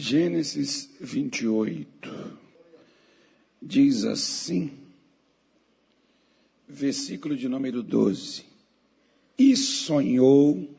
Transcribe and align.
Gênesis 0.00 0.88
28 1.00 2.38
diz 3.60 4.04
assim, 4.04 4.70
versículo 6.68 7.36
de 7.36 7.48
número 7.48 7.82
12: 7.82 8.44
E 9.36 9.56
sonhou, 9.56 10.72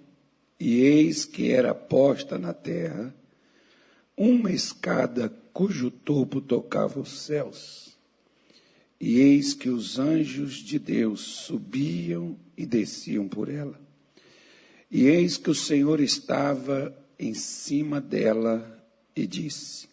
e 0.57 0.75
eis 0.79 1.25
que 1.25 1.51
era 1.51 1.75
posta 1.75 2.39
na 2.39 2.53
terra 2.53 3.13
uma 4.15 4.53
escada 4.53 5.27
cujo 5.51 5.91
topo 5.91 6.39
tocava 6.39 7.01
os 7.01 7.19
céus. 7.19 7.97
E 9.01 9.19
eis 9.19 9.53
que 9.53 9.69
os 9.69 9.99
anjos 9.99 10.53
de 10.53 10.79
Deus 10.79 11.19
subiam 11.19 12.39
e 12.57 12.65
desciam 12.65 13.27
por 13.27 13.49
ela. 13.49 13.77
E 14.89 15.07
eis 15.07 15.35
que 15.35 15.49
o 15.49 15.55
Senhor 15.55 15.99
estava 15.99 16.97
em 17.19 17.33
cima 17.33 17.99
dela 17.99 18.78
e 19.19 19.27
disse: 19.27 19.87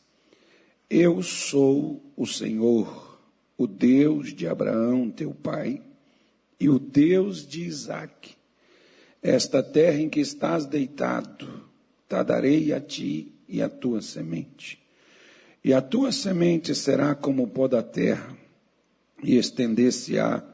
Eu 0.88 1.22
sou 1.22 2.02
o 2.16 2.26
Senhor, 2.26 3.20
o 3.56 3.66
Deus 3.66 4.32
de 4.32 4.46
Abraão, 4.46 5.10
teu 5.10 5.32
pai, 5.32 5.82
e 6.58 6.68
o 6.68 6.78
Deus 6.78 7.46
de 7.46 7.62
Isaque. 7.64 8.34
Esta 9.22 9.62
terra 9.62 9.98
em 9.98 10.08
que 10.08 10.20
estás 10.20 10.66
deitado, 10.66 11.68
te 12.08 12.22
darei 12.22 12.72
a 12.72 12.80
ti 12.80 13.32
e 13.48 13.60
a 13.60 13.68
tua 13.68 14.00
semente. 14.00 14.78
E 15.64 15.72
a 15.72 15.82
tua 15.82 16.12
semente 16.12 16.74
será 16.74 17.14
como 17.14 17.42
o 17.42 17.48
pó 17.48 17.66
da 17.66 17.82
terra, 17.82 18.36
e 19.22 19.36
estender-se-á 19.36 20.44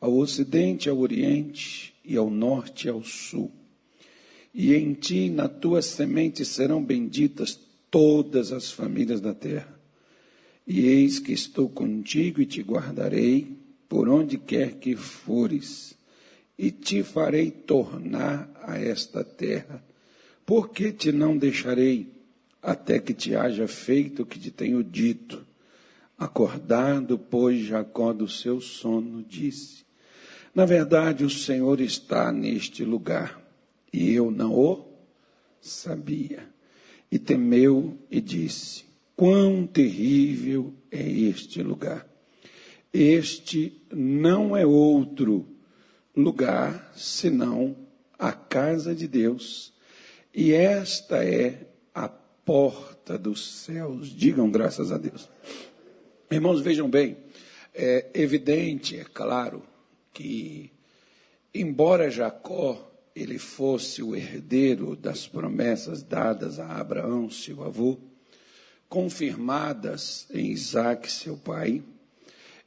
ao 0.00 0.16
ocidente, 0.16 0.88
ao 0.88 0.98
oriente, 0.98 1.94
e 2.04 2.16
ao 2.16 2.28
norte 2.28 2.86
e 2.86 2.90
ao 2.90 3.02
sul. 3.02 3.50
E 4.52 4.74
em 4.74 4.92
ti, 4.94 5.30
na 5.30 5.48
tua 5.48 5.80
semente, 5.80 6.44
serão 6.44 6.82
benditas 6.82 7.58
todas 7.90 8.52
as 8.52 8.70
famílias 8.70 9.20
da 9.20 9.34
terra. 9.34 9.78
E 10.66 10.86
eis 10.86 11.18
que 11.18 11.32
estou 11.32 11.68
contigo 11.68 12.40
e 12.40 12.46
te 12.46 12.62
guardarei 12.62 13.58
por 13.88 14.08
onde 14.08 14.38
quer 14.38 14.74
que 14.74 14.94
fores, 14.94 15.98
e 16.56 16.70
te 16.70 17.02
farei 17.02 17.50
tornar 17.50 18.48
a 18.62 18.78
esta 18.78 19.24
terra, 19.24 19.82
porque 20.46 20.92
te 20.92 21.10
não 21.10 21.36
deixarei 21.36 22.12
até 22.62 22.98
que 22.98 23.12
te 23.14 23.34
haja 23.34 23.66
feito 23.66 24.22
o 24.22 24.26
que 24.26 24.38
te 24.38 24.50
tenho 24.50 24.84
dito. 24.84 25.44
Acordado, 26.16 27.18
pois, 27.18 27.60
Jacó 27.60 28.12
do 28.12 28.28
seu 28.28 28.60
sono, 28.60 29.24
disse: 29.24 29.84
Na 30.54 30.66
verdade, 30.66 31.24
o 31.24 31.30
Senhor 31.30 31.80
está 31.80 32.30
neste 32.30 32.84
lugar, 32.84 33.40
e 33.92 34.12
eu 34.12 34.30
não 34.30 34.52
o 34.52 34.86
sabia. 35.60 36.46
E 37.10 37.18
temeu 37.18 37.98
e 38.10 38.20
disse: 38.20 38.84
Quão 39.16 39.66
terrível 39.66 40.72
é 40.90 41.02
este 41.02 41.62
lugar! 41.62 42.06
Este 42.92 43.80
não 43.92 44.56
é 44.56 44.66
outro 44.66 45.46
lugar 46.16 46.92
senão 46.96 47.76
a 48.18 48.32
casa 48.32 48.94
de 48.94 49.06
Deus, 49.06 49.72
e 50.34 50.52
esta 50.52 51.24
é 51.24 51.68
a 51.94 52.08
porta 52.08 53.16
dos 53.16 53.62
céus. 53.62 54.08
Digam 54.08 54.50
graças 54.50 54.92
a 54.92 54.98
Deus. 54.98 55.28
Irmãos, 56.30 56.60
vejam 56.60 56.88
bem, 56.88 57.16
é 57.74 58.10
evidente, 58.14 58.98
é 58.98 59.04
claro, 59.04 59.62
que, 60.12 60.70
embora 61.54 62.10
Jacó 62.10 62.89
ele 63.14 63.38
fosse 63.38 64.02
o 64.02 64.14
herdeiro 64.14 64.94
das 64.94 65.26
promessas 65.26 66.02
dadas 66.02 66.58
a 66.58 66.76
Abraão, 66.76 67.30
seu 67.30 67.62
avô, 67.62 67.98
confirmadas 68.88 70.26
em 70.30 70.50
Isaac, 70.50 71.10
seu 71.10 71.36
pai, 71.36 71.82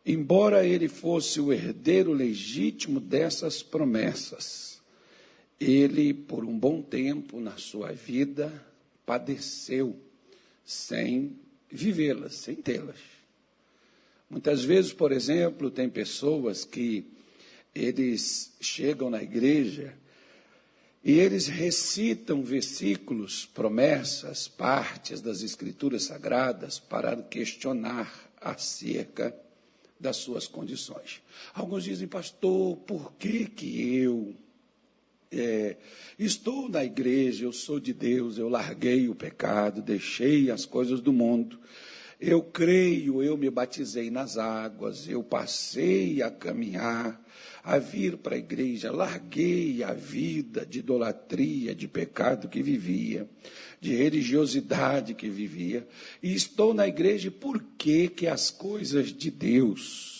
embora 0.06 0.66
ele 0.66 0.88
fosse 0.88 1.40
o 1.40 1.52
herdeiro 1.52 2.14
legítimo 2.14 3.00
dessas 3.00 3.64
promessas, 3.64 4.82
ele, 5.60 6.14
por 6.14 6.44
um 6.44 6.58
bom 6.58 6.82
tempo 6.82 7.40
na 7.40 7.58
sua 7.58 7.92
vida, 7.92 8.52
padeceu 9.06 9.96
sem 10.66 11.38
vivê-las, 11.70 12.36
sem 12.36 12.56
tê-las. 12.56 13.00
Muitas 14.30 14.64
vezes, 14.64 14.92
por 14.92 15.12
exemplo, 15.12 15.70
tem 15.70 15.90
pessoas 15.90 16.66
que 16.66 17.06
eles 17.74 18.54
chegam 18.60 19.10
na 19.10 19.22
igreja 19.22 19.94
e 21.04 21.20
eles 21.20 21.48
recitam 21.48 22.42
versículos, 22.42 23.46
promessas, 23.46 24.48
partes 24.48 25.20
das 25.20 25.42
escrituras 25.42 26.04
sagradas 26.04 26.80
para 26.80 27.18
questionar 27.18 28.32
acerca 28.40 29.36
das 30.00 30.18
suas 30.18 30.48
condições. 30.48 31.22
Alguns 31.54 31.84
dizem, 31.84 32.08
pastor, 32.08 32.78
por 32.78 33.14
que 33.14 33.46
que 33.46 33.96
eu 33.96 34.34
é, 35.30 35.76
estou 36.18 36.70
na 36.70 36.86
igreja, 36.86 37.46
eu 37.46 37.52
sou 37.52 37.80
de 37.80 37.92
Deus, 37.92 38.38
eu 38.38 38.48
larguei 38.48 39.10
o 39.10 39.16
pecado, 39.16 39.82
deixei 39.82 40.52
as 40.52 40.66
coisas 40.66 41.02
do 41.02 41.12
mundo. 41.12 41.60
Eu 42.20 42.42
creio, 42.42 43.22
eu 43.22 43.36
me 43.36 43.50
batizei 43.50 44.10
nas 44.10 44.38
águas, 44.38 45.10
eu 45.10 45.22
passei 45.22 46.22
a 46.22 46.32
caminhar, 46.32 47.20
a 47.64 47.78
vir 47.78 48.18
para 48.18 48.36
a 48.36 48.38
igreja, 48.38 48.92
larguei 48.92 49.84
a 49.84 49.94
vida 49.94 50.66
de 50.66 50.80
idolatria, 50.80 51.74
de 51.74 51.88
pecado 51.88 52.50
que 52.50 52.62
vivia, 52.62 53.28
de 53.80 53.96
religiosidade 53.96 55.14
que 55.14 55.30
vivia, 55.30 55.88
e 56.22 56.34
estou 56.34 56.74
na 56.74 56.88
igreja 56.88 57.32
por 57.32 57.64
que 57.78 58.10
que 58.10 58.28
as 58.28 58.52
coisas 58.52 59.14
de 59.14 59.32
Deus 59.32 60.14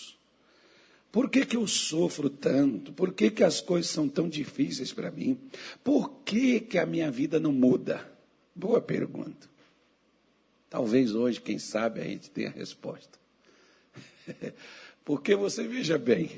por 1.14 1.30
que, 1.30 1.46
que 1.46 1.56
eu 1.56 1.64
sofro 1.68 2.28
tanto? 2.28 2.92
Por 2.92 3.12
que, 3.12 3.30
que 3.30 3.44
as 3.44 3.60
coisas 3.60 3.88
são 3.88 4.08
tão 4.08 4.28
difíceis 4.28 4.92
para 4.92 5.12
mim? 5.12 5.38
Por 5.84 6.10
que, 6.24 6.58
que 6.58 6.76
a 6.76 6.84
minha 6.84 7.08
vida 7.08 7.38
não 7.38 7.52
muda? 7.52 8.04
Boa 8.52 8.80
pergunta. 8.80 9.48
Talvez 10.68 11.14
hoje, 11.14 11.40
quem 11.40 11.56
sabe, 11.56 12.00
a 12.00 12.02
gente 12.02 12.28
tenha 12.30 12.48
a 12.48 12.52
resposta. 12.52 13.16
Porque 15.04 15.36
você 15.36 15.68
veja 15.68 15.96
bem, 15.96 16.32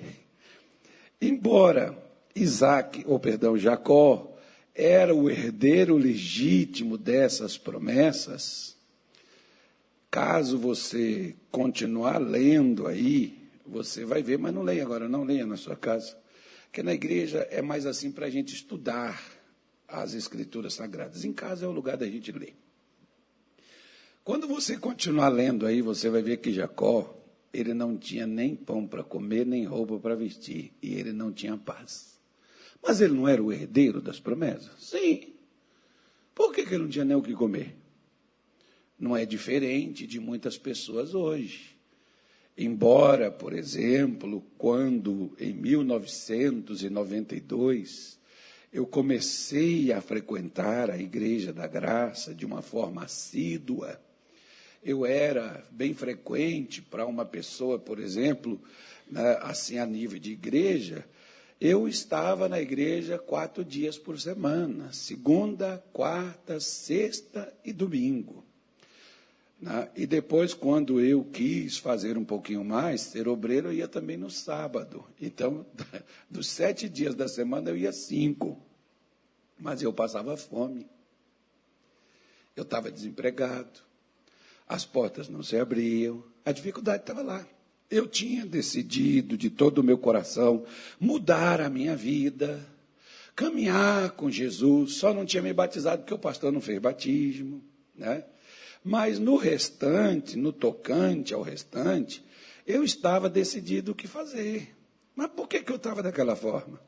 embora 1.21 1.97
Isaac, 2.34 3.04
ou 3.06 3.19
perdão, 3.19 3.56
Jacó, 3.56 4.37
era 4.75 5.15
o 5.15 5.31
herdeiro 5.31 5.97
legítimo 5.97 6.99
dessas 6.99 7.56
promessas, 7.56 8.77
caso 10.10 10.59
você 10.59 11.34
continuar 11.50 12.19
lendo 12.19 12.87
aí, 12.87 13.38
você 13.66 14.04
vai 14.04 14.22
ver, 14.22 14.38
mas 14.38 14.54
não 14.54 14.62
leia 14.62 14.82
agora, 14.82 15.09
não 15.09 15.25
leia 15.25 15.47
na 15.47 15.56
sua 15.56 15.77
casa. 15.77 16.16
Porque 16.65 16.82
na 16.82 16.93
igreja 16.93 17.47
é 17.50 17.62
mais 17.62 17.87
assim 17.87 18.12
para 18.12 18.27
a 18.27 18.31
gente 18.31 18.54
estudar 18.54 19.21
as 19.88 20.15
escrituras 20.15 20.75
sagradas. 20.75 21.25
Em 21.25 21.33
casa 21.33 21.65
é 21.65 21.69
o 21.69 21.72
lugar 21.72 21.97
da 21.97 22.06
gente 22.06 22.31
ler. 22.33 22.54
Quando 24.22 24.47
você 24.47 24.77
continuar 24.77 25.28
lendo 25.28 25.66
aí, 25.66 25.81
você 25.81 26.10
vai 26.10 26.21
ver 26.21 26.38
que 26.38 26.53
Jacó, 26.53 27.16
ele 27.53 27.75
não 27.75 27.97
tinha 27.97 28.27
nem 28.27 28.55
pão 28.55 28.87
para 28.87 29.03
comer, 29.03 29.45
nem 29.47 29.65
roupa 29.65 29.99
para 29.99 30.15
vestir, 30.15 30.73
e 30.83 30.95
ele 30.95 31.12
não 31.12 31.33
tinha 31.33 31.57
paz. 31.57 32.21
Mas 32.83 33.01
ele 33.01 33.15
não 33.15 33.27
era 33.27 33.43
o 33.43 33.53
herdeiro 33.53 34.01
das 34.01 34.21
promessas? 34.21 34.73
Sim. 34.79 35.33
Por 36.34 36.53
que, 36.53 36.65
que 36.65 36.75
ele 36.75 36.84
não 36.84 36.91
tinha 36.91 37.05
nem 37.05 37.17
o 37.17 37.23
que 37.23 37.33
comer? 37.33 37.75
Não 38.99 39.15
é 39.17 39.27
diferente 39.27 40.07
de 40.07 40.21
muitas 40.21 40.59
pessoas 40.59 41.15
hoje. 41.15 41.77
Embora, 42.57 43.31
por 43.31 43.53
exemplo, 43.53 44.43
quando 44.57 45.37
em 45.39 45.53
1992 45.53 48.19
eu 48.73 48.87
comecei 48.87 49.93
a 49.93 50.01
frequentar 50.01 50.91
a 50.91 50.99
Igreja 50.99 51.53
da 51.53 51.67
Graça 51.67 52.34
de 52.34 52.47
uma 52.47 52.63
forma 52.63 53.05
assídua, 53.05 54.01
eu 54.86 55.04
era 55.04 55.65
bem 55.68 55.92
frequente 55.92 56.80
para 56.80 57.04
uma 57.04 57.24
pessoa, 57.24 57.77
por 57.77 57.98
exemplo, 57.98 58.60
né, 59.10 59.36
assim 59.42 59.78
a 59.78 59.84
nível 59.84 60.16
de 60.16 60.30
igreja, 60.30 61.04
eu 61.60 61.88
estava 61.88 62.48
na 62.48 62.60
igreja 62.60 63.18
quatro 63.18 63.65
dias 63.65 63.98
por 63.98 64.21
semana, 64.21 64.92
segunda, 64.92 65.84
quarta, 65.92 66.60
sexta 66.60 67.53
e 67.65 67.72
domingo. 67.72 68.44
Né? 69.60 69.91
E 69.97 70.06
depois, 70.06 70.54
quando 70.54 71.00
eu 71.00 71.24
quis 71.24 71.78
fazer 71.78 72.16
um 72.16 72.24
pouquinho 72.24 72.65
mais, 72.65 73.00
ser 73.00 73.27
obreiro, 73.27 73.68
eu 73.68 73.72
ia 73.72 73.89
também 73.89 74.16
no 74.16 74.30
sábado. 74.30 75.04
Então, 75.21 75.66
dos 76.30 76.47
sete 76.47 76.89
dias 76.89 77.16
da 77.16 77.27
semana, 77.27 77.71
eu 77.71 77.77
ia 77.77 77.92
cinco. 77.92 78.56
Mas 79.59 79.82
eu 79.82 79.92
passava 79.92 80.36
fome. 80.36 80.86
Eu 82.54 82.62
estava 82.62 82.89
desempregado. 82.89 83.86
As 84.68 84.84
portas 84.84 85.28
não 85.28 85.42
se 85.42 85.57
abriam. 85.57 86.24
A 86.45 86.53
dificuldade 86.53 87.03
estava 87.03 87.22
lá. 87.22 87.47
Eu 87.91 88.07
tinha 88.09 88.45
decidido 88.45 89.36
de 89.36 89.48
todo 89.48 89.78
o 89.78 89.84
meu 89.84 89.97
coração 89.97 90.65
mudar 90.98 91.60
a 91.60 91.71
minha 91.71 91.95
vida, 91.95 92.60
caminhar 93.34 94.10
com 94.13 94.30
Jesus. 94.30 94.95
Só 94.95 95.15
não 95.15 95.24
tinha 95.24 95.42
me 95.42 95.53
batizado 95.53 96.03
porque 96.03 96.15
o 96.15 96.18
pastor 96.18 96.51
não 96.51 96.60
fez 96.60 96.80
batismo, 96.80 97.63
né? 97.95 98.24
Mas 98.83 99.18
no 99.18 99.36
restante, 99.36 100.36
no 100.36 100.53
tocante 100.53 101.34
ao 101.34 101.42
restante, 101.42 102.24
eu 102.66 102.83
estava 102.84 103.28
decidido 103.28 103.92
o 103.92 103.95
que 103.95 104.07
fazer. 104.07 104.74
Mas 105.15 105.28
por 105.30 105.48
que, 105.48 105.63
que 105.63 105.72
eu 105.72 105.77
estava 105.77 106.03
daquela 106.03 106.36
forma? 106.36 106.80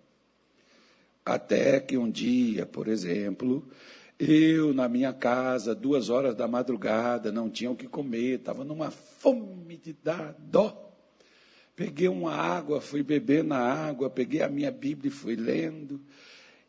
Até 1.24 1.80
que 1.80 1.96
um 1.96 2.10
dia, 2.10 2.66
por 2.66 2.88
exemplo, 2.88 3.68
eu, 4.18 4.74
na 4.74 4.88
minha 4.88 5.12
casa, 5.12 5.74
duas 5.74 6.08
horas 6.10 6.34
da 6.34 6.48
madrugada, 6.48 7.30
não 7.30 7.48
tinha 7.48 7.70
o 7.70 7.76
que 7.76 7.86
comer, 7.86 8.38
estava 8.38 8.64
numa 8.64 8.90
fome 8.90 9.76
de 9.76 9.92
dar 9.92 10.34
dó. 10.38 10.92
Peguei 11.76 12.08
uma 12.08 12.34
água, 12.34 12.80
fui 12.80 13.04
beber 13.04 13.44
na 13.44 13.58
água, 13.58 14.10
peguei 14.10 14.42
a 14.42 14.48
minha 14.48 14.72
Bíblia 14.72 15.08
e 15.08 15.14
fui 15.14 15.36
lendo. 15.36 16.00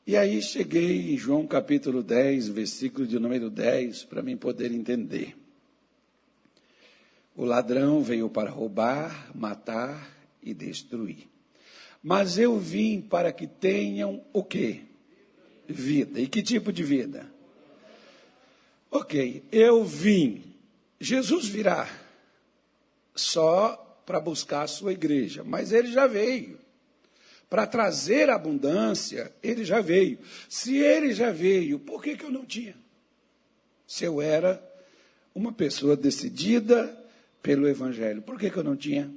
E 0.05 0.15
aí 0.15 0.39
cheguei 0.41 1.13
em 1.13 1.17
João 1.17 1.47
capítulo 1.47 2.03
10, 2.03 2.49
versículo 2.49 3.07
de 3.07 3.17
número 3.17 3.49
10, 3.49 4.03
para 4.03 4.21
mim 4.21 4.37
poder 4.37 4.71
entender. 4.71 5.35
O 7.35 7.43
ladrão 7.43 8.03
veio 8.03 8.29
para 8.29 8.51
roubar, 8.51 9.31
matar 9.33 10.15
e 10.43 10.53
destruir. 10.53 11.27
Mas 12.03 12.37
eu 12.37 12.59
vim 12.59 13.01
para 13.01 13.31
que 13.31 13.47
tenham 13.47 14.23
o 14.31 14.43
quê? 14.43 14.81
Vida. 15.67 16.19
E 16.19 16.27
que 16.27 16.43
tipo 16.43 16.71
de 16.71 16.83
vida? 16.83 17.38
Ok, 18.91 19.43
eu 19.51 19.83
vim. 19.83 20.43
Jesus 20.99 21.47
virá 21.47 21.87
só 23.15 24.01
para 24.05 24.19
buscar 24.19 24.63
a 24.63 24.67
sua 24.67 24.93
igreja, 24.93 25.43
mas 25.43 25.71
ele 25.71 25.91
já 25.91 26.07
veio. 26.07 26.59
Para 27.49 27.65
trazer 27.65 28.29
abundância, 28.29 29.31
ele 29.41 29.63
já 29.63 29.81
veio. 29.81 30.19
Se 30.47 30.77
ele 30.77 31.13
já 31.13 31.31
veio, 31.31 31.79
por 31.79 32.01
que, 32.01 32.15
que 32.15 32.25
eu 32.25 32.31
não 32.31 32.45
tinha? 32.45 32.75
Se 33.87 34.03
eu 34.05 34.21
era 34.21 34.63
uma 35.33 35.51
pessoa 35.51 35.95
decidida 35.95 36.95
pelo 37.41 37.67
Evangelho, 37.67 38.21
por 38.21 38.39
que, 38.39 38.49
que 38.49 38.57
eu 38.57 38.63
não 38.63 38.75
tinha? 38.75 39.11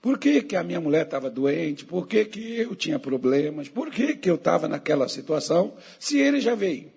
Por 0.00 0.18
que, 0.18 0.42
que 0.42 0.54
a 0.54 0.62
minha 0.62 0.80
mulher 0.80 1.04
estava 1.04 1.28
doente? 1.30 1.84
Por 1.84 2.06
que, 2.06 2.24
que 2.24 2.56
eu 2.58 2.76
tinha 2.76 2.98
problemas? 2.98 3.68
Por 3.68 3.90
que, 3.90 4.14
que 4.16 4.30
eu 4.30 4.36
estava 4.36 4.68
naquela 4.68 5.08
situação? 5.08 5.76
Se 5.98 6.18
ele 6.18 6.40
já 6.40 6.54
veio. 6.54 6.92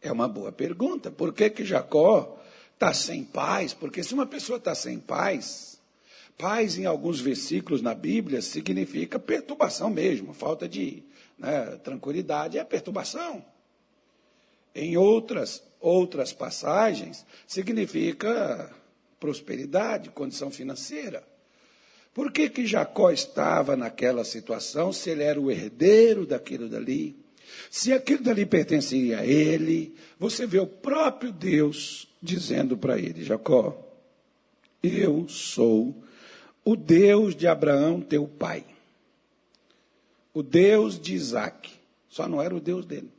É 0.00 0.12
uma 0.12 0.28
boa 0.28 0.52
pergunta. 0.52 1.10
Por 1.10 1.32
que, 1.32 1.50
que 1.50 1.64
Jacó 1.64 2.38
está 2.74 2.94
sem 2.94 3.24
paz? 3.24 3.74
Porque 3.74 4.02
se 4.02 4.14
uma 4.14 4.26
pessoa 4.26 4.58
está 4.58 4.74
sem 4.74 4.98
paz, 4.98 5.80
paz 6.36 6.78
em 6.78 6.86
alguns 6.86 7.20
versículos 7.20 7.82
na 7.82 7.94
Bíblia 7.94 8.40
significa 8.40 9.18
perturbação 9.18 9.90
mesmo, 9.90 10.32
falta 10.32 10.68
de 10.68 11.02
né, 11.36 11.78
tranquilidade 11.82 12.58
é 12.58 12.64
perturbação. 12.64 13.44
Em 14.74 14.96
outras, 14.96 15.62
outras 15.80 16.32
passagens, 16.32 17.26
significa 17.46 18.72
prosperidade, 19.18 20.10
condição 20.10 20.50
financeira. 20.50 21.26
Por 22.14 22.32
que, 22.32 22.48
que 22.48 22.66
Jacó 22.66 23.10
estava 23.10 23.76
naquela 23.76 24.24
situação 24.24 24.92
se 24.92 25.10
ele 25.10 25.22
era 25.22 25.40
o 25.40 25.50
herdeiro 25.50 26.26
daquilo 26.26 26.68
dali? 26.68 27.16
Se 27.70 27.92
aquilo 27.92 28.22
dali 28.22 28.46
pertencia 28.46 29.20
a 29.20 29.26
ele, 29.26 29.94
você 30.18 30.46
vê 30.46 30.58
o 30.58 30.66
próprio 30.66 31.32
Deus 31.32 32.08
dizendo 32.22 32.76
para 32.76 32.98
ele: 32.98 33.24
Jacó, 33.24 33.76
eu 34.82 35.28
sou 35.28 35.94
o 36.64 36.76
Deus 36.76 37.34
de 37.34 37.46
Abraão, 37.46 38.00
teu 38.00 38.26
pai, 38.26 38.64
o 40.34 40.42
Deus 40.42 40.98
de 40.98 41.14
Isaac, 41.14 41.70
só 42.08 42.28
não 42.28 42.42
era 42.42 42.54
o 42.54 42.60
Deus 42.60 42.84
dele. 42.84 43.10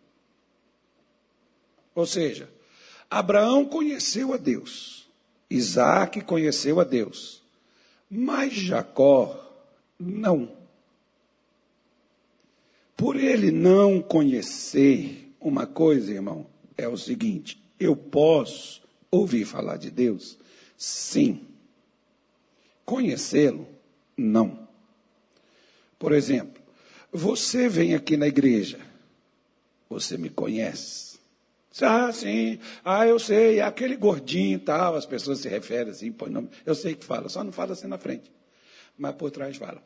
Ou 1.95 2.05
seja, 2.05 2.49
Abraão 3.09 3.65
conheceu 3.65 4.33
a 4.33 4.37
Deus, 4.37 5.07
Isaac 5.49 6.21
conheceu 6.21 6.79
a 6.79 6.83
Deus, 6.83 7.41
mas 8.09 8.53
Jacó 8.53 9.49
não. 9.99 10.58
Por 12.99 13.15
ele 13.15 13.49
não 13.49 14.01
conhecer 14.01 15.33
uma 15.39 15.65
coisa, 15.65 16.11
irmão, 16.11 16.45
é 16.77 16.85
o 16.85 16.97
seguinte: 16.97 17.57
eu 17.79 17.95
posso 17.95 18.81
ouvir 19.09 19.45
falar 19.45 19.77
de 19.77 19.89
Deus? 19.89 20.37
Sim. 20.75 21.47
Conhecê-lo? 22.83 23.69
Não. 24.17 24.67
Por 25.97 26.11
exemplo, 26.11 26.61
você 27.09 27.69
vem 27.69 27.95
aqui 27.95 28.17
na 28.17 28.27
igreja, 28.27 28.77
você 29.89 30.17
me 30.17 30.29
conhece? 30.29 31.19
Ah, 31.81 32.11
sim, 32.11 32.59
ah, 32.83 33.07
eu 33.07 33.17
sei, 33.17 33.61
aquele 33.61 33.95
gordinho 33.95 34.57
e 34.57 34.59
tal, 34.59 34.95
as 34.97 35.05
pessoas 35.05 35.39
se 35.39 35.47
referem 35.47 35.91
assim, 35.91 36.11
põe 36.11 36.29
nome. 36.29 36.49
Eu 36.65 36.75
sei 36.75 36.95
que 36.95 37.05
fala, 37.05 37.29
só 37.29 37.45
não 37.45 37.53
fala 37.53 37.71
assim 37.71 37.87
na 37.87 37.97
frente, 37.97 38.29
mas 38.97 39.15
por 39.15 39.31
trás 39.31 39.55
fala. 39.55 39.81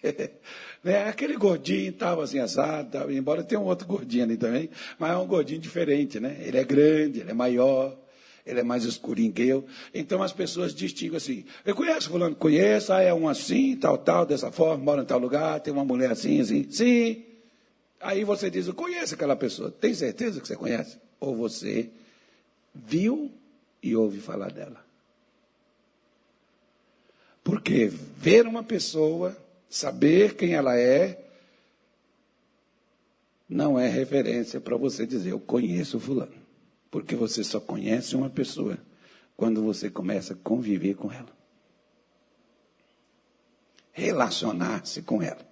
Né? 0.81 1.10
Aquele 1.10 1.36
gordinho 1.36 1.90
estava 1.90 2.24
assim 2.24 2.40
assado, 2.40 3.12
embora 3.12 3.44
tenha 3.44 3.60
um 3.60 3.66
outro 3.66 3.86
gordinho 3.86 4.24
ali 4.24 4.38
também, 4.38 4.69
mas 4.98 5.12
é 5.12 5.18
um 5.18 5.28
gordinho 5.28 5.60
diferente, 5.60 6.22
né? 6.22 6.38
Ele 6.40 6.57
é 6.57 6.63
grande, 6.63 7.19
ele 7.19 7.31
é 7.31 7.34
maior, 7.34 7.98
ele 8.46 8.62
é 8.62 8.63
mais 8.63 8.86
escurinho 8.86 9.34
que 9.34 9.44
eu. 9.44 9.66
Então 9.94 10.24
as 10.24 10.31
pessoas 10.31 10.74
distinguem 10.74 11.18
assim. 11.18 11.46
Eu 11.66 11.75
conheço 11.75 12.10
fulano, 12.10 12.34
conheço, 12.34 12.94
ah, 12.94 13.01
é 13.01 13.13
um 13.13 13.28
assim, 13.28 13.75
tal, 13.75 13.98
tal, 13.98 14.25
dessa 14.25 14.51
forma, 14.51 14.81
mora 14.81 15.01
em 15.01 15.06
tal 15.06 15.19
lugar, 15.19 15.60
tem 15.60 15.74
uma 15.74 15.84
mulher 15.84 16.12
assim, 16.12 16.40
assim. 16.40 16.66
Sim. 16.72 17.25
Aí 18.00 18.24
você 18.24 18.50
diz, 18.50 18.68
eu 18.68 18.74
conheço 18.74 19.16
aquela 19.16 19.36
pessoa. 19.36 19.69
Tem 19.69 19.94
certeza 19.94 20.40
que 20.40 20.48
você 20.48 20.56
conhece? 20.56 20.98
Ou 21.19 21.36
você 21.36 21.90
viu 22.74 23.30
e 23.84 23.95
ouve 23.95 24.22
falar 24.22 24.52
dela? 24.52 24.84
Porque 27.44 27.88
ver 27.88 28.48
uma 28.48 28.63
pessoa 28.63 29.36
Saber 29.69 30.36
quem 30.36 30.54
ela 30.54 30.75
é 30.75 31.30
não 33.48 33.80
é 33.80 33.88
referência 33.88 34.60
para 34.60 34.75
você 34.75 35.06
dizer 35.06 35.31
eu 35.31 35.39
conheço 35.39 36.00
fulano. 36.00 36.33
Porque 36.89 37.16
você 37.16 37.44
só 37.44 37.60
conhece 37.60 38.16
uma 38.16 38.30
pessoa 38.30 38.77
quando 39.38 39.63
você 39.63 39.89
começa 39.89 40.33
a 40.33 40.38
conviver 40.38 40.95
com 40.95 41.12
ela. 41.12 41.38
Relacionar-se 43.92 45.04
com 45.04 45.21
ela. 45.21 45.48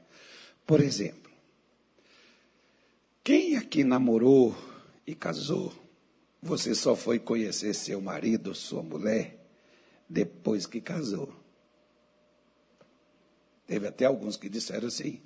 Por 0.66 0.82
exemplo, 0.82 1.32
quem 3.24 3.56
aqui 3.56 3.84
namorou 3.84 4.56
e 5.06 5.14
casou, 5.14 5.74
você 6.42 6.74
só 6.74 6.96
foi 6.96 7.20
conhecer 7.20 7.74
seu 7.74 8.02
marido 8.02 8.56
sua 8.56 8.82
mulher 8.82 9.38
depois 10.10 10.66
que 10.66 10.82
casou. 10.82 11.34
Teve 13.68 13.88
até 13.88 14.06
alguns 14.06 14.38
que 14.38 14.50
disseram 14.50 14.88
assim: 14.88 15.22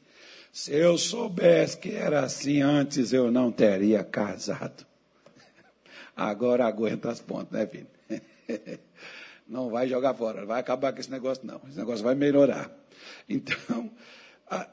se 0.51 0.73
eu 0.73 0.97
soubesse 0.97 1.77
que 1.77 1.91
era 1.91 2.21
assim 2.21 2.61
antes, 2.61 3.13
eu 3.13 3.31
não 3.31 3.51
teria 3.51 4.03
casado. 4.03 4.85
Agora 6.17 6.65
aguenta 6.65 7.09
as 7.09 7.21
pontas, 7.21 7.51
né, 7.51 7.67
filho? 7.67 7.87
Não 9.47 9.69
vai 9.69 9.85
jogar 9.85 10.13
fora, 10.13 10.45
vai 10.45 10.61
acabar 10.61 10.93
com 10.93 11.01
esse 11.01 11.11
negócio, 11.11 11.45
não. 11.45 11.59
Esse 11.67 11.77
negócio 11.77 12.05
vai 12.05 12.15
melhorar. 12.15 12.71
Então, 13.27 13.91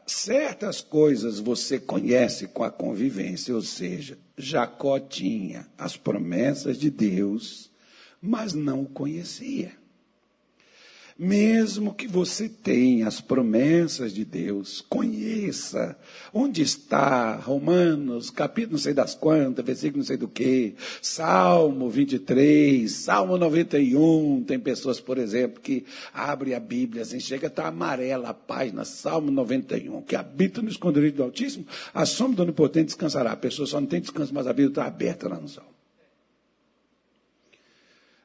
certas 0.06 0.80
coisas 0.80 1.38
você 1.38 1.78
conhece 1.78 2.48
com 2.48 2.62
a 2.62 2.70
convivência, 2.70 3.54
ou 3.54 3.62
seja, 3.62 4.18
Jacó 4.36 5.00
tinha 5.00 5.66
as 5.76 5.96
promessas 5.96 6.78
de 6.78 6.90
Deus, 6.90 7.72
mas 8.20 8.52
não 8.52 8.82
o 8.82 8.88
conhecia. 8.88 9.77
Mesmo 11.18 11.92
que 11.92 12.06
você 12.06 12.48
tenha 12.48 13.08
as 13.08 13.20
promessas 13.20 14.14
de 14.14 14.24
Deus, 14.24 14.80
conheça 14.88 15.98
onde 16.32 16.62
está 16.62 17.34
Romanos, 17.34 18.30
capítulo 18.30 18.74
não 18.74 18.78
sei 18.78 18.94
das 18.94 19.16
quantas, 19.16 19.64
versículo 19.64 19.98
não 19.98 20.06
sei 20.06 20.16
do 20.16 20.28
que, 20.28 20.76
Salmo 21.02 21.90
23, 21.90 22.88
Salmo 22.88 23.36
91. 23.36 24.44
Tem 24.46 24.60
pessoas, 24.60 25.00
por 25.00 25.18
exemplo, 25.18 25.60
que 25.60 25.84
abrem 26.14 26.54
a 26.54 26.60
Bíblia 26.60 27.02
assim, 27.02 27.18
chega, 27.18 27.48
está 27.48 27.66
amarela 27.66 28.28
a 28.28 28.34
página, 28.34 28.84
Salmo 28.84 29.32
91, 29.32 30.02
que 30.02 30.14
habita 30.14 30.62
no 30.62 30.68
esconderijo 30.68 31.16
do 31.16 31.24
Altíssimo, 31.24 31.66
a 31.92 32.06
sombra 32.06 32.36
do 32.36 32.42
Onipotente 32.42 32.86
descansará. 32.86 33.32
A 33.32 33.36
pessoa 33.36 33.66
só 33.66 33.80
não 33.80 33.88
tem 33.88 34.00
descanso, 34.00 34.32
mas 34.32 34.46
a 34.46 34.52
Bíblia 34.52 34.68
está 34.68 34.84
aberta 34.84 35.28
lá 35.28 35.40
no 35.40 35.48
Salmo. 35.48 35.77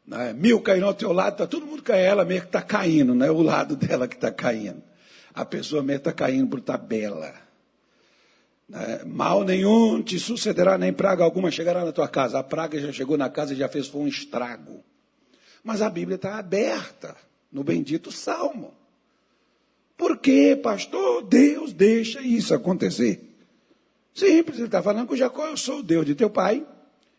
Né? 0.05 0.33
Mil 0.33 0.61
ao 0.83 0.93
teu 0.93 1.11
lado, 1.11 1.33
está 1.33 1.47
todo 1.47 1.65
mundo 1.65 1.81
caindo, 1.81 2.05
ela 2.05 2.25
mesmo 2.25 2.41
que 2.41 2.47
está 2.49 2.61
caindo, 2.61 3.15
não 3.15 3.25
é 3.25 3.31
o 3.31 3.41
lado 3.41 3.75
dela 3.75 4.07
que 4.07 4.15
está 4.15 4.31
caindo. 4.31 4.83
A 5.33 5.45
pessoa 5.45 5.81
mesmo 5.81 5.99
está 5.99 6.11
caindo 6.11 6.47
por 6.47 6.61
tabela. 6.61 7.33
Né? 8.67 9.01
Mal 9.05 9.43
nenhum 9.43 10.01
te 10.01 10.19
sucederá, 10.19 10.77
nem 10.77 10.93
praga 10.93 11.23
alguma 11.23 11.49
chegará 11.49 11.83
na 11.83 11.91
tua 11.91 12.07
casa. 12.07 12.39
A 12.39 12.43
praga 12.43 12.79
já 12.79 12.91
chegou 12.91 13.17
na 13.17 13.29
casa 13.29 13.53
e 13.53 13.57
já 13.57 13.67
fez 13.67 13.93
um 13.93 14.07
estrago. 14.07 14.83
Mas 15.63 15.81
a 15.81 15.89
Bíblia 15.89 16.15
está 16.15 16.37
aberta 16.37 17.15
no 17.51 17.63
bendito 17.63 18.11
Salmo. 18.11 18.73
Por 19.95 20.17
que, 20.17 20.55
pastor? 20.55 21.23
Deus 21.23 21.71
deixa 21.71 22.21
isso 22.21 22.53
acontecer. 22.53 23.29
Simples, 24.13 24.57
ele 24.57 24.65
está 24.65 24.81
falando 24.83 25.07
com 25.07 25.15
Jacó: 25.15 25.47
eu 25.47 25.55
sou 25.55 25.79
o 25.79 25.83
Deus 25.83 26.05
de 26.05 26.15
teu 26.15 26.29
pai, 26.29 26.65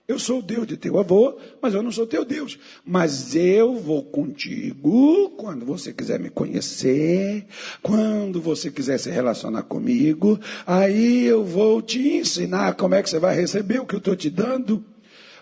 eu 0.07 0.19
sou 0.19 0.41
o 0.41 0.43
Deus 0.43 0.67
de 0.67 0.77
teu 0.77 0.99
avô, 0.99 1.39
mas 1.63 1.73
eu 1.73 1.83
não 1.83 1.91
sou 1.91 2.07
teu 2.07 2.27
Deus. 2.27 2.59
Mas 2.85 3.35
eu 3.35 3.75
vou 3.77 4.05
contigo 4.05 5.31
quando 5.31 5.65
você 5.65 5.95
quiser 5.95 6.21
me 6.21 6.29
conhecer, 6.29 7.47
quando 7.83 8.39
você 8.39 8.71
quiser 8.71 8.99
se 8.99 9.11
relacionar 9.11 9.63
comigo. 9.63 10.39
Aí 10.67 11.25
eu 11.25 11.43
vou 11.43 11.81
te 11.81 12.17
ensinar 12.19 12.75
como 12.75 12.95
é 12.95 13.03
que 13.03 13.09
você 13.09 13.19
vai 13.19 13.35
receber 13.35 13.81
o 13.81 13.87
que 13.87 13.95
eu 13.95 13.99
estou 13.99 14.15
te 14.15 14.29
dando, 14.29 14.85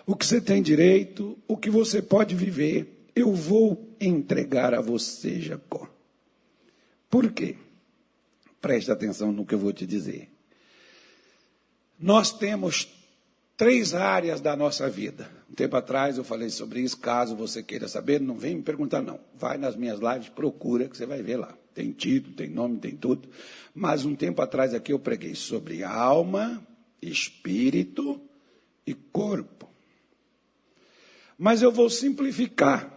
o 0.05 0.15
que 0.15 0.25
você 0.25 0.39
tem 0.39 0.61
direito, 0.61 1.37
o 1.45 1.57
que 1.57 1.69
você 1.69 2.01
pode 2.01 2.33
viver. 2.33 3.09
Eu 3.13 3.33
vou 3.33 3.93
entregar 3.99 4.73
a 4.73 4.79
você, 4.79 5.41
Jacó. 5.41 5.89
Por 7.09 7.31
quê? 7.33 7.57
Preste 8.61 8.89
atenção 8.89 9.33
no 9.33 9.45
que 9.45 9.53
eu 9.53 9.59
vou 9.59 9.73
te 9.73 9.85
dizer. 9.85 10.29
Nós 11.99 12.31
temos 12.31 13.02
três 13.63 13.93
áreas 13.93 14.41
da 14.41 14.57
nossa 14.57 14.89
vida. 14.89 15.31
Um 15.49 15.53
tempo 15.53 15.77
atrás 15.77 16.17
eu 16.17 16.23
falei 16.25 16.49
sobre 16.49 16.81
isso, 16.81 16.97
caso 16.97 17.33
você 17.33 17.63
queira 17.63 17.87
saber, 17.87 18.19
não 18.19 18.35
vem 18.35 18.57
me 18.57 18.61
perguntar 18.61 19.01
não. 19.01 19.21
Vai 19.39 19.57
nas 19.57 19.73
minhas 19.73 20.01
lives, 20.01 20.27
procura 20.27 20.89
que 20.89 20.97
você 20.97 21.05
vai 21.05 21.21
ver 21.21 21.37
lá. 21.37 21.57
Tem 21.73 21.89
título, 21.93 22.35
tem 22.35 22.49
nome, 22.49 22.77
tem 22.79 22.97
tudo. 22.97 23.29
Mas 23.73 24.03
um 24.03 24.15
tempo 24.15 24.41
atrás 24.41 24.73
aqui 24.73 24.91
eu 24.91 24.99
preguei 24.99 25.33
sobre 25.33 25.81
alma, 25.81 26.61
espírito 27.01 28.19
e 28.85 28.93
corpo. 28.93 29.69
Mas 31.37 31.61
eu 31.61 31.71
vou 31.71 31.89
simplificar. 31.89 32.93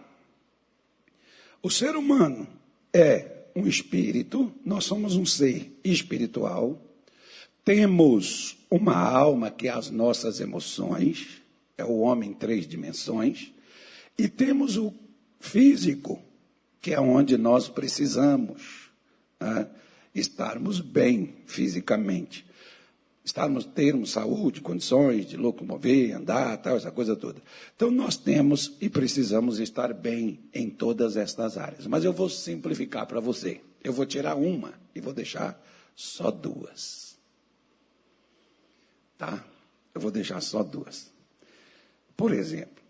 O 1.63 1.69
ser 1.71 1.95
humano 1.95 2.45
é 2.91 3.45
um 3.55 3.65
espírito, 3.65 4.51
nós 4.65 4.83
somos 4.83 5.15
um 5.15 5.25
ser 5.25 5.79
espiritual, 5.81 6.77
temos 7.67 8.55
uma 8.71 8.95
alma 8.95 9.51
que 9.51 9.67
é 9.67 9.71
as 9.71 9.91
nossas 9.91 10.39
emoções, 10.39 11.41
é 11.77 11.83
o 11.83 11.97
homem 11.97 12.29
em 12.29 12.33
três 12.33 12.65
dimensões, 12.65 13.51
e 14.17 14.29
temos 14.29 14.77
o 14.77 14.93
físico, 15.37 16.17
que 16.79 16.93
é 16.93 17.01
onde 17.01 17.37
nós 17.37 17.67
precisamos 17.67 18.89
né, 19.37 19.67
estarmos 20.15 20.79
bem 20.79 21.35
fisicamente. 21.45 22.45
Estarmos, 23.21 23.65
termos 23.65 24.11
saúde, 24.11 24.61
condições 24.61 25.25
de 25.25 25.35
locomover, 25.35 26.15
andar, 26.15 26.55
tal, 26.59 26.77
essa 26.77 26.89
coisa 26.89 27.17
toda. 27.17 27.41
Então, 27.75 27.91
nós 27.91 28.15
temos 28.15 28.77
e 28.79 28.87
precisamos 28.87 29.59
estar 29.59 29.93
bem 29.93 30.39
em 30.53 30.69
todas 30.69 31.17
estas 31.17 31.57
áreas. 31.57 31.85
Mas 31.85 32.05
eu 32.05 32.13
vou 32.13 32.29
simplificar 32.29 33.05
para 33.05 33.19
você. 33.19 33.59
Eu 33.83 33.91
vou 33.91 34.05
tirar 34.05 34.35
uma 34.35 34.73
e 34.95 35.01
vou 35.01 35.11
deixar 35.11 35.61
só 35.93 36.31
duas. 36.31 37.06
Tá? 39.17 39.43
Eu 39.93 40.01
vou 40.01 40.11
deixar 40.11 40.41
só 40.41 40.61
duas. 40.63 41.11
Por 42.15 42.31
exemplo, 42.31 42.83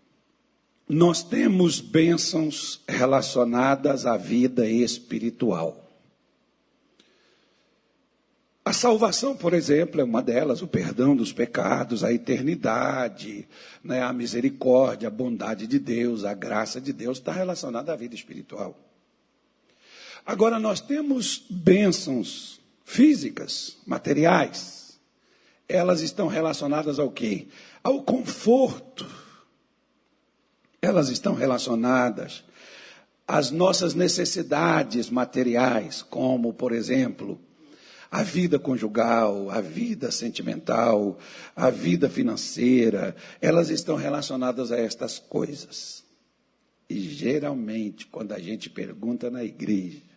nós 0.88 1.22
temos 1.22 1.80
bênçãos 1.80 2.80
relacionadas 2.88 4.06
à 4.06 4.16
vida 4.16 4.66
espiritual. 4.66 5.84
A 8.64 8.72
salvação, 8.74 9.34
por 9.34 9.54
exemplo, 9.54 9.98
é 9.98 10.04
uma 10.04 10.22
delas, 10.22 10.60
o 10.60 10.68
perdão 10.68 11.16
dos 11.16 11.32
pecados, 11.32 12.04
a 12.04 12.12
eternidade, 12.12 13.48
né, 13.82 14.02
a 14.02 14.12
misericórdia, 14.12 15.08
a 15.08 15.10
bondade 15.10 15.66
de 15.66 15.78
Deus, 15.78 16.22
a 16.24 16.34
graça 16.34 16.78
de 16.78 16.92
Deus, 16.92 17.16
está 17.16 17.32
relacionada 17.32 17.92
à 17.94 17.96
vida 17.96 18.14
espiritual. 18.14 18.78
Agora, 20.24 20.58
nós 20.58 20.82
temos 20.82 21.46
bênçãos 21.48 22.60
físicas, 22.84 23.78
materiais, 23.86 24.77
elas 25.68 26.00
estão 26.00 26.26
relacionadas 26.26 26.98
ao 26.98 27.10
quê? 27.10 27.48
Ao 27.82 28.02
conforto. 28.02 29.06
Elas 30.80 31.08
estão 31.08 31.34
relacionadas 31.34 32.44
às 33.26 33.50
nossas 33.50 33.94
necessidades 33.94 35.10
materiais, 35.10 36.00
como, 36.00 36.54
por 36.54 36.72
exemplo, 36.72 37.38
a 38.10 38.22
vida 38.22 38.58
conjugal, 38.58 39.50
a 39.50 39.60
vida 39.60 40.10
sentimental, 40.10 41.18
a 41.54 41.68
vida 41.68 42.08
financeira, 42.08 43.14
elas 43.38 43.68
estão 43.68 43.96
relacionadas 43.96 44.72
a 44.72 44.78
estas 44.78 45.18
coisas. 45.18 46.04
E 46.88 46.98
geralmente, 47.00 48.06
quando 48.06 48.32
a 48.32 48.38
gente 48.38 48.70
pergunta 48.70 49.30
na 49.30 49.44
igreja, 49.44 50.07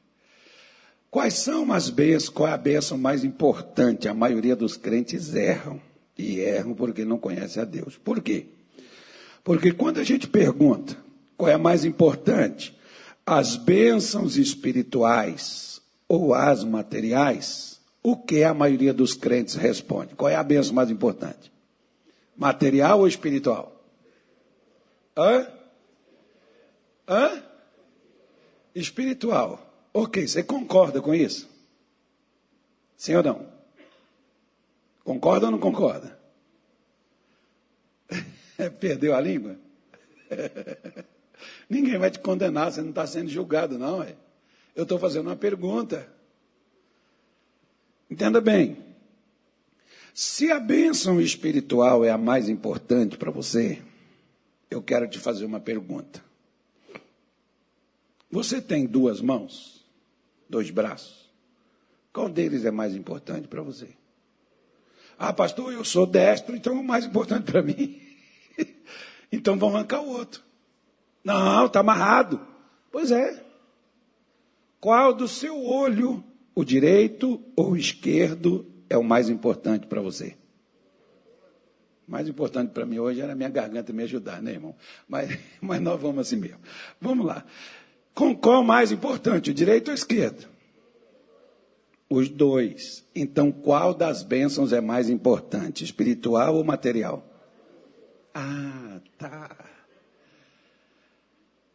Quais 1.12 1.34
são 1.34 1.74
as 1.74 1.90
bênçãos? 1.90 2.30
Qual 2.30 2.48
é 2.48 2.54
a 2.54 2.58
bênção 2.58 2.98
mais 2.98 3.26
importante? 3.26 4.08
A 4.08 4.14
maioria 4.14 4.56
dos 4.56 4.78
crentes 4.78 5.36
erram. 5.36 5.82
E 6.18 6.40
erram 6.40 6.74
porque 6.74 7.04
não 7.04 7.18
conhecem 7.18 7.62
a 7.62 7.66
Deus. 7.66 7.98
Por 7.98 8.22
quê? 8.22 8.46
Porque 9.44 9.74
quando 9.74 10.00
a 10.00 10.06
gente 10.06 10.26
pergunta 10.26 10.96
qual 11.36 11.50
é 11.50 11.56
a 11.56 11.58
mais 11.58 11.84
importante, 11.84 12.74
as 13.26 13.58
bênçãos 13.58 14.38
espirituais 14.38 15.82
ou 16.08 16.34
as 16.34 16.64
materiais, 16.64 17.82
o 18.02 18.16
que 18.16 18.44
a 18.44 18.54
maioria 18.54 18.94
dos 18.94 19.14
crentes 19.14 19.56
responde? 19.56 20.16
Qual 20.16 20.30
é 20.30 20.36
a 20.36 20.44
bênção 20.44 20.74
mais 20.74 20.90
importante? 20.90 21.52
Material 22.38 23.00
ou 23.00 23.08
espiritual? 23.08 23.84
Hã? 25.18 25.48
Hã? 27.06 27.44
Espiritual. 28.74 29.71
Ok, 29.94 30.28
você 30.28 30.42
concorda 30.44 31.02
com 31.02 31.14
isso? 31.14 31.50
Sim 32.96 33.16
ou 33.16 33.24
não? 33.24 33.52
Concorda 35.04 35.48
ou 35.48 35.52
não 35.52 35.60
concorda? 35.60 36.18
Perdeu 38.80 39.16
a 39.16 39.20
língua? 39.20 39.58
Ninguém 41.70 41.98
vai 41.98 42.12
te 42.12 42.20
condenar, 42.20 42.72
você 42.72 42.82
não 42.82 42.90
está 42.90 43.06
sendo 43.08 43.30
julgado, 43.30 43.78
não. 43.78 44.04
É? 44.04 44.16
Eu 44.76 44.84
estou 44.84 45.00
fazendo 45.00 45.28
uma 45.28 45.36
pergunta. 45.36 46.08
Entenda 48.10 48.40
bem. 48.40 48.78
Se 50.14 50.52
a 50.52 50.60
bênção 50.60 51.20
espiritual 51.20 52.04
é 52.04 52.12
a 52.12 52.18
mais 52.18 52.50
importante 52.50 53.18
para 53.18 53.32
você, 53.32 53.82
eu 54.70 54.82
quero 54.82 55.08
te 55.08 55.18
fazer 55.18 55.46
uma 55.46 55.60
pergunta. 55.60 56.24
Você 58.30 58.62
tem 58.62 58.86
duas 58.86 59.22
mãos? 59.22 59.81
Dois 60.52 60.70
braços. 60.70 61.32
Qual 62.14 62.30
deles 62.30 62.66
é 62.66 62.72
mais 62.72 62.94
importante 62.94 63.48
para 63.48 63.62
você? 63.62 63.88
Ah, 65.18 65.32
pastor, 65.32 65.72
eu 65.74 65.84
sou 65.86 66.06
destro, 66.06 66.56
então 66.56 66.74
o 66.74 66.84
mais 66.84 67.06
importante 67.06 67.52
para 67.52 67.62
mim. 67.62 68.00
então 69.32 69.58
vamos 69.58 69.76
arrancar 69.76 70.02
o 70.02 70.10
outro. 70.10 70.44
Não, 71.24 71.68
está 71.68 71.80
amarrado. 71.80 72.46
Pois 72.92 73.12
é. 73.12 73.44
Qual 74.80 75.14
do 75.14 75.28
seu 75.28 75.64
olho, 75.64 76.24
o 76.54 76.64
direito 76.64 77.42
ou 77.56 77.72
o 77.72 77.78
esquerdo, 77.78 78.66
é 78.90 78.98
o 78.98 79.04
mais 79.04 79.30
importante 79.30 79.88
para 79.88 80.02
você? 80.02 80.36
O 82.08 82.12
mais 82.12 82.28
importante 82.28 82.72
para 82.72 82.86
mim 82.86 83.00
hoje 83.00 83.22
era 83.22 83.34
a 83.34 83.36
minha 83.36 83.48
garganta 83.48 83.94
me 83.94 84.04
ajudar, 84.04 84.42
né, 84.42 84.54
irmão? 84.54 84.76
Mas, 85.08 85.38
mas 85.62 85.80
nós 85.80 86.02
vamos 86.02 86.28
assim 86.28 86.36
mesmo. 86.36 86.60
Vamos 87.00 87.26
lá. 87.26 87.46
Com 88.14 88.36
qual 88.36 88.64
mais 88.64 88.92
importante, 88.92 89.52
o 89.52 89.54
direito 89.54 89.88
ou 89.88 89.94
o 89.94 89.96
esquerdo? 89.96 90.48
Os 92.10 92.30
dois. 92.30 93.06
Então, 93.16 93.52
qual 93.52 93.94
das 93.94 94.22
bênçãos 94.22 94.74
é 94.74 94.82
mais 94.82 95.10
importante, 95.10 95.84
espiritual 95.84 96.56
ou 96.56 96.64
material? 96.64 97.26
Ah, 98.34 99.00
tá. 99.18 99.56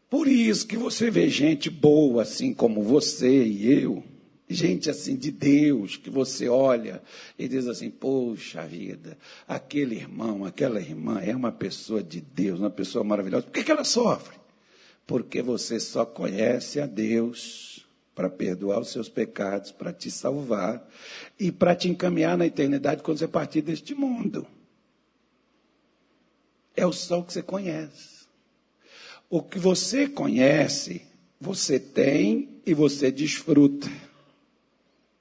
Por 0.09 0.28
isso 0.28 0.66
que 0.66 0.76
você 0.76 1.11
vê 1.11 1.28
gente 1.28 1.69
boa, 1.69 2.23
assim 2.23 2.55
como 2.55 2.83
você 2.83 3.45
e 3.45 3.83
eu, 3.83 4.05
gente 4.49 4.88
assim 4.88 5.16
de 5.16 5.31
Deus, 5.31 5.97
que 5.97 6.09
você 6.09 6.49
olha 6.49 7.02
e 7.38 7.49
diz 7.49 7.66
assim: 7.66 7.90
Poxa 7.90 8.64
vida, 8.66 9.19
aquele 9.49 9.97
irmão, 9.97 10.45
aquela 10.45 10.81
irmã 10.81 11.21
é 11.21 11.35
uma 11.35 11.50
pessoa 11.50 12.02
de 12.02 12.21
Deus, 12.21 12.61
uma 12.61 12.71
pessoa 12.71 13.02
maravilhosa. 13.02 13.45
Por 13.45 13.52
que, 13.52 13.64
que 13.64 13.73
ela 13.73 13.85
sofre? 13.85 14.37
Porque 15.06 15.40
você 15.40 15.78
só 15.78 16.04
conhece 16.04 16.80
a 16.80 16.86
Deus 16.86 17.86
para 18.14 18.28
perdoar 18.28 18.80
os 18.80 18.90
seus 18.90 19.08
pecados, 19.08 19.70
para 19.70 19.92
te 19.92 20.10
salvar 20.10 20.86
e 21.38 21.52
para 21.52 21.76
te 21.76 21.88
encaminhar 21.88 22.36
na 22.36 22.46
eternidade 22.46 23.02
quando 23.02 23.18
você 23.18 23.28
partir 23.28 23.60
deste 23.60 23.94
mundo. 23.94 24.46
É 26.75 26.86
o 26.86 26.92
só 26.92 27.22
que 27.22 27.32
você 27.32 27.42
conhece. 27.42 28.26
O 29.28 29.42
que 29.42 29.58
você 29.58 30.08
conhece, 30.08 31.02
você 31.40 31.78
tem 31.78 32.60
e 32.64 32.75
você 32.75 33.10
desfruta. 33.10 33.90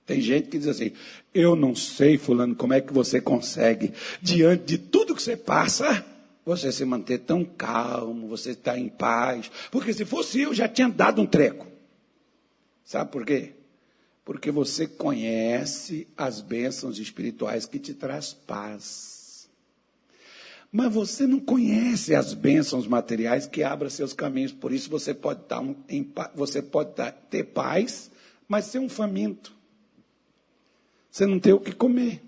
Tem 0.06 0.22
gente 0.22 0.50
que 0.50 0.58
diz 0.58 0.68
assim: 0.68 0.92
Eu 1.34 1.56
não 1.56 1.76
sei, 1.76 2.18
Fulano, 2.18 2.56
como 2.56 2.74
é 2.74 2.82
que 2.82 2.94
você 2.94 3.20
consegue, 3.20 3.92
diante 4.22 4.64
de 4.66 4.78
tudo 4.78 5.16
que 5.16 5.22
você 5.22 5.36
passa, 5.36 6.06
você 6.46 6.72
se 6.72 6.86
manter 6.86 7.20
tão 7.20 7.44
calmo, 7.44 8.28
você 8.28 8.52
estar 8.52 8.78
em 8.78 8.88
paz. 8.88 9.52
Porque 9.72 9.92
se 9.92 10.06
fosse 10.06 10.42
eu, 10.42 10.54
já 10.54 10.70
tinha 10.70 10.88
dado 10.88 11.22
um 11.22 11.26
treco. 11.26 11.66
Sabe 12.84 13.12
por 13.12 13.26
quê? 13.26 13.54
Porque 14.24 14.52
você 14.52 14.88
conhece 14.88 16.08
as 16.16 16.42
bênçãos 16.42 17.00
espirituais 17.00 17.66
que 17.66 17.80
te 17.80 17.96
traz 17.96 18.32
paz. 18.32 19.50
Mas 20.72 20.94
você 20.94 21.26
não 21.26 21.40
conhece 21.40 22.14
as 22.14 22.34
bênçãos 22.34 22.86
materiais 22.86 23.48
que 23.48 23.64
abram 23.64 23.90
seus 23.90 24.14
caminhos. 24.14 24.52
Por 24.52 24.72
isso 24.72 24.90
você 24.90 25.14
pode, 25.14 25.42
estar 25.42 25.62
um, 25.62 25.76
em, 25.90 26.12
você 26.36 26.62
pode 26.62 26.92
ter 27.30 27.46
paz, 27.46 28.12
mas 28.48 28.66
ser 28.66 28.80
um 28.80 28.90
faminto. 28.90 29.56
Você 31.10 31.26
não 31.26 31.40
tem 31.40 31.54
o 31.54 31.60
que 31.60 31.72
comer. 31.72 32.22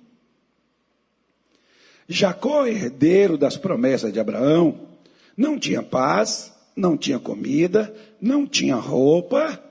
Jacó, 2.08 2.66
herdeiro 2.66 3.38
das 3.38 3.58
promessas 3.58 4.14
de 4.14 4.20
Abraão, 4.20 4.88
não 5.36 5.60
tinha 5.60 5.84
paz, 5.84 6.54
não 6.76 6.98
tinha 6.98 7.20
comida, 7.20 7.94
não 8.22 8.48
tinha 8.48 8.76
roupa, 8.76 9.62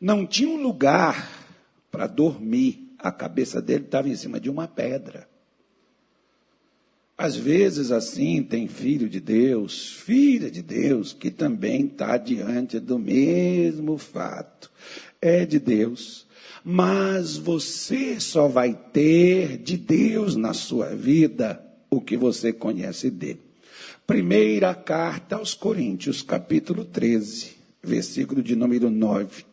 não 0.00 0.26
tinha 0.26 0.48
um 0.48 0.60
lugar 0.60 1.30
para 1.90 2.06
dormir. 2.06 2.94
A 2.98 3.12
cabeça 3.12 3.62
dele 3.62 3.84
estava 3.84 4.08
em 4.08 4.16
cima 4.16 4.40
de 4.40 4.50
uma 4.50 4.66
pedra. 4.66 5.28
Às 7.16 7.34
vezes, 7.34 7.90
assim, 7.90 8.42
tem 8.42 8.68
filho 8.68 9.08
de 9.08 9.20
Deus, 9.20 9.92
filha 9.92 10.50
de 10.50 10.60
Deus, 10.60 11.14
que 11.14 11.30
também 11.30 11.86
está 11.86 12.18
diante 12.18 12.78
do 12.78 12.98
mesmo 12.98 13.96
fato. 13.96 14.70
É 15.20 15.46
de 15.46 15.58
Deus, 15.58 16.25
mas 16.68 17.36
você 17.36 18.18
só 18.18 18.48
vai 18.48 18.74
ter 18.74 19.56
de 19.58 19.76
Deus 19.76 20.34
na 20.34 20.52
sua 20.52 20.96
vida 20.96 21.64
o 21.88 22.00
que 22.00 22.16
você 22.16 22.52
conhece 22.52 23.08
dele. 23.08 23.40
Primeira 24.04 24.74
carta 24.74 25.36
aos 25.36 25.54
Coríntios, 25.54 26.22
capítulo 26.22 26.84
13, 26.84 27.52
versículo 27.80 28.42
de 28.42 28.56
número 28.56 28.90
9. 28.90 29.44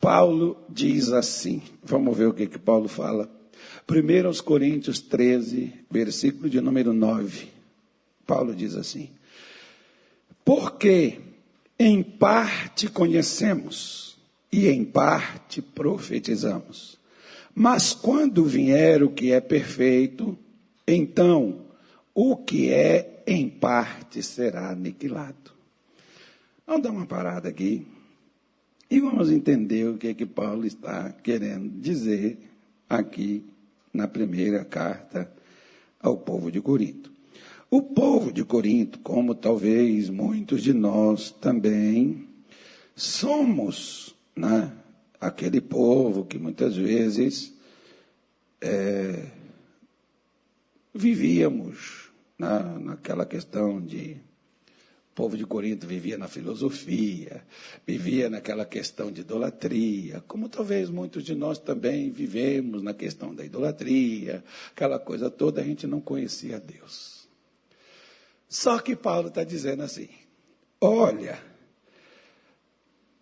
Paulo 0.00 0.56
diz 0.66 1.12
assim, 1.12 1.60
vamos 1.82 2.16
ver 2.16 2.28
o 2.28 2.32
que, 2.32 2.46
que 2.46 2.58
Paulo 2.58 2.88
fala. 2.88 3.30
Primeiro 3.86 4.28
aos 4.28 4.40
Coríntios 4.40 5.00
13, 5.00 5.74
versículo 5.90 6.48
de 6.48 6.58
número 6.58 6.94
9. 6.94 7.48
Paulo 8.26 8.54
diz 8.54 8.74
assim: 8.76 9.10
Porque 10.42 11.20
em 11.78 12.02
parte 12.02 12.88
conhecemos 12.88 14.03
e 14.54 14.68
em 14.68 14.84
parte 14.84 15.60
profetizamos. 15.60 16.96
Mas 17.52 17.92
quando 17.92 18.44
vier 18.44 19.02
o 19.02 19.10
que 19.10 19.32
é 19.32 19.40
perfeito, 19.40 20.38
então 20.86 21.62
o 22.14 22.36
que 22.36 22.72
é 22.72 23.24
em 23.26 23.48
parte 23.48 24.22
será 24.22 24.70
aniquilado. 24.70 25.50
Vamos 26.64 26.84
dar 26.84 26.90
uma 26.92 27.04
parada 27.04 27.48
aqui 27.48 27.84
e 28.88 29.00
vamos 29.00 29.28
entender 29.32 29.88
o 29.88 29.98
que 29.98 30.06
é 30.06 30.14
que 30.14 30.24
Paulo 30.24 30.64
está 30.64 31.10
querendo 31.10 31.68
dizer 31.80 32.38
aqui 32.88 33.44
na 33.92 34.06
primeira 34.06 34.64
carta 34.64 35.32
ao 36.00 36.16
povo 36.16 36.52
de 36.52 36.60
Corinto. 36.60 37.10
O 37.68 37.82
povo 37.82 38.32
de 38.32 38.44
Corinto, 38.44 39.00
como 39.00 39.34
talvez 39.34 40.08
muitos 40.08 40.62
de 40.62 40.72
nós 40.72 41.32
também, 41.32 42.28
somos 42.94 44.14
né? 44.36 44.72
aquele 45.20 45.60
povo 45.60 46.24
que 46.24 46.38
muitas 46.38 46.76
vezes 46.76 47.54
é, 48.60 49.26
vivíamos 50.94 52.10
na, 52.38 52.78
naquela 52.78 53.24
questão 53.24 53.80
de. 53.80 54.16
O 55.10 55.14
povo 55.14 55.36
de 55.36 55.46
Corinto 55.46 55.86
vivia 55.86 56.18
na 56.18 56.26
filosofia, 56.26 57.44
vivia 57.86 58.28
naquela 58.28 58.64
questão 58.64 59.12
de 59.12 59.20
idolatria, 59.20 60.24
como 60.26 60.48
talvez 60.48 60.90
muitos 60.90 61.22
de 61.22 61.36
nós 61.36 61.56
também 61.56 62.10
vivemos 62.10 62.82
na 62.82 62.92
questão 62.92 63.32
da 63.32 63.44
idolatria, 63.44 64.42
aquela 64.72 64.98
coisa 64.98 65.30
toda, 65.30 65.60
a 65.60 65.64
gente 65.64 65.86
não 65.86 66.00
conhecia 66.00 66.58
Deus. 66.58 67.28
Só 68.48 68.80
que 68.80 68.96
Paulo 68.96 69.28
está 69.28 69.44
dizendo 69.44 69.84
assim: 69.84 70.08
olha, 70.80 71.40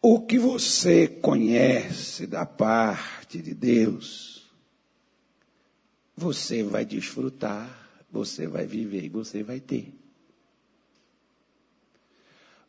o 0.03 0.21
que 0.21 0.37
você 0.37 1.07
conhece 1.07 2.27
da 2.27 2.45
parte 2.45 3.41
de 3.41 3.55
Deus, 3.55 4.51
você 6.17 6.65
vai 6.65 6.85
desfrutar, 6.85 7.89
você 8.11 8.49
vai 8.49 8.67
viver 8.67 9.05
e 9.05 9.09
você 9.09 9.45
vai 9.45 9.61
ter. 9.61 9.93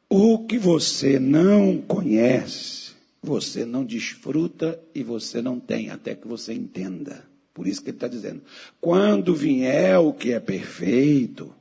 O 0.07 0.45
que 0.45 0.59
você 0.59 1.17
não 1.17 1.81
conhece, 1.81 2.93
você 3.21 3.65
não 3.65 3.83
desfruta 3.83 4.79
e 4.93 5.01
você 5.01 5.41
não 5.41 5.59
tem, 5.59 5.89
até 5.89 6.13
que 6.13 6.27
você 6.27 6.53
entenda. 6.53 7.25
Por 7.51 7.65
isso 7.65 7.81
que 7.81 7.89
ele 7.89 7.97
está 7.97 8.07
dizendo: 8.07 8.43
quando 8.79 9.33
vier 9.33 9.97
o 9.97 10.13
que 10.13 10.33
é 10.33 10.39
perfeito, 10.39 11.51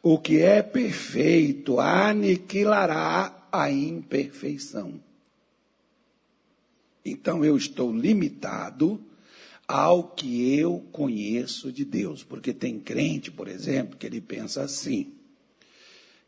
o 0.00 0.16
que 0.16 0.40
é 0.40 0.62
perfeito 0.62 1.80
aniquilará 1.80 3.35
a 3.60 3.70
imperfeição. 3.70 5.00
Então 7.04 7.44
eu 7.44 7.56
estou 7.56 7.92
limitado 7.92 9.00
ao 9.66 10.04
que 10.04 10.58
eu 10.58 10.84
conheço 10.92 11.72
de 11.72 11.84
Deus, 11.84 12.22
porque 12.22 12.52
tem 12.52 12.78
crente, 12.78 13.30
por 13.30 13.48
exemplo, 13.48 13.96
que 13.96 14.06
ele 14.06 14.20
pensa 14.20 14.62
assim: 14.62 15.12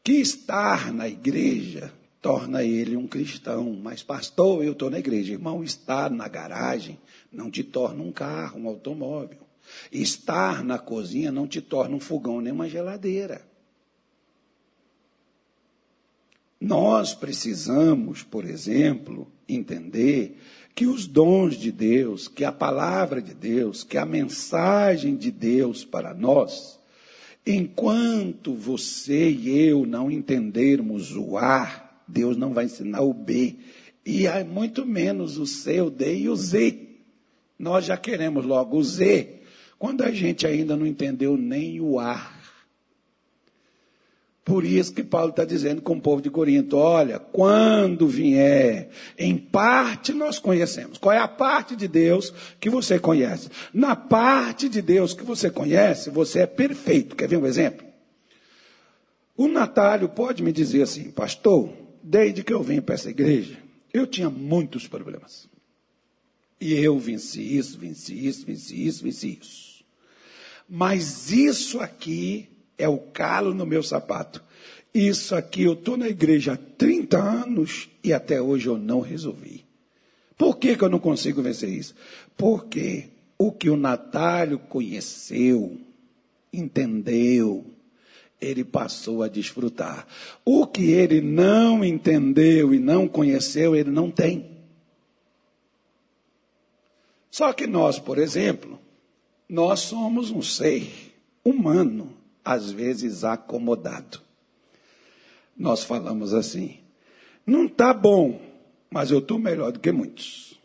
que 0.03 0.13
estar 0.13 0.93
na 0.93 1.09
igreja 1.09 1.93
torna 2.21 2.65
ele 2.65 2.97
um 2.97 3.07
cristão, 3.07 3.79
mas 3.81 4.03
pastor, 4.03 4.65
eu 4.65 4.73
estou 4.73 4.91
na 4.91 4.99
igreja, 4.99 5.33
irmão, 5.33 5.63
estar 5.63 6.11
na 6.11 6.27
garagem 6.29 6.99
não 7.33 7.51
te 7.51 7.63
torna 7.63 8.03
um 8.03 8.13
carro, 8.13 8.61
um 8.61 8.69
automóvel. 8.69 9.47
Estar 9.93 10.65
na 10.65 10.79
cozinha 10.79 11.31
não 11.31 11.47
te 11.47 11.61
torna 11.61 11.95
um 11.95 12.01
fogão 12.01 12.41
nem 12.41 12.53
uma 12.53 12.69
geladeira. 12.69 13.47
Nós 16.61 17.15
precisamos, 17.15 18.23
por 18.23 18.45
exemplo, 18.45 19.31
entender 19.49 20.37
que 20.75 20.87
os 20.87 21.07
dons 21.07 21.57
de 21.57 21.73
Deus, 21.73 22.29
que 22.29 22.45
a 22.45 22.53
palavra 22.53 23.23
de 23.23 23.35
Deus, 23.35 23.85
que 23.85 23.97
a 23.97 24.05
mensagem 24.05 25.17
de 25.17 25.31
Deus 25.31 25.85
para 25.85 26.15
nós, 26.15 26.79
enquanto 27.47 28.55
você 28.55 29.31
e 29.31 29.59
eu 29.69 29.87
não 29.87 30.11
entendermos 30.11 31.17
o 31.17 31.37
A, 31.37 31.91
Deus 32.07 32.37
não 32.37 32.53
vai 32.53 32.67
ensinar 32.67 33.03
o 33.03 33.13
B, 33.13 33.57
e 34.05 34.25
muito 34.45 34.87
menos 34.87 35.37
o 35.37 35.47
C, 35.47 35.81
o 35.81 35.91
D 35.91 36.21
e 36.21 36.29
o 36.29 36.37
Z. 36.37 36.79
Nós 37.59 37.85
já 37.85 37.97
queremos 37.97 38.45
logo 38.45 38.79
o 38.79 38.85
Z, 38.85 39.41
quando 39.79 40.03
a 40.03 40.11
gente 40.11 40.47
ainda 40.47 40.77
não 40.77 40.87
entendeu 40.87 41.37
nem 41.37 41.81
o 41.81 42.01
A. 42.01 42.38
Por 44.49 44.65
isso 44.65 44.95
que 44.95 45.05
Paulo 45.05 45.29
está 45.29 45.45
dizendo 45.45 45.83
com 45.83 45.93
o 45.93 46.01
povo 46.01 46.23
de 46.23 46.31
Corinto: 46.31 46.79
olha, 46.79 47.19
quando 47.19 48.09
vier, 48.09 48.89
em 49.19 49.37
parte 49.37 50.15
nós 50.15 50.39
conhecemos. 50.39 50.97
Qual 50.97 51.15
é 51.15 51.19
a 51.19 51.29
parte 51.29 51.77
de 51.77 51.87
Deus 51.87 52.33
que 52.59 52.71
você 52.71 52.99
conhece? 52.99 53.51
Na 53.75 53.95
parte 53.95 54.67
de 54.67 54.81
Deus 54.81 55.13
que 55.13 55.23
você 55.23 55.51
conhece, 55.51 56.09
você 56.09 56.41
é 56.41 56.47
perfeito. 56.47 57.15
Quer 57.15 57.29
ver 57.29 57.37
um 57.37 57.45
exemplo? 57.45 57.87
O 59.37 59.47
Natálio 59.47 60.09
pode 60.09 60.43
me 60.43 60.51
dizer 60.51 60.83
assim, 60.83 61.11
pastor, 61.11 61.71
desde 62.03 62.43
que 62.43 62.53
eu 62.53 62.63
vim 62.63 62.81
para 62.81 62.95
essa 62.95 63.11
igreja, 63.11 63.59
eu 63.93 64.07
tinha 64.07 64.31
muitos 64.31 64.89
problemas. 64.89 65.47
E 66.59 66.73
eu 66.73 66.99
venci 66.99 67.43
isso, 67.57 67.79
venci 67.79 68.27
isso, 68.27 68.47
venci 68.47 68.87
isso, 68.87 69.05
venci 69.05 69.39
isso. 69.41 69.85
Mas 70.67 71.31
isso 71.31 71.79
aqui 71.81 72.49
é 72.79 72.89
o 72.89 72.99
calo 72.99 73.53
no 73.53 73.67
meu 73.67 73.83
sapato. 73.83 74.43
Isso 74.95 75.35
aqui, 75.35 75.65
eu 75.65 75.75
estou 75.75 75.97
na 75.97 76.09
igreja 76.09 76.55
há 76.55 76.57
30 76.57 77.19
anos 77.19 77.89
e 78.03 78.13
até 78.13 78.41
hoje 78.41 78.69
eu 78.69 78.79
não 78.79 79.01
resolvi. 79.01 79.67
Por 80.37 80.57
que, 80.57 80.77
que 80.77 80.85
eu 80.85 80.89
não 80.89 81.01
consigo 81.01 81.43
vencer 81.43 81.69
isso? 81.69 81.95
Porque 82.37 83.09
o 83.37 83.53
que 83.53 83.69
o 83.69 83.77
Natálio 83.77 84.59
conheceu, 84.59 85.77
entendeu, 86.53 87.67
ele 88.41 88.65
passou 88.65 89.23
a 89.23 89.29
desfrutar. 89.29 90.07
O 90.45 90.67
que 90.67 90.93
ele 90.93 91.21
não 91.21 91.85
entendeu 91.85 92.73
e 92.73 92.79
não 92.79 93.09
conheceu, 93.09 93.75
ele 93.75 93.91
não 93.91 94.11
tem. 94.11 94.59
Só 97.31 97.53
que 97.53 97.67
nós, 97.67 97.99
por 97.99 98.19
exemplo, 98.19 98.81
nós 99.49 99.81
somos 99.81 100.31
um 100.31 100.43
ser 100.43 100.89
humano 101.45 102.08
às 102.45 102.71
vezes 102.71 103.25
acomodado. 103.25 104.21
Nós 105.57 105.83
falamos 105.83 106.33
assim: 106.33 106.79
não 107.47 107.67
está 107.67 107.93
bom, 107.93 108.41
mas 108.91 109.11
eu 109.11 109.19
estou 109.19 109.39
melhor 109.39 109.73
do 109.73 109.81
que 109.81 109.93
muitos. 109.93 110.59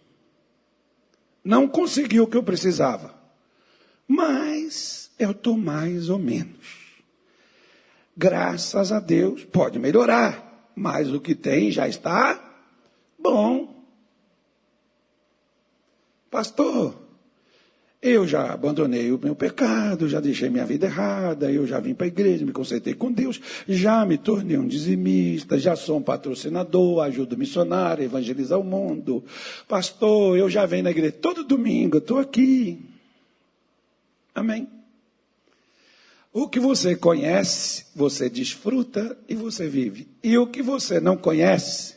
Não 1.44 1.68
consegui 1.68 2.20
o 2.22 2.28
que 2.28 2.38
eu 2.38 2.44
precisava, 2.44 3.14
mas 4.08 5.12
eu 5.20 5.32
estou 5.32 5.58
mais 5.58 6.10
ou 6.10 6.20
menos. 6.20 6.84
Graças 8.16 8.92
a 8.92 9.00
Deus, 9.00 9.44
pode 9.44 9.80
melhorar, 9.80 10.72
mas 10.76 11.12
o 11.12 11.20
que 11.20 11.34
tem 11.34 11.72
já 11.72 11.88
está 11.88 12.40
bom. 13.18 13.84
Pastor, 16.30 17.03
eu 18.04 18.28
já 18.28 18.52
abandonei 18.52 19.14
o 19.14 19.18
meu 19.18 19.34
pecado, 19.34 20.10
já 20.10 20.20
deixei 20.20 20.50
minha 20.50 20.66
vida 20.66 20.88
errada, 20.88 21.50
eu 21.50 21.66
já 21.66 21.80
vim 21.80 21.94
para 21.94 22.06
a 22.06 22.08
igreja, 22.08 22.46
me 22.46 22.52
consertei 22.52 22.94
com 22.94 23.10
Deus, 23.10 23.40
já 23.66 24.06
me 24.06 24.18
tornei 24.18 24.58
um 24.58 24.68
dizimista, 24.68 25.58
já 25.58 25.74
sou 25.74 26.00
um 26.00 26.02
patrocinador, 26.02 27.02
ajudo 27.02 27.38
missionário, 27.38 28.04
evangelizar 28.04 28.60
o 28.60 28.64
mundo. 28.64 29.24
Pastor, 29.70 30.38
eu 30.38 30.50
já 30.50 30.66
venho 30.66 30.84
na 30.84 30.92
igreja 30.92 31.14
todo 31.14 31.46
domingo, 31.46 32.00
estou 32.00 32.20
aqui. 32.20 32.78
Amém. 34.36 34.68
O 36.34 36.50
que 36.50 36.60
você 36.60 36.98
conhece, 36.98 37.86
você 37.96 38.30
desfruta 38.30 39.18
e 39.30 39.36
você 39.36 39.70
vive. 39.70 40.10
E 40.22 40.38
o 40.38 40.46
que 40.46 40.62
você 40.62 41.00
não 41.00 41.16
conhece, 41.16 41.96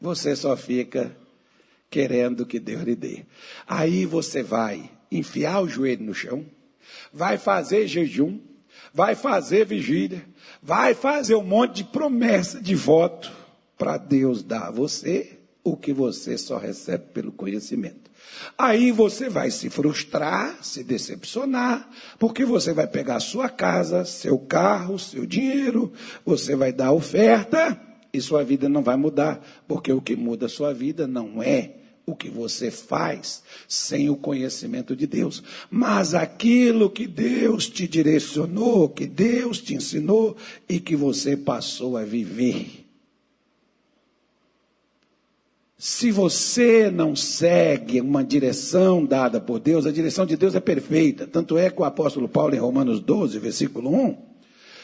você 0.00 0.34
só 0.34 0.56
fica 0.56 1.16
querendo 1.88 2.44
que 2.44 2.58
Deus 2.58 2.82
lhe 2.82 2.96
dê. 2.96 3.24
Aí 3.68 4.04
você 4.04 4.42
vai 4.42 4.97
enfiar 5.10 5.60
o 5.60 5.68
joelho 5.68 6.04
no 6.04 6.14
chão, 6.14 6.44
vai 7.12 7.38
fazer 7.38 7.86
jejum, 7.86 8.38
vai 8.92 9.14
fazer 9.14 9.66
vigília, 9.66 10.24
vai 10.62 10.94
fazer 10.94 11.34
um 11.34 11.44
monte 11.44 11.76
de 11.76 11.84
promessa, 11.84 12.60
de 12.60 12.74
voto, 12.74 13.30
para 13.76 13.96
Deus 13.96 14.42
dar 14.42 14.68
a 14.68 14.70
você 14.70 15.38
o 15.62 15.76
que 15.76 15.92
você 15.92 16.36
só 16.36 16.58
recebe 16.58 17.04
pelo 17.12 17.30
conhecimento. 17.30 18.08
Aí 18.56 18.90
você 18.90 19.28
vai 19.28 19.50
se 19.50 19.70
frustrar, 19.70 20.58
se 20.62 20.82
decepcionar, 20.82 21.88
porque 22.18 22.44
você 22.44 22.72
vai 22.72 22.86
pegar 22.86 23.20
sua 23.20 23.48
casa, 23.48 24.04
seu 24.04 24.38
carro, 24.38 24.98
seu 24.98 25.24
dinheiro, 25.24 25.92
você 26.24 26.54
vai 26.56 26.72
dar 26.72 26.92
oferta 26.92 27.80
e 28.12 28.20
sua 28.20 28.44
vida 28.44 28.68
não 28.68 28.82
vai 28.82 28.96
mudar, 28.96 29.40
porque 29.66 29.92
o 29.92 30.00
que 30.00 30.16
muda 30.16 30.46
a 30.46 30.48
sua 30.48 30.72
vida 30.72 31.06
não 31.06 31.42
é 31.42 31.74
o 32.08 32.16
que 32.16 32.30
você 32.30 32.70
faz 32.70 33.42
sem 33.68 34.08
o 34.08 34.16
conhecimento 34.16 34.96
de 34.96 35.06
Deus, 35.06 35.42
mas 35.70 36.14
aquilo 36.14 36.88
que 36.88 37.06
Deus 37.06 37.68
te 37.68 37.86
direcionou, 37.86 38.88
que 38.88 39.06
Deus 39.06 39.60
te 39.60 39.74
ensinou 39.74 40.36
e 40.68 40.80
que 40.80 40.96
você 40.96 41.36
passou 41.36 41.96
a 41.96 42.04
viver. 42.04 42.86
Se 45.76 46.10
você 46.10 46.90
não 46.90 47.14
segue 47.14 48.00
uma 48.00 48.24
direção 48.24 49.04
dada 49.04 49.40
por 49.40 49.60
Deus, 49.60 49.86
a 49.86 49.92
direção 49.92 50.26
de 50.26 50.36
Deus 50.36 50.56
é 50.56 50.60
perfeita. 50.60 51.24
Tanto 51.24 51.56
é 51.56 51.70
que 51.70 51.80
o 51.80 51.84
apóstolo 51.84 52.28
Paulo, 52.28 52.52
em 52.52 52.58
Romanos 52.58 52.98
12, 52.98 53.38
versículo 53.38 53.94
1, 53.94 54.16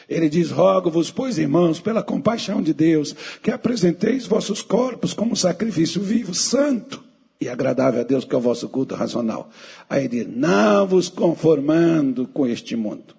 ele 0.09 0.29
diz: 0.29 0.51
Rogo-vos, 0.51 1.11
pois, 1.11 1.37
irmãos, 1.39 1.81
pela 1.81 2.03
compaixão 2.03 2.63
de 2.63 2.73
Deus, 2.73 3.15
que 3.43 3.51
apresenteis 3.51 4.27
vossos 4.27 4.63
corpos 4.63 5.13
como 5.13 5.37
sacrifício 5.37 6.01
vivo, 6.01 6.35
santo, 6.35 7.04
e 7.41 7.49
agradável 7.49 8.01
a 8.01 8.05
Deus, 8.05 8.25
que 8.25 8.35
é 8.35 8.39
o 8.39 8.41
vosso 8.41 8.69
culto 8.69 8.95
racional. 8.95 9.51
Aí 9.89 10.05
ele 10.05 10.25
diz: 10.25 10.37
não 10.37 10.87
vos 10.87 11.09
conformando 11.09 12.27
com 12.29 12.47
este 12.47 12.77
mundo, 12.77 13.15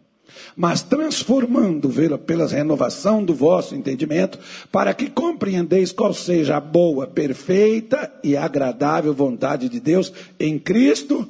mas 0.56 0.82
transformando 0.82 1.89
pela 2.19 2.47
renovação 2.47 3.23
do 3.23 3.34
vosso 3.34 3.75
entendimento, 3.75 4.39
para 4.71 4.93
que 4.93 5.10
compreendeis 5.10 5.91
qual 5.91 6.13
seja 6.13 6.58
a 6.58 6.62
boa, 6.62 7.08
perfeita 7.08 8.12
e 8.23 8.36
agradável 8.36 9.13
vontade 9.13 9.69
de 9.69 9.80
Deus 9.80 10.12
em 10.39 10.58
Cristo 10.58 11.28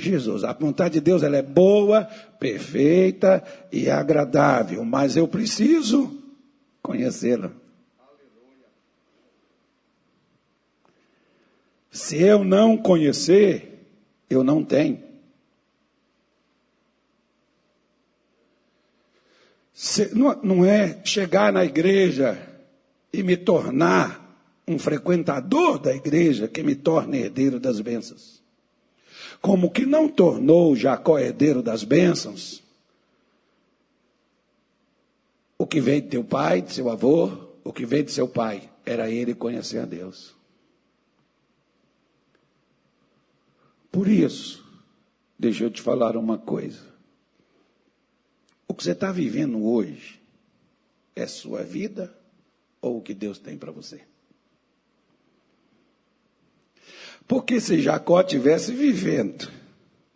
Jesus. 0.00 0.44
A 0.44 0.52
vontade 0.52 0.94
de 0.94 1.00
Deus 1.00 1.22
ela 1.22 1.36
é 1.36 1.42
boa, 1.42 2.04
perfeita 2.38 3.42
e 3.72 3.88
agradável, 3.88 4.84
mas 4.84 5.16
eu 5.16 5.26
preciso 5.26 6.12
conhecê-la. 6.82 7.50
Se 11.96 12.20
eu 12.20 12.44
não 12.44 12.76
conhecer, 12.76 13.88
eu 14.28 14.44
não 14.44 14.62
tenho. 14.62 15.02
Se, 19.72 20.14
não, 20.14 20.38
não 20.42 20.64
é 20.64 21.02
chegar 21.06 21.50
na 21.50 21.64
igreja 21.64 22.38
e 23.10 23.22
me 23.22 23.34
tornar 23.34 24.22
um 24.68 24.78
frequentador 24.78 25.78
da 25.78 25.94
igreja 25.96 26.46
que 26.46 26.62
me 26.62 26.74
torne 26.74 27.16
herdeiro 27.16 27.58
das 27.58 27.80
bênçãos. 27.80 28.42
Como 29.40 29.70
que 29.70 29.86
não 29.86 30.06
tornou 30.06 30.76
Jacó 30.76 31.18
herdeiro 31.18 31.62
das 31.62 31.82
bênçãos? 31.82 32.62
O 35.56 35.66
que 35.66 35.80
veio 35.80 36.02
de 36.02 36.08
teu 36.08 36.24
pai, 36.24 36.60
de 36.60 36.74
seu 36.74 36.90
avô, 36.90 37.32
o 37.64 37.72
que 37.72 37.86
veio 37.86 38.04
de 38.04 38.12
seu 38.12 38.28
pai, 38.28 38.68
era 38.84 39.10
ele 39.10 39.34
conhecer 39.34 39.78
a 39.78 39.86
Deus. 39.86 40.36
Por 43.96 44.08
isso, 44.08 44.62
deixa 45.38 45.64
eu 45.64 45.70
te 45.70 45.80
falar 45.80 46.18
uma 46.18 46.36
coisa. 46.36 46.82
O 48.68 48.74
que 48.74 48.84
você 48.84 48.92
está 48.92 49.10
vivendo 49.10 49.64
hoje 49.64 50.20
é 51.14 51.26
sua 51.26 51.62
vida 51.62 52.14
ou 52.78 52.98
o 52.98 53.00
que 53.00 53.14
Deus 53.14 53.38
tem 53.38 53.56
para 53.56 53.72
você? 53.72 54.02
Porque 57.26 57.58
se 57.58 57.80
Jacó 57.80 58.22
tivesse 58.22 58.74
vivendo, 58.74 59.50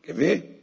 quer 0.03 0.13
ver? 0.13 0.63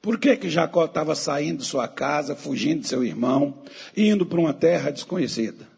Por 0.00 0.16
que, 0.16 0.36
que 0.36 0.48
Jacó 0.48 0.84
estava 0.84 1.16
saindo 1.16 1.58
de 1.58 1.64
sua 1.64 1.88
casa, 1.88 2.36
fugindo 2.36 2.82
de 2.82 2.86
seu 2.86 3.02
irmão, 3.02 3.60
indo 3.96 4.24
para 4.24 4.38
uma 4.38 4.54
terra 4.54 4.92
desconhecida? 4.92 5.71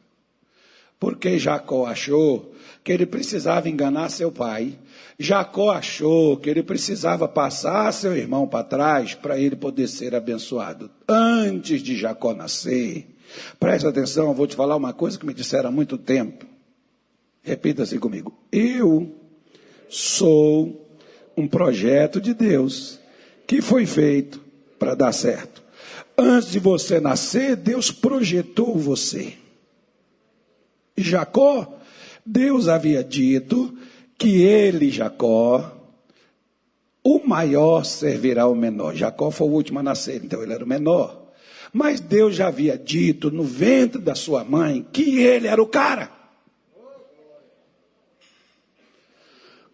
Porque 1.04 1.38
Jacó 1.38 1.86
achou 1.86 2.54
que 2.82 2.92
ele 2.92 3.06
precisava 3.06 3.68
enganar 3.68 4.10
seu 4.10 4.32
pai 4.32 4.78
Jacó 5.18 5.70
achou 5.70 6.36
que 6.36 6.50
ele 6.50 6.62
precisava 6.62 7.28
passar 7.28 7.92
seu 7.92 8.16
irmão 8.16 8.48
para 8.48 8.64
trás 8.64 9.14
para 9.14 9.38
ele 9.38 9.54
poder 9.54 9.86
ser 9.86 10.14
abençoado. 10.14 10.90
Antes 11.08 11.82
de 11.82 11.96
Jacó 11.96 12.34
nascer, 12.34 13.06
presta 13.60 13.88
atenção, 13.88 14.28
eu 14.28 14.34
vou 14.34 14.46
te 14.46 14.56
falar 14.56 14.74
uma 14.74 14.92
coisa 14.92 15.18
que 15.18 15.26
me 15.26 15.32
disseram 15.32 15.68
há 15.68 15.72
muito 15.72 15.96
tempo. 15.96 16.46
Repita 17.42 17.84
assim 17.84 17.98
comigo. 17.98 18.36
Eu 18.50 19.14
sou 19.88 20.88
um 21.36 21.46
projeto 21.46 22.20
de 22.20 22.34
Deus 22.34 22.98
que 23.46 23.62
foi 23.62 23.86
feito 23.86 24.42
para 24.78 24.96
dar 24.96 25.12
certo. 25.12 25.62
Antes 26.18 26.50
de 26.50 26.58
você 26.58 26.98
nascer, 26.98 27.54
Deus 27.54 27.92
projetou 27.92 28.76
você. 28.76 29.34
Jacó, 30.96 31.78
Deus 32.24 32.68
havia 32.68 33.02
dito 33.02 33.76
que 34.16 34.42
ele, 34.42 34.90
Jacó, 34.90 35.72
o 37.02 37.20
maior 37.26 37.84
servirá 37.84 38.44
ao 38.44 38.54
menor. 38.54 38.94
Jacó 38.94 39.30
foi 39.30 39.46
o 39.46 39.50
último 39.50 39.78
a 39.78 39.82
nascer, 39.82 40.24
então 40.24 40.42
ele 40.42 40.52
era 40.52 40.64
o 40.64 40.68
menor. 40.68 41.22
Mas 41.72 42.00
Deus 42.00 42.36
já 42.36 42.46
havia 42.46 42.78
dito 42.78 43.30
no 43.30 43.42
ventre 43.42 44.00
da 44.00 44.14
sua 44.14 44.44
mãe 44.44 44.86
que 44.92 45.18
ele 45.18 45.48
era 45.48 45.60
o 45.60 45.66
cara. 45.66 46.10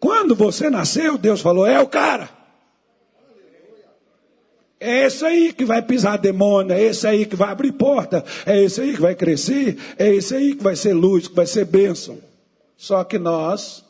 Quando 0.01 0.35
você 0.35 0.71
nasceu, 0.71 1.19
Deus 1.19 1.43
falou: 1.43 1.67
é 1.67 1.79
o 1.79 1.87
cara. 1.87 2.40
É 4.81 5.05
esse 5.05 5.25
aí 5.25 5.53
que 5.53 5.65
vai 5.65 5.83
pisar 5.83 6.17
demônio, 6.17 6.73
é 6.73 6.83
esse 6.83 7.07
aí 7.07 7.27
que 7.27 7.37
vai 7.37 7.51
abrir 7.51 7.73
porta, 7.73 8.25
é 8.47 8.63
esse 8.65 8.81
aí 8.81 8.95
que 8.95 9.01
vai 9.01 9.15
crescer, 9.15 9.77
é 9.99 10.13
esse 10.15 10.35
aí 10.35 10.55
que 10.55 10.63
vai 10.63 10.75
ser 10.75 10.95
luz, 10.95 11.29
que 11.29 11.35
vai 11.37 11.47
ser 11.47 11.67
bênção. 11.67 12.19
Só 12.77 13.05
que 13.05 13.19
nós 13.19 13.85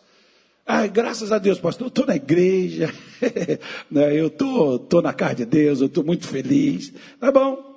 Ai, 0.73 0.89
graças 0.89 1.33
a 1.33 1.39
Deus, 1.39 1.59
pastor, 1.59 1.87
eu 1.87 1.89
estou 1.89 2.07
na 2.07 2.15
igreja, 2.15 2.95
né, 3.91 4.17
eu 4.17 4.29
estou 4.29 4.79
tô, 4.79 4.87
tô 4.87 5.03
na 5.03 5.13
casa 5.13 5.35
de 5.35 5.45
Deus, 5.45 5.81
eu 5.81 5.89
estou 5.89 6.05
muito 6.05 6.29
feliz. 6.29 6.93
Tá 7.19 7.33
bom. 7.33 7.71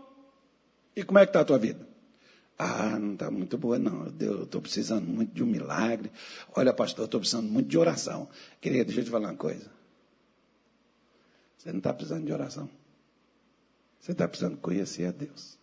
E 0.96 1.02
como 1.02 1.18
é 1.18 1.26
que 1.26 1.32
está 1.32 1.40
a 1.40 1.46
tua 1.46 1.58
vida? 1.58 1.88
Ah, 2.56 3.00
não 3.00 3.14
está 3.14 3.32
muito 3.32 3.58
boa, 3.58 3.80
não. 3.80 4.14
Eu 4.20 4.44
estou 4.44 4.62
precisando 4.62 5.08
muito 5.08 5.34
de 5.34 5.42
um 5.42 5.48
milagre. 5.48 6.12
Olha, 6.56 6.72
pastor, 6.72 7.02
eu 7.02 7.06
estou 7.06 7.20
precisando 7.20 7.50
muito 7.50 7.68
de 7.68 7.78
oração. 7.80 8.30
Queria, 8.62 8.86
deixa 8.86 9.02
eu 9.02 9.06
te 9.06 9.10
falar 9.10 9.30
uma 9.30 9.36
coisa. 9.36 9.72
Você 11.58 11.72
não 11.72 11.80
está 11.80 11.92
precisando 11.92 12.26
de 12.26 12.32
oração. 12.32 12.70
Você 14.04 14.12
está 14.12 14.28
precisando 14.28 14.58
conhecer 14.58 15.06
a 15.06 15.12
Deus. 15.12 15.58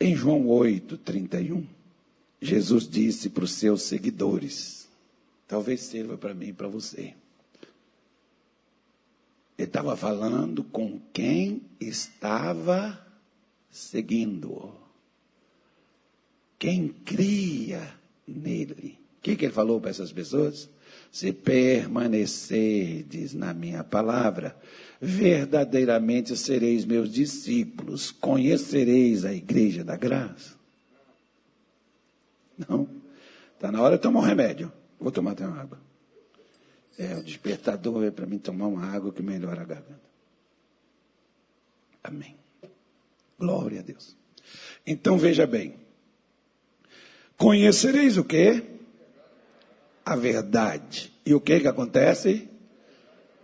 Em 0.00 0.16
João 0.16 0.48
8, 0.48 0.96
31. 0.96 1.66
Jesus 2.40 2.88
disse 2.88 3.28
para 3.28 3.44
os 3.44 3.52
seus 3.52 3.82
seguidores, 3.82 4.88
talvez 5.46 5.82
sirva 5.82 6.16
para 6.16 6.32
mim 6.32 6.46
e 6.46 6.52
para 6.54 6.66
você. 6.66 7.14
Ele 9.58 9.68
estava 9.68 9.94
falando 9.98 10.64
com 10.64 10.98
quem 11.12 11.60
estava 11.78 13.06
seguindo. 13.70 14.74
Quem 16.58 16.88
cria 16.88 17.94
nele. 18.26 18.98
O 19.18 19.20
que, 19.20 19.36
que 19.36 19.46
ele 19.46 19.52
falou 19.52 19.80
para 19.80 19.90
essas 19.90 20.12
pessoas? 20.12 20.70
Se 21.10 21.32
permanecerdes 21.32 23.34
na 23.34 23.52
minha 23.52 23.82
palavra, 23.82 24.56
verdadeiramente 25.00 26.36
sereis 26.36 26.84
meus 26.84 27.10
discípulos, 27.10 28.10
conhecereis 28.10 29.24
a 29.24 29.32
igreja 29.32 29.82
da 29.82 29.96
graça. 29.96 30.56
Não. 32.68 32.88
Está 33.54 33.72
na 33.72 33.82
hora 33.82 33.96
de 33.96 34.02
tomar 34.02 34.20
um 34.20 34.24
remédio. 34.24 34.72
Vou 35.00 35.10
tomar 35.10 35.32
até 35.32 35.46
uma 35.46 35.60
água. 35.60 35.80
É, 36.96 37.14
o 37.14 37.22
despertador 37.22 38.04
é 38.04 38.10
para 38.10 38.26
mim 38.26 38.38
tomar 38.38 38.66
uma 38.66 38.84
água 38.84 39.12
que 39.12 39.22
melhora 39.22 39.62
a 39.62 39.64
garganta. 39.64 40.08
Amém. 42.02 42.36
Glória 43.38 43.80
a 43.80 43.82
Deus. 43.82 44.16
Então 44.86 45.18
veja 45.18 45.46
bem. 45.46 45.76
Conhecereis 47.36 48.16
o 48.16 48.24
que? 48.24 48.77
A 50.08 50.16
verdade. 50.16 51.12
E 51.26 51.34
o 51.34 51.40
que 51.40 51.60
que 51.60 51.68
acontece? 51.68 52.48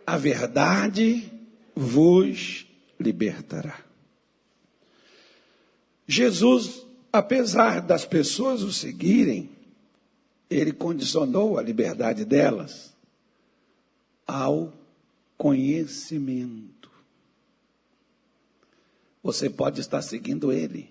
A 0.07 0.17
verdade 0.17 1.31
vos 1.77 2.67
libertará. 2.99 3.85
Jesus, 6.09 6.87
apesar 7.13 7.83
das 7.83 8.07
pessoas 8.07 8.63
o 8.63 8.73
seguirem, 8.73 9.51
ele 10.49 10.73
condicionou 10.73 11.59
a 11.59 11.63
liberdade 11.63 12.25
delas 12.25 12.95
ao 14.27 14.73
conhecimento. 15.37 16.91
Você 19.23 19.51
pode 19.51 19.83
estar 19.83 20.01
seguindo 20.01 20.51
ele, 20.51 20.91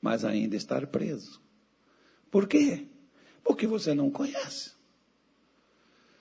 mas 0.00 0.24
ainda 0.24 0.54
estar 0.54 0.86
preso. 0.86 1.40
Por 2.30 2.46
quê? 2.46 2.86
Porque 3.42 3.66
você 3.66 3.92
não 3.92 4.08
conhece. 4.08 4.78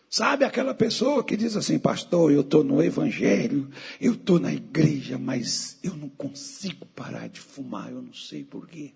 Sabe 0.10 0.44
aquela 0.44 0.74
pessoa 0.74 1.24
que 1.24 1.38
diz 1.38 1.56
assim, 1.56 1.78
pastor, 1.78 2.32
eu 2.32 2.42
estou 2.42 2.64
no 2.64 2.82
evangelho, 2.84 3.70
eu 4.02 4.14
estou 4.14 4.40
na 4.40 4.52
igreja, 4.52 5.20
mas 5.20 5.78
eu 5.84 5.96
não 5.96 6.10
consigo 6.10 6.88
parar 6.88 7.30
de 7.30 7.40
fumar, 7.40 7.92
eu 7.92 8.02
não 8.02 8.14
sei 8.14 8.44
porquê. 8.44 8.94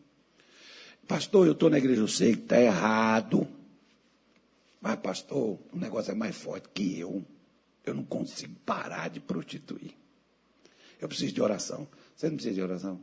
Pastor, 1.07 1.45
eu 1.45 1.53
estou 1.53 1.69
na 1.69 1.77
igreja, 1.77 2.01
eu 2.01 2.07
sei 2.07 2.35
que 2.35 2.41
está 2.41 2.59
errado. 2.59 3.47
Mas, 4.81 4.95
pastor, 5.01 5.59
o 5.71 5.77
negócio 5.77 6.11
é 6.11 6.15
mais 6.15 6.35
forte 6.35 6.69
que 6.73 6.97
eu. 6.99 7.23
Eu 7.85 7.93
não 7.93 8.03
consigo 8.03 8.55
parar 8.65 9.09
de 9.09 9.19
prostituir. 9.19 9.93
Eu 10.99 11.07
preciso 11.07 11.33
de 11.33 11.41
oração. 11.41 11.87
Você 12.15 12.27
não 12.27 12.35
precisa 12.35 12.55
de 12.55 12.61
oração? 12.61 12.99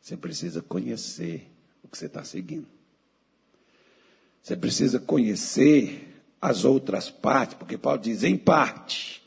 Você 0.00 0.16
precisa 0.16 0.62
conhecer 0.62 1.50
o 1.82 1.88
que 1.88 1.98
você 1.98 2.06
está 2.06 2.24
seguindo. 2.24 2.77
Você 4.42 4.56
precisa 4.56 4.98
conhecer 4.98 6.08
as 6.40 6.64
outras 6.64 7.10
partes, 7.10 7.56
porque 7.56 7.76
Paulo 7.76 8.00
diz 8.00 8.22
em 8.22 8.36
parte. 8.36 9.22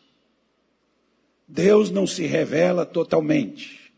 Deus 1.47 1.91
não 1.91 2.07
se 2.07 2.25
revela 2.25 2.85
totalmente. 2.85 3.91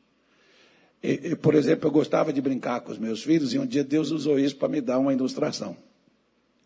E, 1.02 1.32
e, 1.32 1.36
por 1.36 1.54
exemplo, 1.54 1.88
eu 1.88 1.92
gostava 1.92 2.34
de 2.34 2.42
brincar 2.42 2.82
com 2.82 2.92
os 2.92 2.98
meus 2.98 3.22
filhos 3.22 3.54
e 3.54 3.60
um 3.60 3.66
dia 3.66 3.84
Deus 3.84 4.10
usou 4.10 4.40
isso 4.40 4.56
para 4.56 4.70
me 4.70 4.82
dar 4.82 4.98
uma 4.98 5.14
ilustração. 5.14 5.78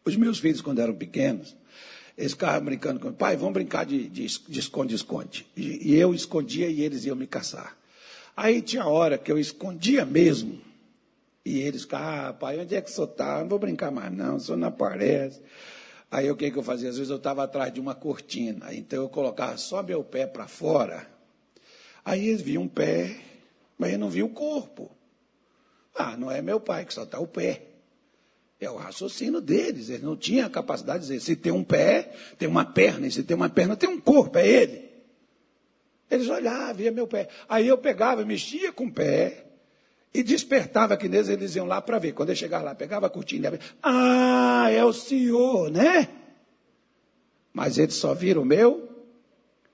Os 0.06 0.16
meus 0.16 0.40
filhos, 0.40 0.62
quando 0.62 0.80
eram 0.80 0.96
pequenos, 0.96 1.56
eles 2.18 2.32
ficavam 2.32 2.64
brincando 2.64 3.00
comigo. 3.00 3.18
Pai, 3.18 3.36
vamos 3.36 3.54
brincar 3.54 3.86
de 3.86 4.26
esconde-esconde. 4.50 5.46
E, 5.56 5.92
e 5.92 5.96
eu 5.96 6.14
escondia 6.14 6.70
e 6.70 6.82
eles 6.82 7.04
iam 7.06 7.16
me 7.16 7.28
caçar. 7.28 7.78
Aí 8.36 8.62
tinha 8.62 8.86
hora 8.86 9.18
que 9.18 9.32
eu 9.32 9.38
escondia 9.38 10.06
mesmo. 10.06 10.62
E 11.48 11.62
eles 11.62 11.88
ah, 11.94 12.36
pai, 12.38 12.60
onde 12.60 12.76
é 12.76 12.82
que 12.82 12.90
o 12.90 12.94
senhor 12.94 13.08
está? 13.08 13.40
Não 13.40 13.48
vou 13.48 13.58
brincar 13.58 13.90
mais, 13.90 14.12
não, 14.12 14.36
o 14.36 14.40
senhor 14.40 14.58
não 14.58 14.68
aparece. 14.68 15.42
Aí 16.12 16.30
o 16.30 16.36
que, 16.36 16.52
que 16.52 16.58
eu 16.58 16.62
fazia? 16.62 16.90
Às 16.90 16.98
vezes 16.98 17.10
eu 17.10 17.16
estava 17.16 17.42
atrás 17.42 17.72
de 17.72 17.80
uma 17.80 17.96
cortina, 17.96 18.74
então 18.74 19.02
eu 19.02 19.08
colocava 19.08 19.56
só 19.56 19.82
meu 19.82 20.04
pé 20.04 20.28
para 20.28 20.46
fora. 20.46 21.08
Aí 22.04 22.28
eles 22.28 22.42
viam 22.42 22.64
um 22.64 22.68
pé, 22.68 23.16
mas 23.78 23.92
eles 23.92 24.00
não 24.02 24.10
viam 24.10 24.28
o 24.28 24.32
corpo. 24.32 24.92
Ah, 25.96 26.18
não 26.18 26.30
é 26.30 26.42
meu 26.42 26.60
pai, 26.60 26.84
que 26.84 26.94
só 26.94 27.04
está 27.04 27.18
o 27.18 27.28
pé. 27.28 27.62
É 28.60 28.70
o 28.70 28.76
raciocínio 28.76 29.40
deles. 29.40 29.88
Eles 29.88 30.04
não 30.04 30.18
tinham 30.18 30.48
a 30.48 30.50
capacidade 30.50 31.00
de 31.00 31.08
dizer: 31.08 31.22
se 31.22 31.34
tem 31.38 31.54
um 31.54 31.64
pé, 31.64 32.12
tem 32.38 32.50
uma 32.50 32.66
perna, 32.66 33.08
e 33.08 33.12
se 33.12 33.24
tem 33.24 33.38
uma 33.38 33.50
perna, 33.50 33.78
tem 33.78 33.88
um 33.88 34.02
corpo, 34.02 34.38
é 34.38 34.46
ele. 34.46 34.90
Eles 36.12 36.28
olhavam, 36.28 36.76
via 36.76 36.92
meu 36.92 37.08
pé. 37.08 37.30
Aí 37.48 37.70
eu 37.70 37.78
pegava, 37.78 38.26
mexia 38.26 38.74
com 38.74 38.88
o 38.88 38.92
pé 38.92 39.47
e 40.14 40.24
despertava 40.24 40.94
aqui 40.94 41.08
neles, 41.08 41.30
eles 41.30 41.56
iam 41.56 41.66
lá 41.66 41.82
para 41.82 42.00
ver. 42.00 42.14
Quando 42.14 42.30
eu 42.30 42.36
chegava 42.36 42.64
lá, 42.64 42.76
pegava 42.76 43.08
a 43.08 43.10
cortina 43.10 43.50
e 43.50 43.60
Ah, 43.84 44.70
é 44.72 44.84
o 44.84 44.94
senhor, 44.94 45.70
né? 45.70 46.10
Mas 47.54 47.78
eles 47.78 47.96
só 47.96 48.14
viram 48.14 48.42
o 48.42 48.46
meu. 48.46 48.88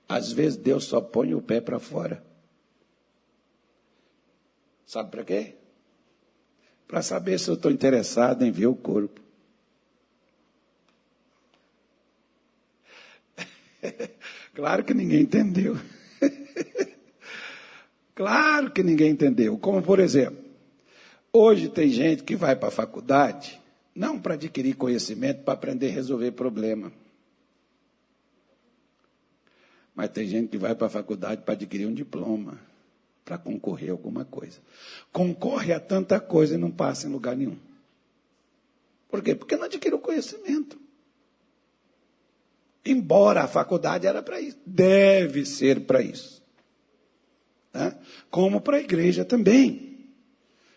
Às 0.08 0.32
vezes 0.32 0.56
Deus 0.56 0.84
só 0.84 1.00
põe 1.00 1.34
o 1.34 1.40
pé 1.40 1.60
para 1.60 1.78
fora. 1.78 2.22
Sabe 4.86 5.10
para 5.10 5.24
quê? 5.24 5.54
para 6.86 7.02
saber 7.02 7.38
se 7.40 7.48
eu 7.50 7.54
estou 7.54 7.70
interessado 7.72 8.44
em 8.44 8.52
ver 8.52 8.66
o 8.66 8.74
corpo. 8.74 9.20
claro 14.54 14.84
que 14.84 14.94
ninguém 14.94 15.22
entendeu. 15.22 15.76
claro 18.14 18.70
que 18.70 18.82
ninguém 18.82 19.10
entendeu. 19.10 19.58
Como, 19.58 19.82
por 19.82 20.00
exemplo, 20.00 20.44
hoje 21.32 21.68
tem 21.68 21.88
gente 21.90 22.22
que 22.22 22.36
vai 22.36 22.56
para 22.56 22.68
a 22.68 22.72
faculdade 22.72 23.60
não 23.94 24.18
para 24.18 24.34
adquirir 24.34 24.74
conhecimento, 24.74 25.44
para 25.44 25.54
aprender 25.54 25.90
a 25.90 25.92
resolver 25.92 26.32
problema. 26.32 26.92
Mas 29.94 30.10
tem 30.10 30.26
gente 30.26 30.48
que 30.48 30.58
vai 30.58 30.74
para 30.74 30.88
a 30.88 30.90
faculdade 30.90 31.42
para 31.42 31.54
adquirir 31.54 31.86
um 31.86 31.94
diploma 31.94 32.58
para 33.24 33.38
concorrer 33.38 33.90
a 33.90 33.92
alguma 33.92 34.24
coisa. 34.24 34.58
Concorre 35.12 35.72
a 35.72 35.80
tanta 35.80 36.20
coisa 36.20 36.56
e 36.56 36.58
não 36.58 36.70
passa 36.70 37.06
em 37.06 37.10
lugar 37.10 37.36
nenhum. 37.36 37.56
Por 39.08 39.22
quê? 39.22 39.34
Porque 39.34 39.56
não 39.56 39.64
adquiriu 39.64 39.98
conhecimento. 39.98 40.78
Embora 42.84 43.44
a 43.44 43.48
faculdade 43.48 44.06
era 44.06 44.22
para 44.22 44.40
isso, 44.40 44.58
deve 44.66 45.46
ser 45.46 45.86
para 45.86 46.02
isso. 46.02 46.42
Né? 47.74 47.94
Como 48.30 48.60
para 48.60 48.76
a 48.76 48.80
igreja 48.80 49.24
também. 49.24 50.08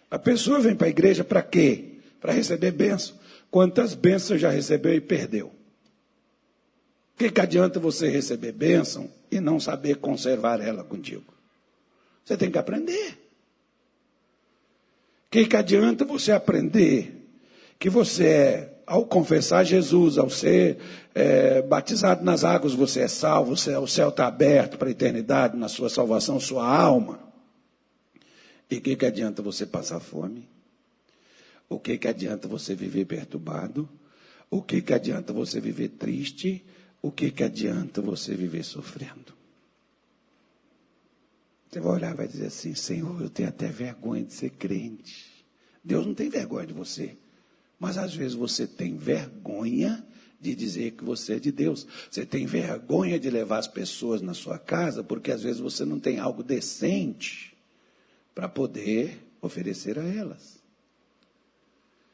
A 0.10 0.18
pessoa 0.18 0.60
vem 0.60 0.76
para 0.76 0.88
a 0.88 0.90
igreja 0.90 1.24
para 1.24 1.44
quê? 1.44 2.00
Para 2.20 2.34
receber 2.34 2.72
bênção. 2.72 3.16
Quantas 3.52 3.94
bênçãos 3.94 4.42
já 4.42 4.50
recebeu 4.50 4.94
e 4.94 5.00
perdeu? 5.00 5.48
O 5.48 7.18
que, 7.18 7.32
que 7.32 7.42
adianta 7.42 7.80
você 7.80 8.10
receber 8.10 8.52
bênção 8.52 9.10
e 9.32 9.40
não 9.40 9.60
saber 9.60 9.98
conservar 9.98 10.60
ela 10.60 10.84
contigo? 10.84 11.34
Você 12.26 12.36
tem 12.36 12.52
que 12.52 12.58
aprender. 12.58 13.12
O 15.28 15.30
que, 15.32 15.46
que 15.46 15.56
adianta 15.56 16.06
você 16.06 16.32
aprender 16.32 17.14
que 17.80 17.90
você 17.90 18.28
é, 18.28 18.77
ao 18.88 19.06
confessar 19.06 19.66
Jesus, 19.66 20.18
ao 20.18 20.30
ser 20.30 20.78
é, 21.14 21.62
batizado 21.62 22.24
nas 22.24 22.46
águas, 22.46 22.74
você 22.74 23.02
é 23.02 23.08
salvo, 23.10 23.58
você, 23.58 23.76
o 23.76 23.86
céu 23.86 24.08
está 24.08 24.28
aberto 24.28 24.78
para 24.78 24.88
a 24.88 24.92
eternidade, 24.92 25.58
na 25.58 25.68
sua 25.68 25.90
salvação, 25.90 26.40
sua 26.40 26.66
alma. 26.66 27.20
E 28.72 28.78
o 28.78 28.82
que, 28.82 28.96
que 28.96 29.06
adianta 29.06 29.42
você 29.42 29.66
passar 29.66 30.00
fome? 30.00 30.48
O 31.68 31.78
que, 31.78 31.98
que 31.98 32.08
adianta 32.08 32.48
você 32.48 32.74
viver 32.74 33.04
perturbado? 33.04 33.90
O 34.50 34.62
que, 34.62 34.82
que 34.82 34.94
adianta 34.94 35.34
você 35.34 35.60
viver 35.60 35.90
triste? 35.90 36.66
O 37.02 37.12
que, 37.12 37.30
que 37.30 37.44
adianta 37.44 38.02
você 38.02 38.36
viver 38.36 38.64
sofrendo? 38.64 39.36
Você 41.70 41.82
vai 41.82 41.94
olhar 41.94 42.14
e 42.14 42.18
vai 42.18 42.28
dizer 42.28 42.48
assim: 42.48 42.74
Senhor, 42.74 43.22
eu 43.22 43.30
tenho 43.30 43.50
até 43.50 43.68
vergonha 43.68 44.24
de 44.24 44.34
ser 44.34 44.52
crente. 44.52 45.46
Deus 45.84 46.06
não 46.06 46.14
tem 46.14 46.30
vergonha 46.30 46.66
de 46.66 46.74
você. 46.74 47.18
Mas 47.80 47.98
às 47.98 48.14
vezes 48.14 48.34
você 48.34 48.66
tem 48.66 48.98
vergonha 48.98 50.06
de 50.40 50.56
dizer 50.56 50.92
que 50.92 51.04
você 51.04 51.36
é 51.36 51.40
de 51.40 51.52
Deus. 51.52 51.86
Você 52.10 52.26
tem 52.26 52.46
vergonha 52.46 53.20
de 53.20 53.30
levar 53.30 53.60
as 53.60 53.68
pessoas 53.68 54.22
na 54.22 54.34
sua 54.34 54.58
casa, 54.58 55.04
porque 55.04 55.32
às 55.32 55.44
vezes 55.44 55.60
você 55.60 55.86
não 55.86 56.00
tem 56.00 56.20
algo 56.20 56.44
decente 56.44 57.56
para 58.34 58.48
poder 58.48 59.20
oferecer 59.42 59.98
a 59.98 60.04
elas. 60.04 60.58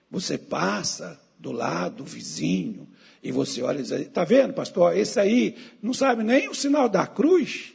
Você 0.09 0.37
passa 0.37 1.19
do 1.39 1.51
lado 1.51 1.97
do 1.97 2.05
vizinho 2.05 2.87
e 3.21 3.31
você 3.31 3.61
olha 3.61 3.79
e 3.79 3.83
diz: 3.83 3.91
Está 3.91 4.23
vendo, 4.23 4.53
pastor? 4.53 4.95
Esse 4.95 5.19
aí 5.19 5.57
não 5.81 5.93
sabe 5.93 6.23
nem 6.23 6.49
o 6.49 6.55
sinal 6.55 6.87
da 6.87 7.07
cruz. 7.07 7.73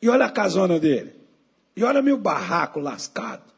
E 0.00 0.08
olha 0.08 0.26
a 0.26 0.30
casona 0.30 0.80
dele. 0.80 1.14
E 1.76 1.84
olha 1.84 2.02
meu 2.02 2.18
barraco 2.18 2.80
lascado. 2.80 3.52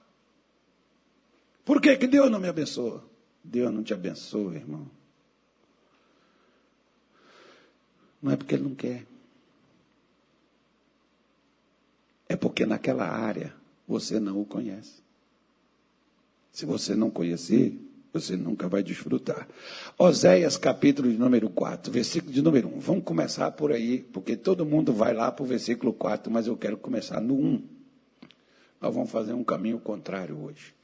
Por 1.65 1.81
que, 1.81 1.97
que 1.97 2.07
Deus 2.07 2.31
não 2.31 2.39
me 2.39 2.49
abençoa? 2.49 3.14
Deus 3.45 3.73
não 3.73 3.83
te 3.83 3.93
abençoa, 3.93 4.55
irmão. 4.55 4.91
Não 8.23 8.33
é 8.33 8.37
porque 8.37 8.55
Ele 8.55 8.65
não 8.65 8.75
quer. 8.75 9.05
É 12.27 12.35
porque 12.35 12.65
naquela 12.65 13.07
área 13.07 13.55
você 13.87 14.19
não 14.19 14.41
o 14.41 14.47
conhece. 14.47 15.03
Se 16.51 16.65
você 16.65 16.95
não 16.95 17.11
conhecer, 17.11 17.79
você 18.15 18.37
nunca 18.37 18.69
vai 18.69 18.83
desfrutar. 18.83 19.47
Oséias, 19.99 20.57
capítulo 20.57 21.11
de 21.11 21.19
número 21.19 21.51
4, 21.51 21.93
versículo 21.93 22.33
de 22.33 22.41
número 22.41 22.69
1. 22.69 22.81
Vamos 22.81 23.05
começar 23.05 23.51
por 23.51 23.73
aí, 23.73 23.99
porque 24.13 24.37
todo 24.37 24.65
mundo 24.65 24.93
vai 24.93 25.13
lá 25.13 25.31
para 25.31 25.43
o 25.43 25.47
versículo 25.47 25.93
4, 25.93 26.33
mas 26.33 26.47
eu 26.47 26.57
quero 26.57 26.79
começar 26.79 27.21
no 27.21 27.35
1. 27.35 27.63
Nós 28.81 28.95
vamos 28.95 29.11
fazer 29.11 29.33
um 29.33 29.45
caminho 29.45 29.79
contrário 29.79 30.41
hoje. 30.43 30.75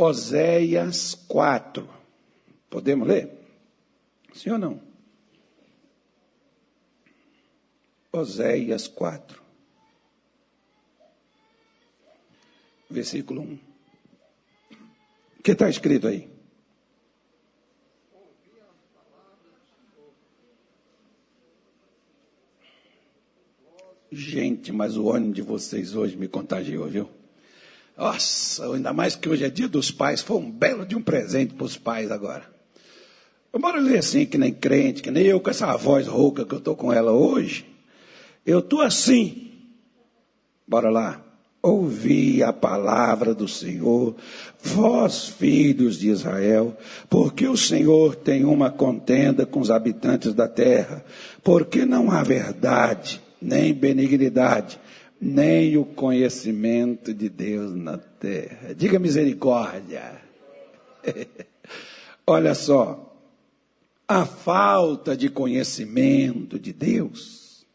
Oséias 0.00 1.16
4. 1.26 1.88
Podemos 2.70 3.08
ler? 3.08 3.36
Sim 4.32 4.50
ou 4.50 4.58
não? 4.58 4.80
Oséias 8.12 8.86
4. 8.86 9.42
Versículo 12.88 13.42
1. 13.42 13.58
O 15.40 15.42
que 15.42 15.50
está 15.50 15.68
escrito 15.68 16.06
aí? 16.06 16.30
Gente, 24.12 24.72
mas 24.72 24.96
o 24.96 25.10
ânimo 25.10 25.34
de 25.34 25.42
vocês 25.42 25.96
hoje 25.96 26.16
me 26.16 26.28
contagiou, 26.28 26.86
viu? 26.86 27.17
Nossa, 27.98 28.64
ainda 28.72 28.92
mais 28.92 29.16
que 29.16 29.28
hoje 29.28 29.44
é 29.44 29.50
dia 29.50 29.66
dos 29.66 29.90
pais, 29.90 30.20
foi 30.20 30.36
um 30.36 30.48
belo 30.48 30.86
de 30.86 30.94
um 30.94 31.02
presente 31.02 31.54
para 31.54 31.64
os 31.64 31.76
pais 31.76 32.12
agora. 32.12 32.44
Eu 33.52 33.58
moro 33.58 33.80
ler 33.80 33.98
assim, 33.98 34.24
que 34.24 34.38
nem 34.38 34.54
crente, 34.54 35.02
que 35.02 35.10
nem 35.10 35.26
eu 35.26 35.40
com 35.40 35.50
essa 35.50 35.76
voz 35.76 36.06
rouca 36.06 36.44
que 36.44 36.54
eu 36.54 36.58
estou 36.58 36.76
com 36.76 36.92
ela 36.92 37.10
hoje. 37.10 37.66
Eu 38.46 38.60
estou 38.60 38.82
assim. 38.82 39.50
Bora 40.66 40.88
lá. 40.90 41.24
Ouvi 41.60 42.40
a 42.40 42.52
palavra 42.52 43.34
do 43.34 43.48
Senhor, 43.48 44.14
vós 44.62 45.26
filhos 45.26 45.98
de 45.98 46.08
Israel, 46.08 46.76
porque 47.10 47.48
o 47.48 47.56
Senhor 47.56 48.14
tem 48.14 48.44
uma 48.44 48.70
contenda 48.70 49.44
com 49.44 49.58
os 49.58 49.68
habitantes 49.68 50.32
da 50.32 50.46
terra, 50.46 51.04
porque 51.42 51.84
não 51.84 52.12
há 52.12 52.22
verdade, 52.22 53.20
nem 53.42 53.74
benignidade, 53.74 54.78
nem 55.20 55.76
o 55.76 55.84
conhecimento 55.84 57.12
de 57.12 57.28
Deus 57.28 57.74
na 57.74 57.98
terra. 57.98 58.74
Diga 58.74 58.98
misericórdia. 58.98 60.22
Olha 62.26 62.54
só, 62.54 63.16
a 64.06 64.24
falta 64.24 65.16
de 65.16 65.28
conhecimento 65.28 66.58
de 66.58 66.72
Deus, 66.72 67.66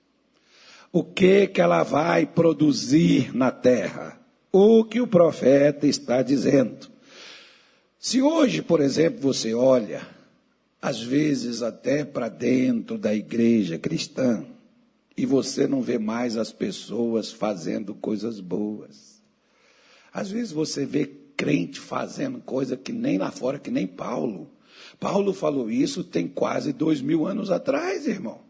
o 0.91 1.03
que 1.03 1.47
que 1.47 1.59
ela 1.59 1.83
vai 1.83 2.25
produzir 2.25 3.35
na 3.35 3.51
terra? 3.51 4.19
O 4.51 4.83
que 4.85 5.01
o 5.01 5.07
profeta 5.07 5.87
está 5.87 6.21
dizendo. 6.21 6.87
Se 7.99 8.21
hoje, 8.21 8.61
por 8.61 8.79
exemplo, 8.79 9.21
você 9.21 9.53
olha, 9.53 10.05
às 10.81 11.01
vezes 11.01 11.63
até 11.63 12.03
para 12.03 12.29
dentro 12.29 12.97
da 12.97 13.13
igreja 13.15 13.79
cristã, 13.79 14.45
e 15.15 15.25
você 15.25 15.67
não 15.67 15.81
vê 15.81 15.99
mais 15.99 16.37
as 16.37 16.51
pessoas 16.51 17.31
fazendo 17.31 17.93
coisas 17.93 18.39
boas. 18.39 19.21
Às 20.11 20.31
vezes 20.31 20.51
você 20.51 20.85
vê 20.85 21.05
crente 21.35 21.79
fazendo 21.79 22.39
coisa 22.39 22.75
que 22.75 22.91
nem 22.91 23.17
lá 23.17 23.31
fora, 23.31 23.59
que 23.59 23.71
nem 23.71 23.85
Paulo. 23.85 24.49
Paulo 24.99 25.33
falou 25.33 25.69
isso 25.69 26.03
tem 26.03 26.27
quase 26.27 26.73
dois 26.73 27.01
mil 27.01 27.25
anos 27.27 27.51
atrás, 27.51 28.07
irmão. 28.07 28.41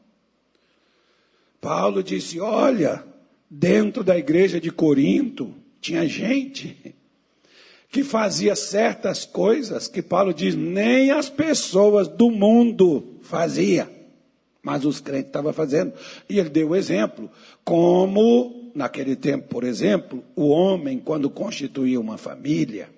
Paulo 1.60 2.04
disse: 2.04 2.40
Olha, 2.40 3.04
dentro 3.50 4.04
da 4.04 4.18
igreja 4.18 4.60
de 4.60 4.72
Corinto 4.72 5.54
tinha 5.80 6.08
gente 6.08 6.96
que 7.90 8.04
fazia 8.04 8.56
certas 8.56 9.24
coisas 9.26 9.88
que 9.88 10.02
Paulo 10.02 10.34
diz 10.34 10.56
nem 10.56 11.12
as 11.12 11.30
pessoas 11.30 12.08
do 12.08 12.32
mundo 12.32 13.20
fazia 13.22 13.90
mas 14.64 14.86
os 14.86 15.02
crentes 15.02 15.28
estavam 15.28 15.52
fazendo. 15.52 15.94
E 16.30 16.40
ele 16.40 16.50
deu 16.50 16.70
o 16.70 16.76
exemplo, 16.76 17.30
como 17.66 18.72
naquele 18.74 19.16
tempo, 19.16 19.50
por 19.50 19.66
exemplo, 19.66 20.24
o 20.36 20.48
homem, 20.48 20.98
quando 20.98 21.30
constituía 21.30 22.00
uma 22.00 22.18
família, 22.18 22.90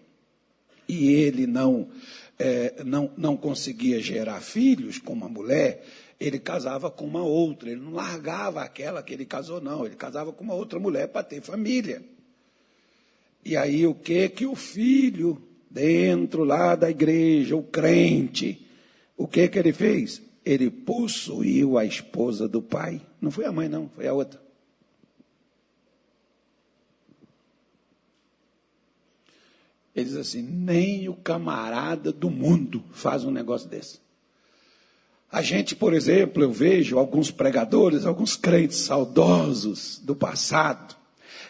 e 0.88 1.12
ele 1.12 1.47
não, 1.47 1.89
é, 2.38 2.84
não, 2.86 3.10
não 3.17 3.36
conseguia 3.36 3.99
gerar 3.99 4.39
filhos 4.39 4.99
com 4.99 5.12
uma 5.12 5.28
mulher, 5.28 5.84
ele 6.19 6.39
casava 6.39 6.89
com 6.89 7.04
uma 7.04 7.23
outra, 7.23 7.69
ele 7.69 7.82
não 7.82 7.93
largava 7.93 8.62
aquela 8.62 9.01
que 9.01 9.13
ele 9.13 9.25
casou, 9.25 9.60
não, 9.60 9.86
ele 9.86 9.95
casava 9.95 10.32
com 10.32 10.43
uma 10.43 10.54
outra 10.54 10.80
mulher 10.80 11.08
para 11.08 11.23
ter 11.23 11.41
família. 11.41 12.01
E 13.43 13.58
aí 13.58 13.86
o 13.86 13.93
que 13.93 14.30
que 14.30 14.45
o 14.45 14.56
filho, 14.56 15.41
dentro 15.69 16.43
lá 16.43 16.75
da 16.75 16.89
igreja, 16.89 17.56
o 17.56 17.63
crente, 17.63 18.65
o 19.17 19.28
que 19.28 19.47
que 19.47 19.60
ele 19.60 19.73
fez? 19.73 20.21
Ele 20.46 20.70
possuiu 20.70 21.78
a 21.78 21.84
esposa 21.84 22.48
do 22.48 22.62
pai. 22.62 23.02
Não 23.20 23.32
foi 23.32 23.46
a 23.46 23.52
mãe, 23.52 23.68
não, 23.68 23.90
foi 23.90 24.08
a 24.08 24.14
outra. 24.14 24.40
Ele 29.96 30.06
diz 30.06 30.16
assim: 30.16 30.42
nem 30.42 31.10
o 31.10 31.16
camarada 31.16 32.12
do 32.12 32.30
mundo 32.30 32.84
faz 32.92 33.24
um 33.24 33.32
negócio 33.32 33.68
desse. 33.68 34.00
A 35.32 35.42
gente, 35.42 35.76
por 35.76 35.94
exemplo, 35.94 36.44
eu 36.44 36.52
vejo 36.52 36.98
alguns 36.98 37.32
pregadores, 37.32 38.06
alguns 38.06 38.36
crentes 38.36 38.78
saudosos 38.78 40.00
do 40.04 40.16
passado, 40.16 40.96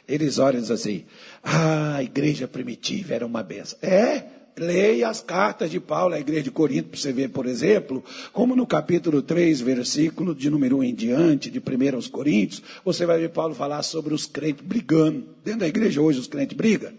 eles 0.07 0.37
olham 0.37 0.59
e 0.59 0.61
dizem 0.61 0.75
assim: 0.75 1.05
ah, 1.43 1.95
a 1.95 2.03
igreja 2.03 2.47
primitiva 2.47 3.13
era 3.13 3.25
uma 3.25 3.43
benção. 3.43 3.77
É, 3.81 4.23
Leia 4.57 5.09
as 5.09 5.19
cartas 5.19 5.69
de 5.69 5.81
Paulo 5.81 6.13
à 6.13 6.19
igreja 6.19 6.43
de 6.43 6.51
Corinto, 6.51 6.89
para 6.89 6.99
você 6.99 7.11
ver, 7.11 7.29
por 7.29 7.45
exemplo, 7.45 8.01
como 8.31 8.55
no 8.55 8.65
capítulo 8.65 9.21
3, 9.21 9.59
versículo 9.59 10.33
de 10.33 10.49
número 10.49 10.77
1 10.77 10.83
em 10.83 10.95
diante, 10.95 11.51
de 11.51 11.59
1 11.59 11.95
aos 11.95 12.07
Coríntios, 12.07 12.63
você 12.83 13.05
vai 13.05 13.19
ver 13.19 13.31
Paulo 13.31 13.53
falar 13.53 13.83
sobre 13.83 14.13
os 14.13 14.25
crentes 14.25 14.65
brigando. 14.65 15.25
Dentro 15.43 15.59
da 15.61 15.67
igreja 15.67 16.01
hoje 16.01 16.19
os 16.19 16.27
crentes 16.27 16.55
brigam. 16.55 16.93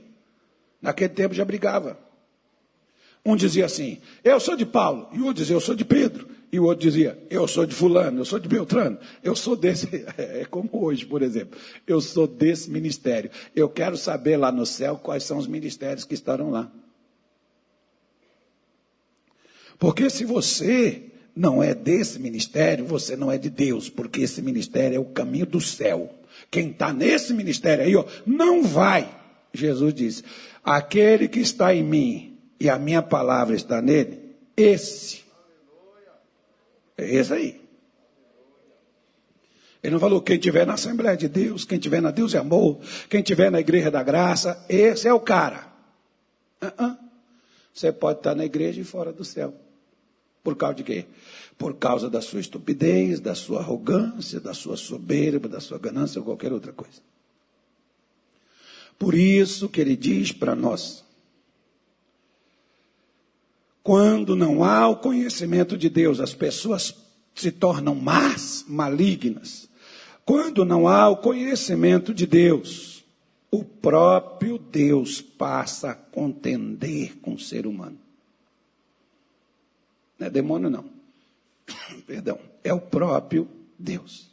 Naquele 0.82 1.08
tempo 1.08 1.34
já 1.34 1.46
brigava. 1.46 1.98
Um 3.24 3.34
dizia 3.34 3.64
assim, 3.64 3.98
eu 4.22 4.38
sou 4.38 4.54
de 4.54 4.66
Paulo, 4.66 5.08
e 5.12 5.18
o 5.18 5.24
outro 5.24 5.42
dizia, 5.42 5.56
eu 5.56 5.60
sou 5.60 5.74
de 5.74 5.84
Pedro. 5.84 6.28
E 6.52 6.60
o 6.60 6.64
outro 6.64 6.82
dizia, 6.82 7.18
eu 7.28 7.48
sou 7.48 7.66
de 7.66 7.74
fulano, 7.74 8.20
eu 8.20 8.24
sou 8.24 8.38
de 8.38 8.48
Beltrano, 8.48 8.98
eu 9.24 9.34
sou 9.34 9.56
desse, 9.56 9.88
é 10.16 10.44
como 10.48 10.68
hoje, 10.72 11.04
por 11.06 11.22
exemplo, 11.22 11.58
eu 11.86 12.00
sou 12.00 12.26
desse 12.26 12.70
ministério. 12.70 13.30
Eu 13.54 13.68
quero 13.68 13.96
saber 13.96 14.36
lá 14.36 14.52
no 14.52 14.66
céu 14.66 14.96
quais 15.02 15.24
são 15.24 15.38
os 15.38 15.46
ministérios 15.46 16.04
que 16.04 16.14
estarão 16.14 16.50
lá. 16.50 16.70
Porque 19.78 20.08
se 20.08 20.24
você 20.24 21.02
não 21.34 21.62
é 21.62 21.74
desse 21.74 22.18
ministério, 22.18 22.84
você 22.86 23.16
não 23.16 23.30
é 23.30 23.36
de 23.36 23.50
Deus, 23.50 23.88
porque 23.88 24.22
esse 24.22 24.40
ministério 24.40 24.96
é 24.96 24.98
o 24.98 25.04
caminho 25.04 25.46
do 25.46 25.60
céu. 25.60 26.12
Quem 26.50 26.70
está 26.70 26.92
nesse 26.92 27.34
ministério 27.34 27.84
aí, 27.84 27.94
ó, 27.94 28.04
não 28.26 28.62
vai. 28.62 29.14
Jesus 29.52 29.92
disse: 29.92 30.24
aquele 30.64 31.28
que 31.28 31.40
está 31.40 31.74
em 31.74 31.82
mim 31.82 32.38
e 32.58 32.70
a 32.70 32.78
minha 32.78 33.02
palavra 33.02 33.54
está 33.54 33.82
nele, 33.82 34.18
esse. 34.56 35.24
É 36.96 37.14
esse 37.14 37.32
aí. 37.32 37.60
Ele 39.82 39.92
não 39.92 40.00
falou 40.00 40.20
quem 40.20 40.38
tiver 40.38 40.66
na 40.66 40.74
Assembleia 40.74 41.16
de 41.16 41.28
Deus, 41.28 41.64
quem 41.64 41.78
tiver 41.78 42.00
na 42.00 42.10
Deus 42.10 42.32
e 42.32 42.38
Amor, 42.38 42.80
quem 43.08 43.22
tiver 43.22 43.50
na 43.50 43.60
Igreja 43.60 43.90
da 43.90 44.02
Graça, 44.02 44.64
esse 44.68 45.06
é 45.06 45.12
o 45.12 45.20
cara. 45.20 45.66
Uh 46.60 46.66
-uh. 46.66 46.96
Você 47.76 47.92
pode 47.92 48.20
estar 48.20 48.34
na 48.34 48.46
igreja 48.46 48.80
e 48.80 48.84
fora 48.84 49.12
do 49.12 49.22
céu. 49.22 49.52
Por 50.46 50.54
causa 50.54 50.76
de 50.76 50.84
quê? 50.84 51.06
Por 51.58 51.74
causa 51.74 52.08
da 52.08 52.20
sua 52.20 52.38
estupidez, 52.38 53.18
da 53.18 53.34
sua 53.34 53.58
arrogância, 53.58 54.38
da 54.38 54.54
sua 54.54 54.76
soberba, 54.76 55.48
da 55.48 55.58
sua 55.58 55.76
ganância 55.76 56.20
ou 56.20 56.24
qualquer 56.24 56.52
outra 56.52 56.72
coisa. 56.72 57.00
Por 58.96 59.12
isso 59.16 59.68
que 59.68 59.80
ele 59.80 59.96
diz 59.96 60.30
para 60.30 60.54
nós: 60.54 61.04
quando 63.82 64.36
não 64.36 64.62
há 64.62 64.86
o 64.86 64.98
conhecimento 64.98 65.76
de 65.76 65.88
Deus, 65.90 66.20
as 66.20 66.32
pessoas 66.32 66.94
se 67.34 67.50
tornam 67.50 67.96
más, 67.96 68.64
malignas. 68.68 69.68
Quando 70.24 70.64
não 70.64 70.86
há 70.86 71.08
o 71.08 71.16
conhecimento 71.16 72.14
de 72.14 72.24
Deus, 72.24 73.04
o 73.50 73.64
próprio 73.64 74.58
Deus 74.58 75.20
passa 75.20 75.90
a 75.90 75.94
contender 75.96 77.16
com 77.16 77.34
o 77.34 77.38
ser 77.40 77.66
humano. 77.66 78.05
Não 80.18 80.26
é 80.26 80.30
demônio, 80.30 80.70
não. 80.70 80.84
Perdão. 82.06 82.38
É 82.62 82.72
o 82.72 82.80
próprio 82.80 83.48
Deus. 83.78 84.30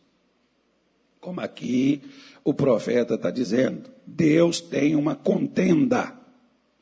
Como 1.19 1.39
aqui 1.41 2.01
o 2.43 2.53
profeta 2.53 3.15
está 3.15 3.31
dizendo, 3.31 3.89
Deus 4.05 4.59
tem 4.59 4.95
uma 4.95 5.15
contenda 5.15 6.13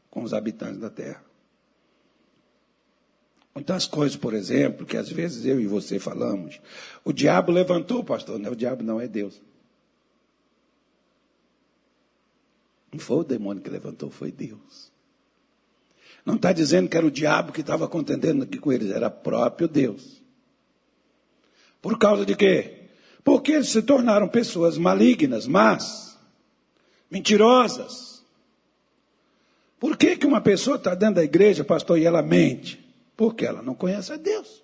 com 0.09 0.23
os 0.23 0.33
habitantes 0.33 0.79
da 0.79 0.89
terra. 0.89 1.23
Muitas 3.53 3.85
coisas, 3.85 4.17
por 4.17 4.33
exemplo, 4.33 4.85
que 4.85 4.95
às 4.95 5.09
vezes 5.09 5.45
eu 5.45 5.59
e 5.59 5.67
você 5.67 5.99
falamos. 5.99 6.59
O 7.03 7.11
diabo 7.11 7.51
levantou, 7.51 8.03
pastor. 8.03 8.39
Não, 8.39 8.51
o 8.51 8.55
diabo 8.55 8.81
não 8.81 8.99
é 8.99 9.07
Deus. 9.07 9.41
Não 12.91 12.99
foi 12.99 13.17
o 13.17 13.23
demônio 13.23 13.61
que 13.61 13.69
levantou, 13.69 14.09
foi 14.09 14.31
Deus. 14.31 14.90
Não 16.25 16.35
está 16.35 16.51
dizendo 16.51 16.87
que 16.87 16.97
era 16.97 17.05
o 17.05 17.11
diabo 17.11 17.51
que 17.51 17.61
estava 17.61 17.87
contendendo 17.87 18.43
aqui 18.43 18.57
com 18.57 18.71
eles, 18.71 18.91
era 18.91 19.09
próprio 19.09 19.67
Deus. 19.67 20.21
Por 21.81 21.97
causa 21.97 22.25
de 22.25 22.35
quê? 22.35 22.89
Porque 23.23 23.51
eles 23.53 23.69
se 23.69 23.81
tornaram 23.81 24.27
pessoas 24.27 24.77
malignas, 24.77 25.47
más, 25.47 26.17
mentirosas. 27.09 28.23
Por 29.79 29.97
que, 29.97 30.15
que 30.15 30.27
uma 30.27 30.41
pessoa 30.41 30.77
está 30.77 30.93
dentro 30.93 31.15
da 31.15 31.23
igreja, 31.23 31.63
pastor, 31.63 31.97
e 31.97 32.05
ela 32.05 32.21
mente? 32.21 32.79
Porque 33.17 33.45
ela 33.45 33.63
não 33.63 33.73
conhece 33.73 34.13
a 34.13 34.17
Deus. 34.17 34.61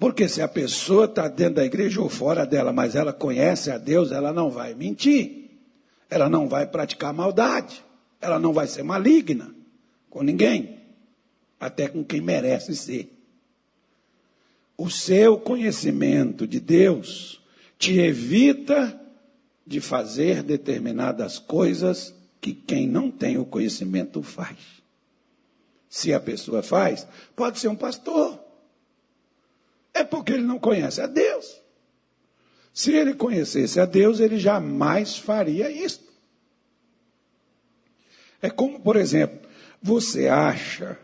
Porque 0.00 0.28
se 0.28 0.40
a 0.40 0.48
pessoa 0.48 1.04
está 1.04 1.28
dentro 1.28 1.56
da 1.56 1.64
igreja 1.64 2.00
ou 2.00 2.08
fora 2.08 2.46
dela, 2.46 2.72
mas 2.72 2.96
ela 2.96 3.12
conhece 3.12 3.70
a 3.70 3.78
Deus, 3.78 4.10
ela 4.10 4.32
não 4.32 4.50
vai 4.50 4.74
mentir, 4.74 5.50
ela 6.08 6.28
não 6.28 6.48
vai 6.48 6.66
praticar 6.66 7.12
maldade, 7.12 7.84
ela 8.20 8.38
não 8.38 8.52
vai 8.52 8.66
ser 8.66 8.82
maligna 8.82 9.54
com 10.08 10.22
ninguém, 10.22 10.78
até 11.58 11.88
com 11.88 12.04
quem 12.04 12.20
merece 12.20 12.74
ser. 12.76 13.16
O 14.76 14.90
seu 14.90 15.38
conhecimento 15.38 16.46
de 16.46 16.58
Deus 16.58 17.40
te 17.78 17.98
evita 17.98 18.98
de 19.66 19.80
fazer 19.80 20.42
determinadas 20.42 21.38
coisas 21.38 22.14
que 22.40 22.52
quem 22.52 22.86
não 22.88 23.10
tem 23.10 23.38
o 23.38 23.44
conhecimento 23.44 24.22
faz. 24.22 24.58
Se 25.88 26.12
a 26.12 26.20
pessoa 26.20 26.62
faz, 26.62 27.06
pode 27.36 27.58
ser 27.58 27.68
um 27.68 27.76
pastor. 27.76 28.38
É 29.92 30.02
porque 30.04 30.32
ele 30.32 30.42
não 30.42 30.58
conhece 30.58 31.00
a 31.00 31.06
Deus. 31.06 31.60
Se 32.72 32.92
ele 32.92 33.14
conhecesse 33.14 33.80
a 33.80 33.84
Deus, 33.84 34.20
ele 34.20 34.38
jamais 34.38 35.18
faria 35.18 35.70
isso. 35.70 36.09
É 38.42 38.48
como, 38.48 38.80
por 38.80 38.96
exemplo, 38.96 39.48
você 39.82 40.28
acha 40.28 40.98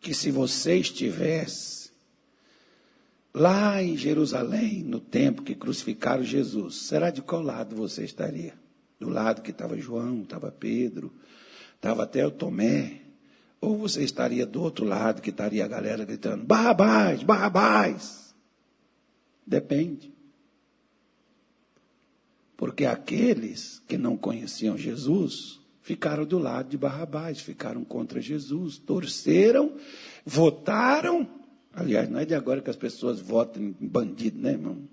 que 0.00 0.14
se 0.14 0.30
você 0.30 0.76
estivesse 0.76 1.90
lá 3.34 3.82
em 3.82 3.96
Jerusalém, 3.96 4.82
no 4.82 5.00
tempo 5.00 5.42
que 5.42 5.54
crucificaram 5.54 6.24
Jesus, 6.24 6.86
será 6.86 7.10
de 7.10 7.20
qual 7.20 7.42
lado 7.42 7.76
você 7.76 8.04
estaria? 8.04 8.54
Do 8.98 9.10
lado 9.10 9.42
que 9.42 9.50
estava 9.50 9.76
João, 9.76 10.22
estava 10.22 10.50
Pedro, 10.50 11.12
estava 11.74 12.04
até 12.04 12.26
o 12.26 12.30
Tomé. 12.30 13.02
Ou 13.60 13.76
você 13.76 14.02
estaria 14.02 14.46
do 14.46 14.62
outro 14.62 14.86
lado, 14.86 15.20
que 15.20 15.30
estaria 15.30 15.64
a 15.64 15.68
galera 15.68 16.04
gritando: 16.04 16.44
Barrabás, 16.44 17.22
Barrabás. 17.22 18.34
Depende. 19.46 20.15
Porque 22.56 22.84
aqueles 22.84 23.82
que 23.86 23.98
não 23.98 24.16
conheciam 24.16 24.76
Jesus 24.78 25.60
ficaram 25.82 26.24
do 26.24 26.38
lado 26.38 26.68
de 26.68 26.78
Barrabás, 26.78 27.40
ficaram 27.40 27.84
contra 27.84 28.20
Jesus, 28.20 28.78
torceram, 28.78 29.76
votaram 30.24 31.28
Aliás, 31.76 32.08
não 32.08 32.18
é 32.18 32.24
de 32.24 32.34
agora 32.34 32.62
que 32.62 32.70
as 32.70 32.76
pessoas 32.76 33.20
votam 33.20 33.62
em 33.62 33.86
bandido, 33.86 34.40
né, 34.40 34.52
irmão? 34.52 34.88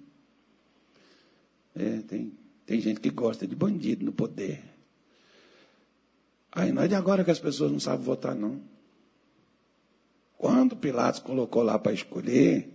É, 1.74 2.01
tem, 2.01 2.34
tem 2.66 2.82
gente 2.82 2.99
que 2.99 3.09
gosta 3.09 3.47
de 3.47 3.55
bandido 3.55 4.03
no 4.03 4.11
poder. 4.11 4.61
Aí 6.51 6.74
não 6.74 6.84
é 6.84 6.88
de 6.89 6.93
agora 6.93 7.24
que 7.24 7.32
as 7.32 7.39
pessoas 7.39 7.72
não 7.72 7.80
sabem 7.80 8.05
votar, 8.05 8.36
não. 8.36 8.59
Quando 10.38 10.76
Pilatos 10.76 11.22
colocou 11.22 11.64
lá 11.64 11.80
para 11.80 11.93
escolher, 11.93 12.70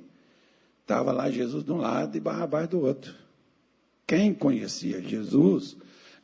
estava 0.80 1.12
lá 1.12 1.30
Jesus 1.30 1.62
de 1.62 1.70
um 1.70 1.76
lado 1.76 2.16
e 2.16 2.20
Barrabás 2.20 2.66
do 2.66 2.80
outro. 2.80 3.14
Quem 4.08 4.34
conhecia 4.34 5.00
Jesus 5.00 5.76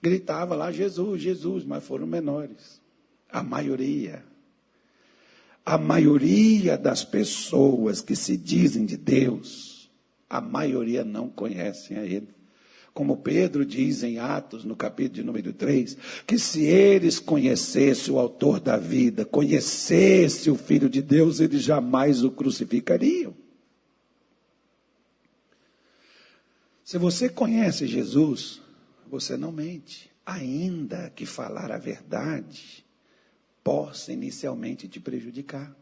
gritava 0.03 0.57
lá 0.57 0.73
Jesus, 0.73 1.23
Jesus, 1.23 1.65
mas 1.65 1.85
foram 1.85 2.07
menores. 2.07 2.81
A 3.31 3.45
maioria 3.45 4.25
a 5.65 5.79
maioria 5.79 6.77
das 6.77 7.05
pessoas 7.05 8.03
que 8.03 8.15
se 8.15 8.37
dizem 8.37 8.85
de 8.85 8.99
Deus, 8.99 9.91
a 10.29 10.41
maioria 10.41 11.03
não 11.05 11.29
conhecem 11.29 11.97
a 11.97 12.05
Ele. 12.05 12.29
Como 12.93 13.17
Pedro 13.17 13.65
diz 13.65 14.03
em 14.03 14.19
Atos, 14.19 14.63
no 14.63 14.77
capítulo 14.77 15.15
de 15.15 15.25
número 15.25 15.53
3, 15.53 15.97
que 16.27 16.39
se 16.39 16.65
eles 16.65 17.19
conhecessem 17.19 18.13
o 18.13 18.19
autor 18.19 18.61
da 18.61 18.77
vida, 18.77 19.25
conhecessem 19.25 20.53
o 20.53 20.57
Filho 20.57 20.89
de 20.89 21.01
Deus, 21.01 21.41
eles 21.41 21.63
jamais 21.63 22.23
o 22.23 22.31
crucificariam. 22.31 23.35
Se 26.85 26.99
você 26.99 27.31
conhece 27.31 27.87
Jesus, 27.87 28.61
você 29.11 29.39
não 29.39 29.51
mente, 29.51 30.11
ainda 30.25 31.11
que 31.17 31.25
falar 31.25 31.73
a 31.73 31.79
verdade 31.79 32.85
possa 33.65 34.13
inicialmente 34.13 34.87
te 34.87 35.01
prejudicar. 35.01 35.75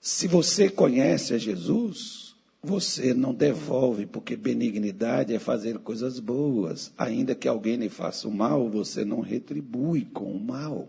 Se 0.00 0.26
você 0.26 0.70
conhece 0.70 1.34
a 1.34 1.38
Jesus, 1.38 2.34
você 2.62 3.12
não 3.12 3.34
devolve, 3.34 4.06
porque 4.06 4.36
benignidade 4.36 5.34
é 5.34 5.38
fazer 5.38 5.78
coisas 5.80 6.18
boas. 6.18 6.90
Ainda 6.96 7.34
que 7.34 7.46
alguém 7.46 7.76
lhe 7.76 7.90
faça 7.90 8.26
o 8.26 8.32
mal, 8.32 8.70
você 8.70 9.04
não 9.04 9.20
retribui 9.20 10.06
com 10.06 10.32
o 10.32 10.40
mal. 10.40 10.88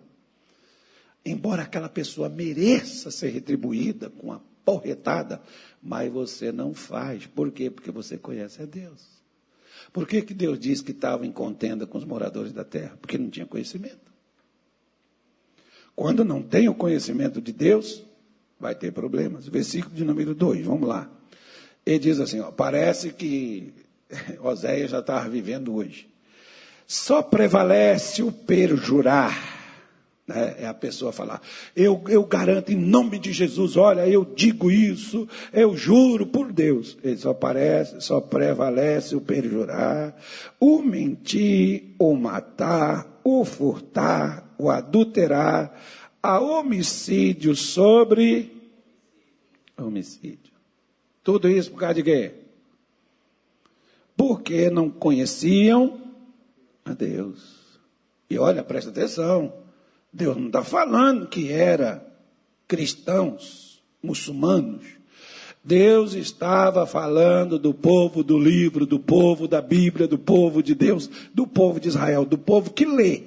Embora 1.25 1.63
aquela 1.63 1.89
pessoa 1.89 2.29
mereça 2.29 3.11
ser 3.11 3.29
retribuída 3.31 4.09
com 4.09 4.31
a 4.31 4.39
porretada, 4.65 5.41
mas 5.81 6.11
você 6.11 6.51
não 6.51 6.73
faz. 6.73 7.25
Por 7.25 7.51
quê? 7.51 7.69
Porque 7.69 7.91
você 7.91 8.17
conhece 8.17 8.61
a 8.61 8.65
Deus. 8.65 9.21
Por 9.91 10.07
que, 10.07 10.21
que 10.21 10.33
Deus 10.33 10.59
disse 10.59 10.83
que 10.83 10.91
estava 10.91 11.25
em 11.25 11.31
contenda 11.31 11.85
com 11.85 11.97
os 11.97 12.05
moradores 12.05 12.53
da 12.53 12.63
terra? 12.63 12.97
Porque 13.01 13.17
não 13.17 13.29
tinha 13.29 13.45
conhecimento. 13.45 14.11
Quando 15.95 16.23
não 16.23 16.41
tem 16.41 16.69
o 16.69 16.73
conhecimento 16.73 17.41
de 17.41 17.51
Deus, 17.51 18.03
vai 18.59 18.73
ter 18.73 18.91
problemas. 18.91 19.47
Versículo 19.47 19.93
de 19.93 20.05
número 20.05 20.33
2, 20.33 20.65
vamos 20.65 20.87
lá. 20.87 21.09
Ele 21.85 21.99
diz 21.99 22.19
assim: 22.19 22.39
ó, 22.39 22.51
parece 22.51 23.11
que 23.11 23.73
Oséias 24.41 24.91
já 24.91 24.99
estava 24.99 25.27
vivendo 25.29 25.75
hoje. 25.75 26.09
Só 26.87 27.21
prevalece 27.21 28.21
o 28.21 28.31
perjurar? 28.31 29.60
É 30.29 30.65
a 30.65 30.73
pessoa 30.73 31.11
falar, 31.11 31.41
eu, 31.75 32.01
eu 32.07 32.23
garanto 32.23 32.71
em 32.71 32.75
nome 32.75 33.19
de 33.19 33.33
Jesus, 33.33 33.75
olha, 33.75 34.07
eu 34.07 34.23
digo 34.23 34.71
isso, 34.71 35.27
eu 35.51 35.75
juro 35.75 36.25
por 36.25 36.53
Deus. 36.53 36.97
Ele 37.03 37.17
só 37.17 37.33
parece, 37.33 37.99
só 37.99 38.21
prevalece 38.21 39.15
o 39.15 39.19
perjurar, 39.19 40.15
o 40.59 40.81
mentir, 40.81 41.95
o 41.99 42.15
matar, 42.15 43.19
o 43.23 43.43
furtar, 43.43 44.55
o 44.57 44.69
adulterar, 44.69 45.75
a 46.23 46.39
homicídio 46.39 47.55
sobre 47.55 48.55
homicídio. 49.77 50.53
Tudo 51.23 51.49
isso 51.49 51.71
por 51.71 51.79
causa 51.79 51.95
de 51.95 52.03
quê? 52.03 52.31
Porque 54.15 54.69
não 54.69 54.89
conheciam 54.89 55.99
a 56.85 56.93
Deus. 56.93 57.79
E 58.29 58.37
olha, 58.37 58.63
presta 58.63 58.91
atenção. 58.91 59.60
Deus 60.11 60.35
não 60.35 60.47
está 60.47 60.63
falando 60.63 61.27
que 61.27 61.51
era 61.51 62.05
cristãos, 62.67 63.81
muçulmanos. 64.03 64.85
Deus 65.63 66.13
estava 66.13 66.87
falando 66.87 67.57
do 67.59 67.73
povo 67.73 68.23
do 68.23 68.37
livro, 68.37 68.85
do 68.85 68.99
povo 68.99 69.47
da 69.47 69.61
Bíblia, 69.61 70.07
do 70.07 70.17
povo 70.17 70.61
de 70.61 70.73
Deus, 70.73 71.09
do 71.33 71.45
povo 71.45 71.79
de 71.79 71.87
Israel, 71.87 72.25
do 72.25 72.37
povo 72.37 72.71
que 72.71 72.83
lê. 72.83 73.23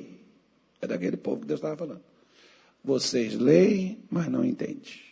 É 0.83 0.87
daquele 0.87 1.17
povo 1.17 1.43
que 1.43 1.47
Deus 1.47 1.59
estava 1.59 1.77
falando. 1.77 2.01
Vocês 2.85 3.35
leem, 3.35 3.99
mas 4.11 4.29
não 4.29 4.45
entendem. 4.45 5.05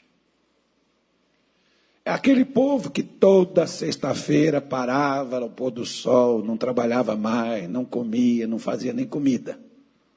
É 2.04 2.10
aquele 2.10 2.44
povo 2.44 2.90
que 2.90 3.02
toda 3.02 3.66
sexta-feira 3.66 4.60
parava 4.60 5.38
ao 5.38 5.48
pôr 5.48 5.70
do 5.70 5.86
sol, 5.86 6.42
não 6.42 6.56
trabalhava 6.56 7.14
mais, 7.14 7.68
não 7.68 7.84
comia, 7.84 8.46
não 8.46 8.58
fazia 8.58 8.92
nem 8.92 9.06
comida. 9.06 9.58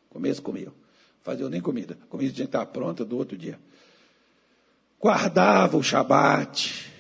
Começo 0.10 0.42
comiam 0.42 0.74
faziam 1.26 1.50
nem 1.50 1.60
comida. 1.60 1.98
A 2.04 2.06
comida 2.06 2.32
tinha 2.32 2.46
que 2.46 2.50
estar 2.50 2.66
pronta 2.68 3.04
do 3.04 3.18
outro 3.18 3.36
dia. 3.36 3.60
Guardava 5.02 5.76
o 5.76 5.84
Shabat. 5.84 6.94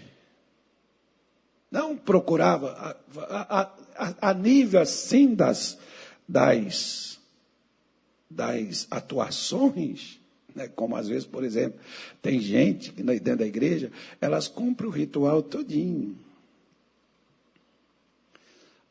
Não 1.69 1.95
procurava, 1.95 2.71
a, 2.71 3.61
a, 3.61 3.71
a, 3.95 4.29
a 4.31 4.33
nível 4.33 4.81
assim 4.81 5.35
das, 5.35 5.77
das, 6.27 7.19
das 8.29 8.87
atuações, 8.89 10.19
né? 10.55 10.67
como 10.69 10.95
às 10.95 11.07
vezes, 11.07 11.27
por 11.27 11.43
exemplo, 11.43 11.79
tem 12.21 12.39
gente 12.39 12.93
que 12.93 13.03
dentro 13.03 13.37
da 13.37 13.45
igreja, 13.45 13.91
elas 14.19 14.47
cumprem 14.47 14.89
o 14.89 14.93
ritual 14.93 15.43
todinho. 15.43 16.17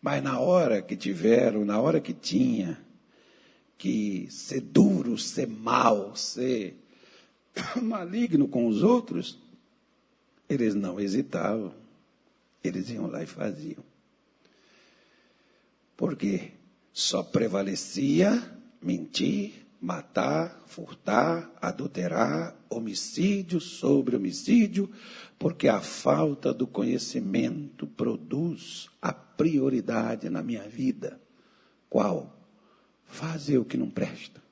Mas 0.00 0.22
na 0.22 0.38
hora 0.38 0.80
que 0.80 0.94
tiveram, 0.94 1.64
na 1.64 1.80
hora 1.80 2.00
que 2.00 2.12
tinha, 2.12 2.83
que 3.78 4.26
ser 4.30 4.60
duro, 4.60 5.18
ser 5.18 5.46
mal, 5.46 6.14
ser 6.16 6.76
maligno 7.80 8.48
com 8.48 8.66
os 8.66 8.82
outros, 8.82 9.38
eles 10.48 10.74
não 10.74 11.00
hesitavam. 11.00 11.74
Eles 12.62 12.88
iam 12.90 13.06
lá 13.06 13.22
e 13.22 13.26
faziam. 13.26 13.84
Porque 15.96 16.52
só 16.92 17.22
prevalecia 17.22 18.42
mentir, 18.80 19.66
matar, 19.80 20.62
furtar, 20.66 21.50
adulterar, 21.60 22.56
homicídio 22.70 23.60
sobre 23.60 24.16
homicídio, 24.16 24.90
porque 25.38 25.68
a 25.68 25.80
falta 25.80 26.54
do 26.54 26.66
conhecimento 26.66 27.86
produz 27.86 28.88
a 29.00 29.12
prioridade 29.12 30.30
na 30.30 30.42
minha 30.42 30.66
vida. 30.68 31.20
Qual? 31.90 32.34
Fazer 33.14 33.58
o 33.58 33.64
que 33.64 33.76
não 33.76 33.88
presta. 33.88 34.42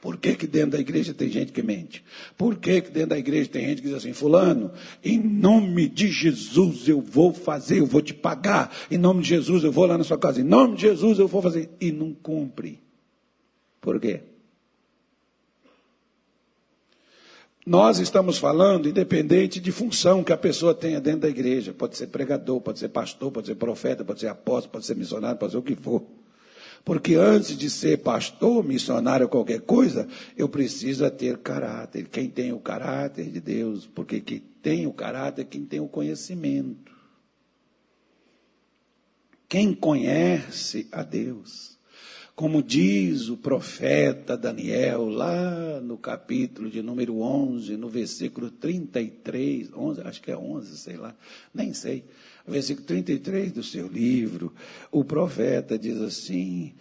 Por 0.00 0.16
que, 0.16 0.36
que 0.36 0.46
dentro 0.46 0.72
da 0.72 0.78
igreja 0.78 1.12
tem 1.12 1.28
gente 1.28 1.50
que 1.50 1.62
mente? 1.62 2.04
Por 2.36 2.56
que, 2.56 2.82
que 2.82 2.90
dentro 2.90 3.10
da 3.10 3.18
igreja 3.18 3.50
tem 3.50 3.66
gente 3.66 3.82
que 3.82 3.88
diz 3.88 3.96
assim, 3.96 4.12
fulano, 4.12 4.70
em 5.02 5.18
nome 5.18 5.88
de 5.88 6.08
Jesus 6.08 6.86
eu 6.86 7.00
vou 7.00 7.32
fazer, 7.32 7.80
eu 7.80 7.86
vou 7.86 8.00
te 8.00 8.14
pagar, 8.14 8.72
em 8.90 8.96
nome 8.96 9.22
de 9.22 9.30
Jesus 9.30 9.64
eu 9.64 9.72
vou 9.72 9.86
lá 9.86 9.98
na 9.98 10.04
sua 10.04 10.18
casa, 10.18 10.40
em 10.40 10.44
nome 10.44 10.76
de 10.76 10.82
Jesus 10.82 11.18
eu 11.18 11.26
vou 11.26 11.42
fazer, 11.42 11.68
e 11.80 11.90
não 11.90 12.14
cumpre. 12.14 12.80
Por 13.80 13.98
quê? 13.98 14.20
Nós 17.66 17.98
estamos 17.98 18.38
falando 18.38 18.88
independente 18.88 19.58
de 19.58 19.72
função 19.72 20.22
que 20.22 20.32
a 20.32 20.38
pessoa 20.38 20.74
tenha 20.74 21.00
dentro 21.00 21.20
da 21.20 21.28
igreja. 21.28 21.74
Pode 21.74 21.98
ser 21.98 22.06
pregador, 22.06 22.62
pode 22.62 22.78
ser 22.78 22.88
pastor, 22.88 23.30
pode 23.30 23.46
ser 23.46 23.56
profeta, 23.56 24.02
pode 24.02 24.20
ser 24.20 24.28
apóstolo, 24.28 24.72
pode 24.72 24.86
ser 24.86 24.96
missionário, 24.96 25.38
pode 25.38 25.52
ser 25.52 25.58
o 25.58 25.62
que 25.62 25.74
for. 25.74 26.02
Porque 26.84 27.14
antes 27.16 27.56
de 27.56 27.68
ser 27.68 27.98
pastor, 27.98 28.64
missionário, 28.64 29.28
qualquer 29.28 29.60
coisa, 29.60 30.08
eu 30.36 30.48
preciso 30.48 31.08
ter 31.10 31.38
caráter. 31.38 32.08
Quem 32.08 32.30
tem 32.30 32.52
o 32.52 32.60
caráter 32.60 33.30
de 33.30 33.40
Deus, 33.40 33.86
porque 33.86 34.20
quem 34.20 34.40
tem 34.62 34.86
o 34.86 34.92
caráter 34.92 35.42
é 35.42 35.44
quem 35.44 35.64
tem 35.64 35.80
o 35.80 35.88
conhecimento. 35.88 36.96
Quem 39.48 39.74
conhece 39.74 40.88
a 40.92 41.02
Deus 41.02 41.67
como 42.38 42.62
diz 42.62 43.28
o 43.30 43.36
profeta 43.36 44.36
Daniel, 44.36 45.08
lá 45.08 45.80
no 45.80 45.98
capítulo 45.98 46.70
de 46.70 46.80
número 46.80 47.18
11, 47.18 47.76
no 47.76 47.88
versículo 47.88 48.48
33, 48.48 49.70
11, 49.76 50.02
acho 50.02 50.22
que 50.22 50.30
é 50.30 50.36
11, 50.36 50.78
sei 50.78 50.96
lá, 50.96 51.16
nem 51.52 51.74
sei. 51.74 52.04
Versículo 52.46 52.86
33 52.86 53.50
do 53.50 53.64
seu 53.64 53.88
livro, 53.88 54.54
o 54.92 55.04
profeta 55.04 55.76
diz 55.76 56.00
assim: 56.00 56.74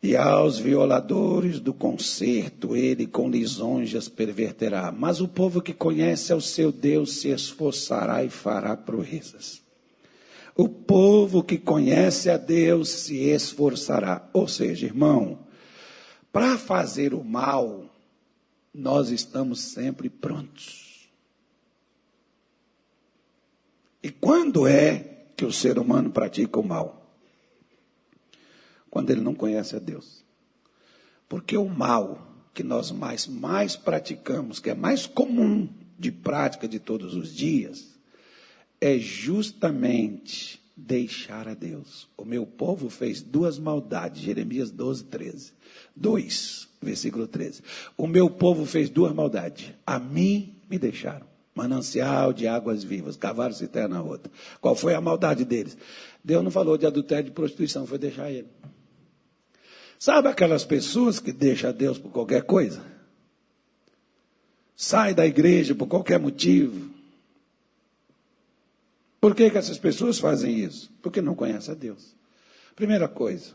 E 0.00 0.14
aos 0.14 0.60
violadores 0.60 1.58
do 1.58 1.74
concerto 1.74 2.76
ele 2.76 3.04
com 3.04 3.28
lisonjas 3.28 4.08
perverterá, 4.08 4.92
mas 4.92 5.20
o 5.20 5.26
povo 5.26 5.60
que 5.60 5.74
conhece 5.74 6.32
ao 6.32 6.40
seu 6.40 6.70
Deus 6.70 7.14
se 7.16 7.26
esforçará 7.30 8.22
e 8.22 8.30
fará 8.30 8.76
proezas. 8.76 9.62
O 10.54 10.68
povo 10.68 11.42
que 11.42 11.58
conhece 11.58 12.28
a 12.28 12.36
Deus 12.36 12.88
se 12.90 13.16
esforçará. 13.16 14.28
Ou 14.32 14.46
seja, 14.46 14.86
irmão, 14.86 15.38
para 16.30 16.58
fazer 16.58 17.14
o 17.14 17.24
mal, 17.24 17.86
nós 18.74 19.10
estamos 19.10 19.60
sempre 19.60 20.10
prontos. 20.10 21.08
E 24.02 24.10
quando 24.10 24.66
é 24.66 25.24
que 25.36 25.44
o 25.44 25.52
ser 25.52 25.78
humano 25.78 26.10
pratica 26.10 26.58
o 26.58 26.66
mal? 26.66 26.98
Quando 28.90 29.10
ele 29.10 29.20
não 29.20 29.34
conhece 29.34 29.76
a 29.76 29.78
Deus. 29.78 30.22
Porque 31.28 31.56
o 31.56 31.68
mal 31.68 32.28
que 32.52 32.62
nós 32.62 32.90
mais, 32.90 33.26
mais 33.26 33.76
praticamos, 33.76 34.58
que 34.58 34.68
é 34.68 34.74
mais 34.74 35.06
comum 35.06 35.68
de 35.98 36.12
prática 36.12 36.68
de 36.68 36.78
todos 36.78 37.14
os 37.14 37.34
dias, 37.34 37.91
é 38.82 38.98
justamente 38.98 40.60
deixar 40.76 41.46
a 41.46 41.54
Deus. 41.54 42.08
O 42.18 42.24
meu 42.24 42.44
povo 42.44 42.90
fez 42.90 43.22
duas 43.22 43.56
maldades, 43.56 44.20
Jeremias 44.20 44.72
12, 44.72 45.04
13. 45.04 45.52
2, 45.94 46.68
versículo 46.82 47.28
13. 47.28 47.62
O 47.96 48.08
meu 48.08 48.28
povo 48.28 48.66
fez 48.66 48.90
duas 48.90 49.14
maldades. 49.14 49.72
A 49.86 50.00
mim 50.00 50.56
me 50.68 50.80
deixaram. 50.80 51.30
Manancial 51.54 52.32
de 52.32 52.48
águas 52.48 52.82
vivas, 52.82 53.16
cavaram 53.16 53.54
cisterna 53.54 53.96
na 53.96 54.02
outra. 54.02 54.32
Qual 54.60 54.74
foi 54.74 54.94
a 54.94 55.00
maldade 55.00 55.44
deles? 55.44 55.78
Deus 56.24 56.42
não 56.42 56.50
falou 56.50 56.76
de 56.76 56.84
adultério 56.84 57.26
e 57.26 57.30
de 57.30 57.30
prostituição, 57.30 57.86
foi 57.86 57.98
deixar 57.98 58.32
ele. 58.32 58.48
Sabe 59.96 60.26
aquelas 60.26 60.64
pessoas 60.64 61.20
que 61.20 61.30
deixam 61.30 61.72
Deus 61.72 61.98
por 61.98 62.10
qualquer 62.10 62.42
coisa? 62.42 62.82
Sai 64.74 65.14
da 65.14 65.24
igreja 65.24 65.72
por 65.72 65.86
qualquer 65.86 66.18
motivo 66.18 66.91
por 69.22 69.36
que, 69.36 69.48
que 69.48 69.56
essas 69.56 69.78
pessoas 69.78 70.18
fazem 70.18 70.58
isso? 70.58 70.92
Porque 71.00 71.22
não 71.22 71.36
conhecem 71.36 71.72
a 71.72 71.76
Deus. 71.76 72.12
Primeira 72.74 73.06
coisa, 73.06 73.52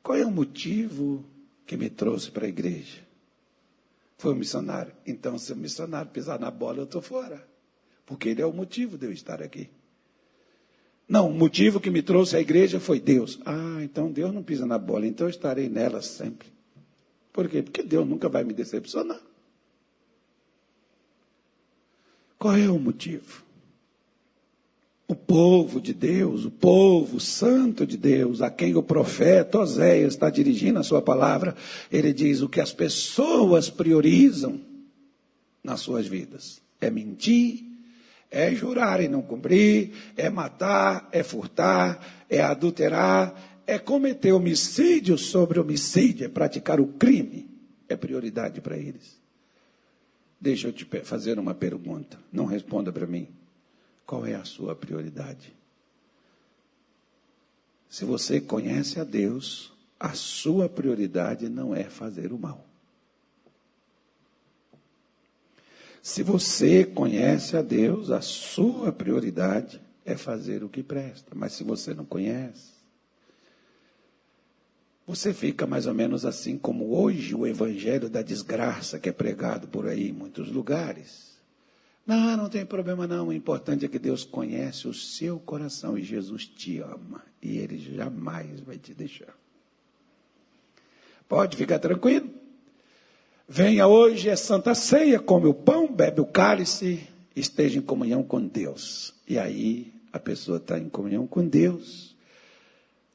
qual 0.00 0.16
é 0.16 0.24
o 0.24 0.30
motivo 0.30 1.24
que 1.66 1.76
me 1.76 1.90
trouxe 1.90 2.30
para 2.30 2.46
a 2.46 2.48
igreja? 2.48 2.98
Foi 4.16 4.32
o 4.32 4.36
missionário. 4.36 4.92
Então, 5.04 5.36
se 5.40 5.52
o 5.52 5.56
missionário 5.56 6.12
pisar 6.12 6.38
na 6.38 6.52
bola, 6.52 6.78
eu 6.78 6.84
estou 6.84 7.02
fora. 7.02 7.44
Porque 8.06 8.28
ele 8.28 8.42
é 8.42 8.46
o 8.46 8.52
motivo 8.52 8.96
de 8.96 9.06
eu 9.06 9.12
estar 9.12 9.42
aqui. 9.42 9.68
Não, 11.08 11.28
o 11.28 11.34
motivo 11.34 11.80
que 11.80 11.90
me 11.90 12.00
trouxe 12.00 12.36
à 12.36 12.40
igreja 12.40 12.78
foi 12.78 13.00
Deus. 13.00 13.40
Ah, 13.44 13.82
então 13.82 14.12
Deus 14.12 14.32
não 14.32 14.44
pisa 14.44 14.66
na 14.66 14.78
bola, 14.78 15.04
então 15.04 15.26
eu 15.26 15.30
estarei 15.30 15.68
nela 15.68 16.00
sempre. 16.00 16.46
Por 17.32 17.48
quê? 17.48 17.60
Porque 17.60 17.82
Deus 17.82 18.06
nunca 18.06 18.28
vai 18.28 18.44
me 18.44 18.54
decepcionar. 18.54 19.20
Qual 22.38 22.54
é 22.54 22.70
o 22.70 22.78
motivo? 22.78 23.49
O 25.10 25.14
povo 25.16 25.80
de 25.80 25.92
Deus, 25.92 26.44
o 26.44 26.52
povo 26.52 27.18
santo 27.18 27.84
de 27.84 27.96
Deus, 27.96 28.40
a 28.40 28.48
quem 28.48 28.76
o 28.76 28.82
profeta 28.82 29.58
Oséias 29.58 30.14
está 30.14 30.30
dirigindo 30.30 30.78
a 30.78 30.84
sua 30.84 31.02
palavra, 31.02 31.56
ele 31.90 32.12
diz 32.12 32.42
o 32.42 32.48
que 32.48 32.60
as 32.60 32.72
pessoas 32.72 33.68
priorizam 33.68 34.60
nas 35.64 35.80
suas 35.80 36.06
vidas: 36.06 36.62
é 36.80 36.88
mentir, 36.90 37.64
é 38.30 38.54
jurar 38.54 39.02
e 39.02 39.08
não 39.08 39.20
cumprir, 39.20 39.90
é 40.16 40.30
matar, 40.30 41.08
é 41.10 41.24
furtar, 41.24 42.24
é 42.28 42.40
adulterar, 42.40 43.34
é 43.66 43.80
cometer 43.80 44.30
homicídio 44.30 45.18
sobre 45.18 45.58
homicídio, 45.58 46.26
é 46.26 46.28
praticar 46.28 46.78
o 46.78 46.86
crime, 46.86 47.50
é 47.88 47.96
prioridade 47.96 48.60
para 48.60 48.78
eles. 48.78 49.20
Deixa 50.40 50.68
eu 50.68 50.72
te 50.72 50.84
fazer 51.02 51.36
uma 51.36 51.52
pergunta, 51.52 52.16
não 52.32 52.44
responda 52.44 52.92
para 52.92 53.08
mim. 53.08 53.39
Qual 54.10 54.26
é 54.26 54.34
a 54.34 54.44
sua 54.44 54.74
prioridade? 54.74 55.54
Se 57.88 58.04
você 58.04 58.40
conhece 58.40 58.98
a 58.98 59.04
Deus, 59.04 59.72
a 60.00 60.14
sua 60.14 60.68
prioridade 60.68 61.48
não 61.48 61.76
é 61.76 61.84
fazer 61.84 62.32
o 62.32 62.36
mal. 62.36 62.66
Se 66.02 66.24
você 66.24 66.84
conhece 66.84 67.56
a 67.56 67.62
Deus, 67.62 68.10
a 68.10 68.20
sua 68.20 68.90
prioridade 68.90 69.80
é 70.04 70.16
fazer 70.16 70.64
o 70.64 70.68
que 70.68 70.82
presta. 70.82 71.30
Mas 71.32 71.52
se 71.52 71.62
você 71.62 71.94
não 71.94 72.04
conhece, 72.04 72.72
você 75.06 75.32
fica 75.32 75.68
mais 75.68 75.86
ou 75.86 75.94
menos 75.94 76.24
assim 76.24 76.58
como 76.58 76.96
hoje 77.00 77.32
o 77.32 77.46
evangelho 77.46 78.10
da 78.10 78.22
desgraça 78.22 78.98
que 78.98 79.08
é 79.08 79.12
pregado 79.12 79.68
por 79.68 79.86
aí 79.86 80.08
em 80.08 80.12
muitos 80.12 80.50
lugares. 80.50 81.29
Não, 82.06 82.36
não 82.36 82.48
tem 82.48 82.64
problema 82.64 83.06
não. 83.06 83.28
O 83.28 83.32
importante 83.32 83.84
é 83.84 83.88
que 83.88 83.98
Deus 83.98 84.24
conhece 84.24 84.88
o 84.88 84.94
seu 84.94 85.38
coração 85.38 85.96
e 85.96 86.02
Jesus 86.02 86.46
te 86.46 86.78
ama. 86.78 87.22
E 87.42 87.58
Ele 87.58 87.78
jamais 87.78 88.60
vai 88.60 88.78
te 88.78 88.94
deixar. 88.94 89.34
Pode 91.28 91.56
ficar 91.56 91.78
tranquilo. 91.78 92.28
Venha 93.48 93.86
hoje, 93.86 94.28
é 94.28 94.36
Santa 94.36 94.74
Ceia, 94.74 95.18
come 95.18 95.46
o 95.46 95.54
pão, 95.54 95.92
bebe 95.92 96.20
o 96.20 96.26
cálice, 96.26 97.08
esteja 97.34 97.78
em 97.78 97.82
comunhão 97.82 98.22
com 98.22 98.44
Deus. 98.46 99.14
E 99.26 99.38
aí 99.38 99.92
a 100.12 100.18
pessoa 100.18 100.58
está 100.58 100.78
em 100.78 100.88
comunhão 100.88 101.26
com 101.26 101.46
Deus, 101.46 102.16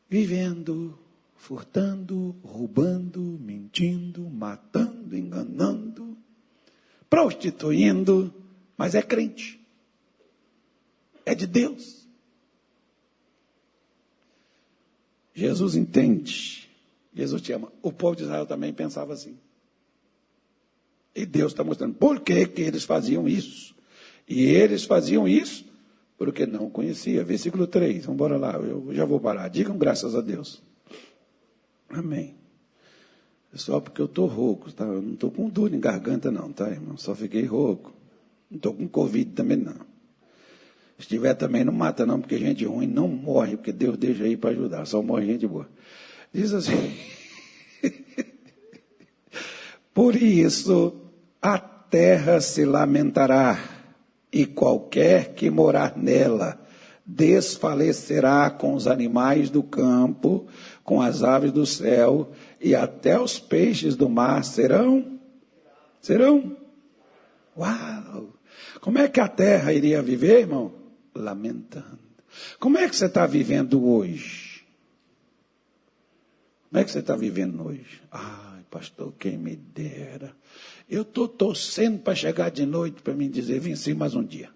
vivendo, 0.10 0.98
furtando, 1.36 2.36
roubando, 2.44 3.22
mentindo, 3.42 4.30
matando, 4.30 5.18
enganando, 5.18 6.18
prostituindo 7.10 8.34
mas 8.78 8.96
é 8.96 9.02
crente. 9.02 9.60
É 11.26 11.34
de 11.34 11.48
Deus. 11.48 12.08
Jesus 15.34 15.76
entende. 15.76 16.70
Jesus 17.14 17.42
te 17.42 17.52
ama. 17.52 17.72
O 17.82 17.92
povo 17.92 18.16
de 18.16 18.24
Israel 18.24 18.46
também 18.46 18.74
pensava 18.74 19.14
assim. 19.14 19.38
E 21.16 21.26
Deus 21.26 21.54
está 21.54 21.64
mostrando 21.64 21.96
por 21.96 22.20
que, 22.20 22.46
que 22.48 22.62
eles 22.62 22.84
faziam 22.84 23.28
isso. 23.28 23.74
E 24.28 24.44
eles 24.44 24.84
faziam 24.84 25.28
isso 25.28 25.66
porque 26.18 26.46
não 26.46 26.70
conhecia. 26.70 27.24
Versículo 27.24 27.68
3, 27.68 28.06
vamos 28.06 28.16
embora 28.16 28.38
lá, 28.38 28.54
eu 28.54 28.94
já 28.94 29.06
vou 29.06 29.20
parar. 29.20 29.48
Digam 29.48 29.78
graças 29.78 30.16
a 30.16 30.22
Deus. 30.22 30.62
Amém. 31.90 32.36
É 33.54 33.58
só 33.58 33.80
porque 33.80 34.02
eu 34.02 34.06
estou 34.06 34.28
rouco, 34.28 34.72
tá? 34.74 34.84
Eu 34.84 35.02
não 35.02 35.14
estou 35.14 35.32
com 35.32 35.48
dor 35.48 35.74
em 35.74 35.80
garganta, 35.80 36.30
não, 36.30 36.52
tá, 36.52 36.70
irmão? 36.70 36.98
Só 36.98 37.16
fiquei 37.16 37.46
rouco. 37.46 37.95
Não 38.56 38.58
estou 38.58 38.74
com 38.74 38.88
Covid 38.88 39.32
também, 39.32 39.58
não. 39.58 39.76
Se 40.98 41.08
tiver 41.08 41.34
também, 41.34 41.66
não 41.66 41.74
mata, 41.74 42.06
não, 42.06 42.22
porque 42.22 42.38
gente 42.38 42.64
ruim 42.64 42.88
não 42.88 43.08
morre, 43.08 43.58
porque 43.58 43.74
Deus 43.74 43.98
deixa 43.98 44.24
aí 44.24 44.38
para 44.38 44.52
ajudar, 44.52 44.86
só 44.86 45.02
morre 45.02 45.26
gente 45.26 45.46
boa. 45.46 45.68
Diz 46.34 46.54
assim: 46.54 46.96
Por 49.94 50.16
isso 50.16 50.96
a 51.42 51.60
terra 51.60 52.40
se 52.40 52.64
lamentará, 52.64 53.60
e 54.32 54.46
qualquer 54.46 55.34
que 55.34 55.50
morar 55.50 55.98
nela 55.98 56.58
desfalecerá 57.06 58.50
com 58.50 58.74
os 58.74 58.88
animais 58.88 59.50
do 59.50 59.62
campo, 59.62 60.48
com 60.82 61.02
as 61.02 61.24
aves 61.24 61.52
do 61.52 61.66
céu, 61.66 62.32
e 62.60 62.74
até 62.74 63.20
os 63.20 63.38
peixes 63.38 63.98
do 63.98 64.10
mar 64.10 64.46
serão? 64.46 65.20
Serão? 66.00 66.56
Uau! 67.58 68.35
Como 68.86 69.00
é 69.00 69.08
que 69.08 69.20
a 69.20 69.28
terra 69.28 69.74
iria 69.74 70.00
viver, 70.00 70.42
irmão? 70.42 70.72
Lamentando. 71.16 71.98
Como 72.60 72.78
é 72.78 72.88
que 72.88 72.96
você 72.96 73.08
está 73.08 73.26
vivendo 73.26 73.84
hoje? 73.84 74.64
Como 76.70 76.80
é 76.80 76.84
que 76.84 76.92
você 76.92 77.00
está 77.00 77.16
vivendo 77.16 77.66
hoje? 77.66 78.00
Ai, 78.12 78.64
pastor, 78.70 79.12
quem 79.18 79.40
me 79.40 79.56
dera. 79.56 80.36
Eu 80.88 81.02
estou 81.02 81.28
torcendo 81.28 81.98
para 81.98 82.14
chegar 82.14 82.52
de 82.52 82.64
noite 82.64 83.02
para 83.02 83.16
me 83.16 83.28
dizer, 83.28 83.60
venci 83.60 83.96
mais 83.96 84.14
um 84.14 84.24
dia. 84.24 84.52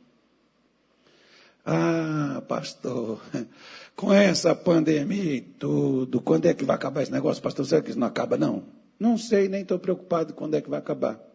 Ah, 1.65 2.43
pastor, 2.47 3.19
com 3.95 4.13
essa 4.13 4.53
pandemia 4.53 5.37
e 5.37 5.41
tudo, 5.41 6.21
quando 6.21 6.45
é 6.45 6.53
que 6.53 6.63
vai 6.63 6.75
acabar 6.75 7.01
esse 7.01 7.11
negócio, 7.11 7.41
pastor? 7.41 7.65
Será 7.65 7.81
que 7.81 7.89
isso 7.89 7.99
não 7.99 8.05
acaba, 8.05 8.37
não? 8.37 8.61
Não 8.99 9.17
sei, 9.17 9.49
nem 9.49 9.63
estou 9.63 9.79
preocupado 9.79 10.35
quando 10.35 10.53
é 10.53 10.61
que 10.61 10.69
vai 10.69 10.77
acabar. 10.77 11.28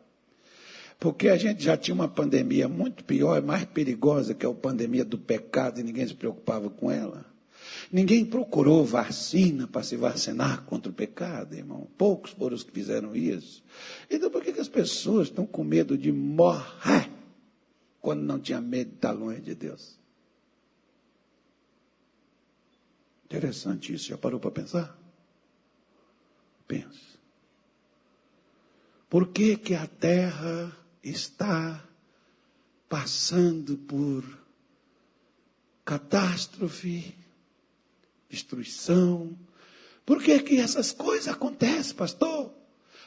Porque 1.05 1.28
a 1.28 1.36
gente 1.36 1.62
já 1.62 1.76
tinha 1.76 1.94
uma 1.94 2.09
pandemia 2.09 2.66
muito 2.66 3.05
pior, 3.05 3.42
mais 3.42 3.66
perigosa, 3.66 4.32
que 4.32 4.46
é 4.46 4.48
a 4.48 4.55
pandemia 4.55 5.05
do 5.05 5.18
pecado, 5.18 5.78
e 5.78 5.82
ninguém 5.82 6.09
se 6.09 6.14
preocupava 6.14 6.70
com 6.70 6.90
ela. 6.90 7.26
Ninguém 7.92 8.24
procurou 8.24 8.82
vacina 8.86 9.66
para 9.66 9.82
se 9.82 9.96
vacinar 9.96 10.62
contra 10.62 10.90
o 10.90 10.94
pecado, 10.94 11.55
irmão. 11.55 11.86
Poucos 11.98 12.30
foram 12.30 12.57
os 12.57 12.62
que 12.62 12.72
fizeram 12.72 13.14
isso. 13.14 13.62
Então, 14.11 14.30
por 14.30 14.42
que, 14.42 14.50
que 14.50 14.61
as 14.61 14.68
pessoas 14.68 15.28
estão 15.28 15.44
com 15.44 15.62
medo 15.62 15.98
de 15.98 16.11
morrer 16.11 17.11
quando 18.00 18.22
não 18.22 18.38
tinha 18.38 18.62
medo 18.62 18.88
de 18.88 18.96
estar 18.96 19.12
longe 19.12 19.42
de 19.42 19.55
Deus? 19.55 19.98
Interessante 23.26 23.92
isso. 23.92 24.09
Já 24.09 24.16
parou 24.16 24.40
para 24.40 24.50
pensar? 24.50 24.98
Pense. 26.66 27.18
Por 29.11 29.28
que, 29.28 29.59
que 29.59 29.74
a 29.74 29.86
terra 29.86 30.74
está 31.05 31.84
passando 32.88 33.76
por 33.76 34.24
catástrofe, 35.84 37.14
destruição? 38.28 39.36
Por 40.07 40.22
que, 40.22 40.40
que 40.40 40.59
essas 40.59 40.92
coisas 40.92 41.28
acontecem, 41.28 41.94
pastor? 41.94 42.52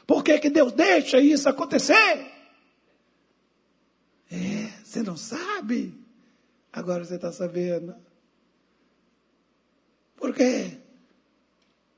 Por 0.06 0.22
que, 0.22 0.38
que 0.38 0.48
Deus 0.48 0.72
deixa 0.72 1.20
isso 1.20 1.48
acontecer? 1.48 2.32
É, 4.30 4.68
você 4.84 5.02
não 5.02 5.16
sabe? 5.16 5.94
Agora 6.72 7.04
você 7.04 7.16
está 7.16 7.32
sabendo. 7.32 7.94
Por 10.16 10.34
quê? 10.34 10.78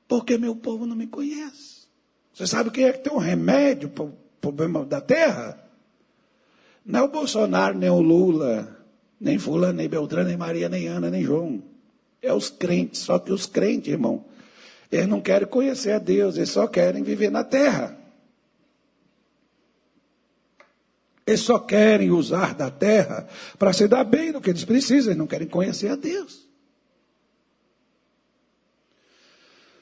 Porque 0.07 0.37
meu 0.37 0.55
povo 0.55 0.85
não 0.85 0.95
me 0.95 1.07
conhece. 1.07 1.87
Você 2.33 2.47
sabe 2.47 2.71
quem 2.71 2.85
é 2.85 2.93
que 2.93 2.99
tem 2.99 3.13
um 3.13 3.17
remédio 3.17 3.89
para 3.89 4.05
o 4.05 4.17
problema 4.39 4.85
da 4.85 5.01
terra? 5.01 5.70
Não 6.85 7.01
é 7.01 7.03
o 7.03 7.07
Bolsonaro, 7.07 7.77
nem 7.77 7.89
o 7.89 8.01
Lula, 8.01 8.85
nem 9.19 9.37
Fulano, 9.37 9.73
nem 9.73 9.87
Beltrano, 9.87 10.27
nem 10.27 10.37
Maria, 10.37 10.67
nem 10.67 10.87
Ana, 10.87 11.09
nem 11.09 11.23
João. 11.23 11.61
É 12.21 12.33
os 12.33 12.49
crentes. 12.49 13.01
Só 13.01 13.19
que 13.19 13.31
os 13.31 13.45
crentes, 13.45 13.91
irmão, 13.91 14.25
eles 14.91 15.07
não 15.07 15.21
querem 15.21 15.47
conhecer 15.47 15.91
a 15.91 15.99
Deus, 15.99 16.37
eles 16.37 16.49
só 16.49 16.67
querem 16.67 17.03
viver 17.03 17.29
na 17.29 17.43
terra. 17.43 17.97
Eles 21.25 21.41
só 21.41 21.59
querem 21.59 22.11
usar 22.11 22.55
da 22.55 22.69
terra 22.69 23.27
para 23.57 23.71
se 23.71 23.87
dar 23.87 24.03
bem 24.03 24.31
no 24.31 24.41
que 24.41 24.49
eles 24.49 24.65
precisam, 24.65 25.11
eles 25.11 25.17
não 25.17 25.27
querem 25.27 25.47
conhecer 25.47 25.89
a 25.89 25.95
Deus. 25.95 26.49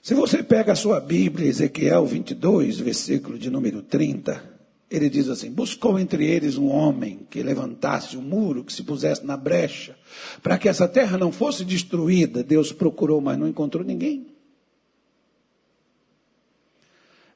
Se 0.02 0.14
você 0.14 0.44
pega 0.44 0.74
a 0.74 0.76
sua 0.76 1.00
Bíblia, 1.00 1.48
Ezequiel 1.48 2.06
22, 2.06 2.80
versículo 2.80 3.38
de 3.38 3.50
número 3.50 3.82
30, 3.82 4.59
ele 4.90 5.10
diz 5.10 5.30
assim: 5.30 5.52
Buscou 5.52 6.00
entre 6.00 6.26
eles 6.26 6.58
um 6.58 6.70
homem 6.70 7.28
que 7.30 7.44
levantasse 7.44 8.18
um 8.18 8.22
muro, 8.22 8.64
que 8.64 8.74
se 8.74 8.84
pusesse 8.84 9.26
na 9.26 9.38
brecha, 9.38 9.96
para 10.42 10.58
que 10.58 10.68
essa 10.68 10.88
terra 10.88 11.18
não 11.18 11.32
fosse 11.32 11.64
destruída. 11.64 12.44
Deus 12.44 12.72
procurou, 12.72 13.22
mas 13.22 13.38
não 13.38 13.48
encontrou 13.48 13.84
ninguém. 13.84 14.28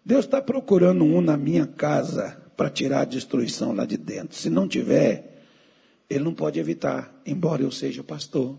Deus 0.03 0.25
está 0.25 0.41
procurando 0.41 1.03
um 1.03 1.21
na 1.21 1.37
minha 1.37 1.65
casa 1.65 2.37
para 2.57 2.69
tirar 2.69 3.01
a 3.01 3.05
destruição 3.05 3.73
lá 3.73 3.85
de 3.85 3.97
dentro. 3.97 4.35
Se 4.35 4.49
não 4.49 4.67
tiver, 4.67 5.45
ele 6.09 6.23
não 6.23 6.33
pode 6.33 6.59
evitar, 6.59 7.13
embora 7.25 7.61
eu 7.61 7.71
seja 7.71 8.03
pastor. 8.03 8.57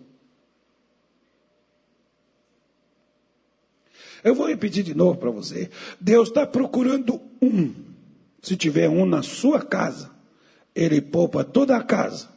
Eu 4.23 4.35
vou 4.35 4.49
repetir 4.49 4.83
de 4.83 4.95
novo 4.95 5.19
para 5.19 5.31
você. 5.31 5.69
Deus 6.01 6.29
está 6.29 6.47
procurando 6.47 7.21
um. 7.43 7.84
Se 8.45 8.59
tiver 8.59 8.91
um 8.91 9.07
na 9.07 9.23
sua 9.23 9.63
casa, 9.63 10.11
ele 10.75 11.01
poupa 11.01 11.43
toda 11.43 11.75
a 11.79 11.83
casa 11.83 12.29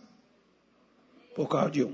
por 1.36 1.50
causa 1.50 1.70
de 1.70 1.84
um. 1.84 1.94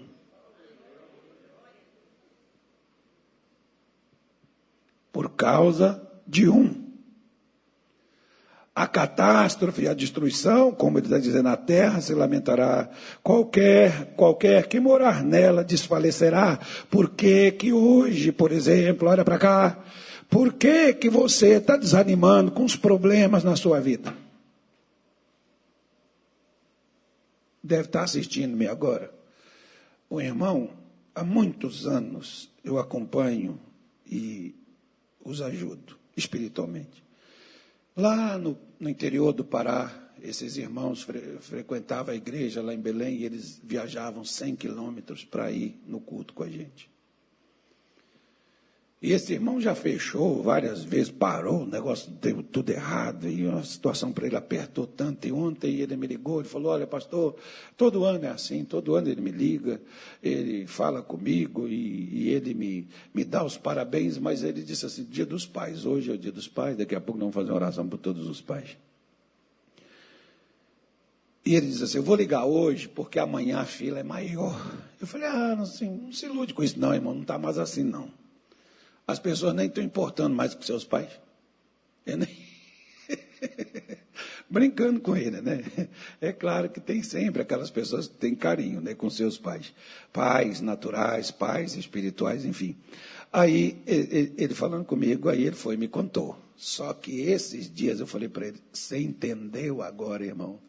Por 5.11 5.31
causa 5.31 6.07
de 6.27 6.47
um. 6.47 6.83
A 8.75 8.85
catástrofe, 8.85 9.87
a 9.87 9.95
destruição, 9.95 10.71
como 10.71 10.99
ele 10.99 11.07
está 11.07 11.17
dizendo, 11.17 11.49
a 11.49 11.57
terra 11.57 11.99
se 11.99 12.13
lamentará. 12.13 12.91
Qualquer, 13.23 14.13
qualquer 14.15 14.67
que 14.67 14.79
morar 14.79 15.23
nela 15.23 15.63
desfalecerá. 15.63 16.59
Por 16.87 17.09
que 17.15 17.51
que 17.53 17.73
hoje, 17.73 18.31
por 18.31 18.51
exemplo, 18.51 19.09
olha 19.09 19.25
para 19.25 19.39
cá, 19.39 19.83
por 20.33 20.53
que 20.53 20.95
que 20.95 21.11
você 21.11 21.57
está 21.57 21.77
desanimando 21.77 22.51
com 22.51 22.65
os 22.65 22.75
problemas 22.75 23.43
na 23.43 23.55
sua 23.55 23.79
vida? 23.79 24.17
Deve 27.63 27.83
estar 27.83 27.99
tá 27.99 28.05
assistindo-me 28.05 28.65
agora. 28.65 29.13
O 30.09 30.19
irmão, 30.19 30.71
há 31.13 31.23
muitos 31.23 31.85
anos 31.85 32.49
eu 32.63 32.79
acompanho 32.79 33.59
e 34.07 34.55
os 35.23 35.39
ajudo 35.39 35.99
espiritualmente. 36.17 37.03
Lá 37.95 38.35
no, 38.39 38.57
no 38.79 38.89
interior 38.89 39.33
do 39.33 39.45
Pará, 39.45 39.93
esses 40.19 40.57
irmãos 40.57 41.03
fre, 41.03 41.19
frequentavam 41.41 42.11
a 42.11 42.17
igreja 42.17 42.59
lá 42.59 42.73
em 42.73 42.79
Belém 42.79 43.17
e 43.17 43.25
eles 43.25 43.61
viajavam 43.63 44.25
100 44.25 44.55
quilômetros 44.55 45.23
para 45.23 45.51
ir 45.51 45.79
no 45.85 45.99
culto 45.99 46.33
com 46.33 46.41
a 46.41 46.49
gente. 46.49 46.91
E 49.03 49.11
esse 49.11 49.33
irmão 49.33 49.59
já 49.59 49.75
fechou 49.75 50.41
várias 50.41 50.85
vezes, 50.85 51.09
parou, 51.09 51.63
o 51.63 51.65
negócio 51.65 52.09
deu 52.09 52.41
tudo 52.41 52.69
errado, 52.69 53.27
e 53.27 53.45
a 53.45 53.61
situação 53.61 54.13
para 54.13 54.27
ele 54.27 54.37
apertou 54.37 54.87
tanto. 54.87 55.27
E 55.27 55.31
ontem 55.33 55.81
ele 55.81 55.97
me 55.97 56.07
ligou, 56.07 56.39
ele 56.39 56.47
falou: 56.47 56.71
Olha, 56.71 56.87
pastor, 56.87 57.35
todo 57.75 58.05
ano 58.05 58.23
é 58.23 58.29
assim, 58.29 58.63
todo 58.63 58.95
ano 58.95 59.09
ele 59.09 59.19
me 59.19 59.29
liga, 59.29 59.81
ele 60.23 60.65
fala 60.67 61.01
comigo 61.01 61.67
e, 61.67 62.11
e 62.13 62.29
ele 62.29 62.53
me, 62.53 62.87
me 63.13 63.25
dá 63.25 63.43
os 63.43 63.57
parabéns, 63.57 64.17
mas 64.17 64.41
ele 64.41 64.63
disse 64.63 64.85
assim: 64.85 65.03
Dia 65.03 65.25
dos 65.25 65.45
pais, 65.45 65.85
hoje 65.85 66.09
é 66.09 66.13
o 66.13 66.17
dia 66.17 66.31
dos 66.31 66.47
pais, 66.47 66.77
daqui 66.77 66.95
a 66.95 67.01
pouco 67.01 67.19
nós 67.19 67.25
vamos 67.25 67.35
fazer 67.35 67.51
uma 67.51 67.57
oração 67.57 67.85
por 67.85 67.97
todos 67.97 68.25
os 68.25 68.39
pais. 68.39 68.77
E 71.45 71.55
ele 71.55 71.67
diz 71.67 71.81
assim: 71.81 71.97
Eu 71.97 72.03
vou 72.03 72.15
ligar 72.15 72.45
hoje 72.45 72.87
porque 72.87 73.19
amanhã 73.19 73.59
a 73.59 73.65
fila 73.65 73.99
é 73.99 74.03
maior. 74.03 74.57
Eu 75.01 75.05
falei: 75.05 75.27
Ah, 75.27 75.57
não, 75.57 75.63
assim, 75.63 75.89
não 75.89 76.13
se 76.13 76.25
ilude 76.25 76.53
com 76.53 76.63
isso, 76.63 76.79
não, 76.79 76.93
irmão, 76.93 77.13
não 77.13 77.23
está 77.23 77.37
mais 77.37 77.57
assim, 77.57 77.83
não. 77.83 78.22
As 79.07 79.19
pessoas 79.19 79.53
nem 79.53 79.67
estão 79.67 79.83
importando 79.83 80.35
mais 80.35 80.53
com 80.53 80.61
seus 80.61 80.83
pais. 80.85 81.09
Nem... 82.05 82.27
Brincando 84.49 84.99
com 84.99 85.15
ele, 85.15 85.41
né? 85.41 85.63
É 86.21 86.31
claro 86.31 86.69
que 86.69 86.79
tem 86.79 87.01
sempre 87.01 87.41
aquelas 87.41 87.71
pessoas 87.71 88.07
que 88.07 88.15
têm 88.15 88.35
carinho 88.35 88.79
né, 88.79 88.93
com 88.93 89.09
seus 89.09 89.37
pais. 89.37 89.73
Pais 90.11 90.61
naturais, 90.61 91.31
pais 91.31 91.75
espirituais, 91.75 92.45
enfim. 92.45 92.77
Aí, 93.31 93.81
ele, 93.87 94.33
ele 94.37 94.53
falando 94.53 94.85
comigo, 94.85 95.27
aí 95.27 95.43
ele 95.43 95.55
foi 95.55 95.75
e 95.75 95.77
me 95.77 95.87
contou. 95.87 96.37
Só 96.55 96.93
que 96.93 97.21
esses 97.21 97.73
dias 97.73 97.99
eu 97.99 98.07
falei 98.07 98.29
para 98.29 98.47
ele: 98.47 98.59
Você 98.71 98.99
entendeu 98.99 99.81
agora, 99.81 100.23
irmão? 100.23 100.59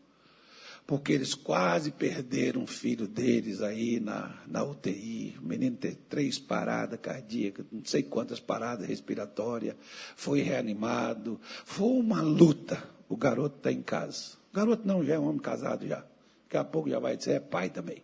Porque 0.87 1.13
eles 1.13 1.35
quase 1.35 1.91
perderam 1.91 2.63
um 2.63 2.67
filho 2.67 3.09
deles 3.09 3.63
aí 3.63 3.99
na, 3.99 4.39
na 4.47 4.63
UTI. 4.63 5.37
O 5.41 5.47
menino 5.47 5.77
teve 5.77 5.97
três 6.09 6.39
paradas 6.39 7.01
cardíacas, 7.01 7.65
não 7.73 7.85
sei 7.85 8.03
quantas 8.03 8.39
paradas 8.39 8.87
respiratórias, 8.87 9.77
foi 10.15 10.43
reanimado. 10.43 11.41
Foi 11.65 11.89
uma 11.89 12.21
luta. 12.21 12.83
O 13.09 13.17
garoto 13.17 13.57
está 13.57 13.73
em 13.73 13.83
casa. 13.83 14.37
O 14.53 14.57
garoto 14.57 14.87
não, 14.87 15.03
já 15.03 15.15
é 15.15 15.19
um 15.19 15.27
homem 15.27 15.41
casado 15.41 15.87
já. 15.87 16.05
Daqui 16.45 16.57
a 16.57 16.65
pouco 16.65 16.91
já 16.91 16.99
vai 16.99 17.19
ser 17.19 17.33
é 17.33 17.41
pai 17.41 17.71
também. 17.71 18.03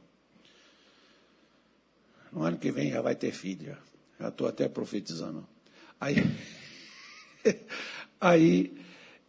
No 2.33 2.43
ano 2.43 2.57
que 2.57 2.73
vem 2.73 2.91
já 2.91 3.03
vai 3.03 3.15
ter 3.15 3.33
filho. 3.33 3.77
Já 4.19 4.29
estou 4.29 4.49
até 4.49 4.69
profetizando. 4.69 5.47
Aí, 6.01 6.17
aí 8.19 8.75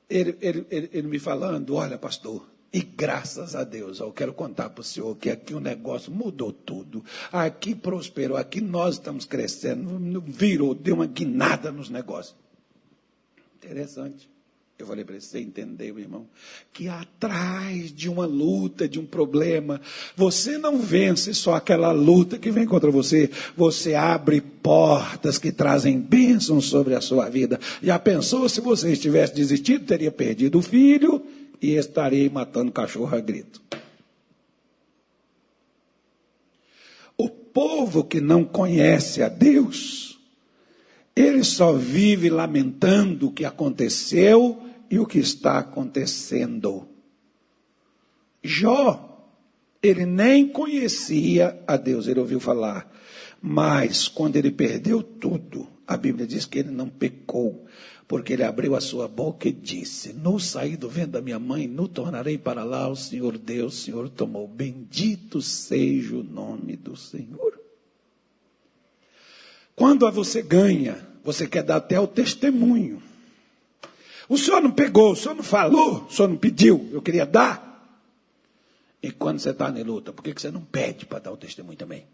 ele, 0.10 0.38
ele, 0.40 0.66
ele, 0.70 0.90
ele 0.94 1.08
me 1.08 1.20
falando, 1.20 1.76
olha, 1.76 1.98
pastor, 1.98 2.51
E 2.74 2.82
graças 2.82 3.54
a 3.54 3.66
Deus, 3.66 4.00
eu 4.00 4.14
quero 4.14 4.34
contar 4.34 4.70
para 4.70 4.80
o 4.80 4.84
senhor 4.84 5.14
que 5.18 5.30
aqui 5.30 5.54
o 5.54 5.60
negócio 5.60 6.10
mudou 6.10 6.54
tudo. 6.54 7.04
Aqui 7.30 7.76
prosperou, 7.76 8.38
aqui 8.38 8.62
nós 8.62 8.96
estamos 8.96 9.26
crescendo, 9.26 10.00
virou, 10.26 10.74
deu 10.74 10.96
uma 10.96 11.06
guinada 11.06 11.70
nos 11.70 11.90
negócios. 11.90 12.36
Interessante. 13.58 14.30
Eu 14.80 14.88
falei 14.88 15.06
para 15.06 15.20
você 15.20 15.38
entender, 15.38 15.94
meu 15.94 16.00
irmão, 16.00 16.28
que 16.74 16.88
atrás 16.88 17.94
de 17.94 18.10
uma 18.10 18.26
luta, 18.26 18.88
de 18.88 19.00
um 19.00 19.06
problema, 19.06 19.80
você 20.16 20.58
não 20.58 20.80
vence 20.80 21.36
só 21.36 21.54
aquela 21.54 21.92
luta 21.92 22.40
que 22.40 22.50
vem 22.50 22.66
contra 22.66 22.90
você, 22.90 23.30
você 23.56 23.94
abre 23.94 24.42
portas 24.42 25.38
que 25.38 25.52
trazem 25.52 26.00
bênçãos 26.00 26.66
sobre 26.66 26.96
a 26.96 27.02
sua 27.02 27.30
vida. 27.30 27.60
Já 27.84 28.00
pensou 28.00 28.50
se 28.50 28.60
você 28.60 28.94
estivesse 28.94 29.36
desistido, 29.36 29.86
teria 29.86 30.12
perdido 30.12 30.58
o 30.58 30.64
filho 30.64 31.22
e 31.62 31.76
estaria 31.76 32.30
matando 32.30 32.72
cachorro 32.72 33.16
a 33.16 33.20
grito. 33.20 33.62
O 37.18 37.30
povo 37.30 38.04
que 38.04 38.20
não 38.20 38.44
conhece 38.44 39.22
a 39.22 39.30
Deus, 39.30 40.20
ele 41.16 41.44
só 41.44 41.74
vive 41.74 42.30
lamentando 42.30 43.28
o 43.28 43.32
que 43.32 43.46
aconteceu 43.46 44.64
e 44.90 44.98
o 44.98 45.06
que 45.06 45.20
está 45.20 45.60
acontecendo. 45.60 46.88
Jó, 48.44 49.30
ele 49.84 50.06
nem 50.06 50.48
conhecia 50.48 51.62
a 51.68 51.78
Deus, 51.78 52.08
ele 52.08 52.20
ouviu 52.20 52.40
falar, 52.40 52.92
mas 53.42 54.08
quando 54.08 54.36
ele 54.36 54.52
perdeu 54.52 55.04
tudo, 55.04 55.68
a 55.88 55.98
Bíblia 55.98 56.26
diz 56.26 56.46
que 56.46 56.60
ele 56.60 56.72
não 56.72 56.88
pecou, 56.88 57.66
porque 58.12 58.34
ele 58.34 58.44
abriu 58.44 58.76
a 58.76 58.82
sua 58.82 59.08
boca 59.08 59.48
e 59.48 59.54
disse: 59.54 60.12
No 60.12 60.38
saí 60.38 60.76
do 60.76 60.90
vento 60.90 61.12
da 61.12 61.22
minha 61.22 61.40
mãe, 61.40 61.66
no 61.66 61.88
tornarei 61.88 62.38
para 62.38 62.62
lá, 62.62 62.90
o 62.90 62.96
Senhor 62.96 63.38
Deus, 63.38 63.74
o 63.74 63.78
Senhor 63.86 64.10
tomou. 64.10 64.50
Bendito 64.50 65.42
seja 65.42 66.18
o 66.18 66.22
nome 66.22 66.76
do 66.76 66.98
Senhor. 66.98 67.58
Quando 69.74 70.12
você 70.12 70.42
ganha, 70.42 71.08
você 71.24 71.48
quer 71.48 71.64
dar 71.64 71.78
até 71.78 71.98
o 72.02 72.06
testemunho. 72.06 73.02
O 74.28 74.38
senhor 74.38 74.62
não 74.62 74.72
pegou, 74.72 75.14
o 75.14 75.16
senhor 75.16 75.36
não 75.36 75.44
falou, 75.44 76.04
o 76.04 76.12
senhor 76.12 76.28
não 76.28 76.36
pediu, 76.36 76.90
eu 76.92 77.02
queria 77.02 77.26
dar. 77.26 77.98
E 79.02 79.10
quando 79.10 79.40
você 79.40 79.52
está 79.52 79.72
na 79.72 79.82
luta, 79.84 80.12
por 80.12 80.22
que 80.22 80.34
você 80.34 80.52
não 80.52 80.66
pede 80.66 81.06
para 81.06 81.20
dar 81.20 81.32
o 81.32 81.38
testemunho 81.38 81.78
também? 81.78 82.06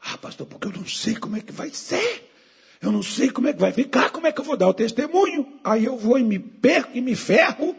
Ah, 0.00 0.16
pastor, 0.16 0.46
porque 0.46 0.68
eu 0.68 0.72
não 0.72 0.86
sei 0.86 1.16
como 1.16 1.36
é 1.36 1.40
que 1.40 1.52
vai 1.52 1.70
ser. 1.70 2.25
Eu 2.80 2.92
não 2.92 3.02
sei 3.02 3.30
como 3.30 3.48
é 3.48 3.52
que 3.52 3.60
vai 3.60 3.72
ficar, 3.72 4.10
como 4.10 4.26
é 4.26 4.32
que 4.32 4.40
eu 4.40 4.44
vou 4.44 4.56
dar 4.56 4.68
o 4.68 4.74
testemunho. 4.74 5.46
Aí 5.64 5.84
eu 5.84 5.96
vou 5.96 6.18
e 6.18 6.24
me 6.24 6.38
perco 6.38 6.90
e 6.94 7.00
me 7.00 7.14
ferro. 7.14 7.74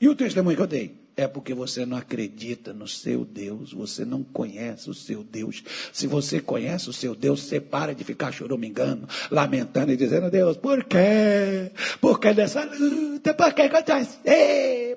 E 0.00 0.08
o 0.08 0.14
testemunho 0.14 0.56
que 0.56 0.62
eu 0.62 0.66
dei? 0.66 0.98
é 1.18 1.26
porque 1.26 1.52
você 1.52 1.84
não 1.84 1.96
acredita 1.96 2.72
no 2.72 2.86
seu 2.86 3.24
Deus, 3.24 3.72
você 3.72 4.04
não 4.04 4.22
conhece 4.22 4.88
o 4.88 4.94
seu 4.94 5.24
Deus. 5.24 5.64
Se 5.92 6.06
você 6.06 6.40
conhece 6.40 6.88
o 6.88 6.92
seu 6.92 7.12
Deus, 7.12 7.42
você 7.42 7.60
para 7.60 7.92
de 7.92 8.04
ficar 8.04 8.30
choramingando, 8.30 9.08
lamentando 9.28 9.90
e 9.90 9.96
dizendo, 9.96 10.30
Deus, 10.30 10.56
por 10.56 10.84
quê? 10.84 11.72
Por 12.00 12.20
que 12.20 12.32
dessa 12.32 12.64
luta? 12.64 13.34
Por 13.34 13.52
que 13.52 13.62
acontece? 13.62 14.18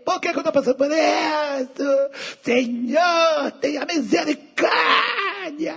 Por 0.05 0.21
que 0.21 0.27
eu 0.27 0.37
estou 0.37 0.53
passando 0.53 0.75
por 0.75 0.91
isso? 0.91 2.09
Senhor, 2.43 3.51
tenha 3.59 3.83
misericórdia. 3.83 5.75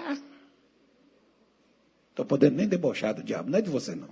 Estou 2.15 2.25
podendo 2.25 2.55
nem 2.55 2.69
debochar 2.69 3.12
do 3.12 3.25
diabo, 3.25 3.51
não 3.51 3.59
é 3.59 3.61
de 3.61 3.69
você 3.69 3.93
não. 3.97 4.09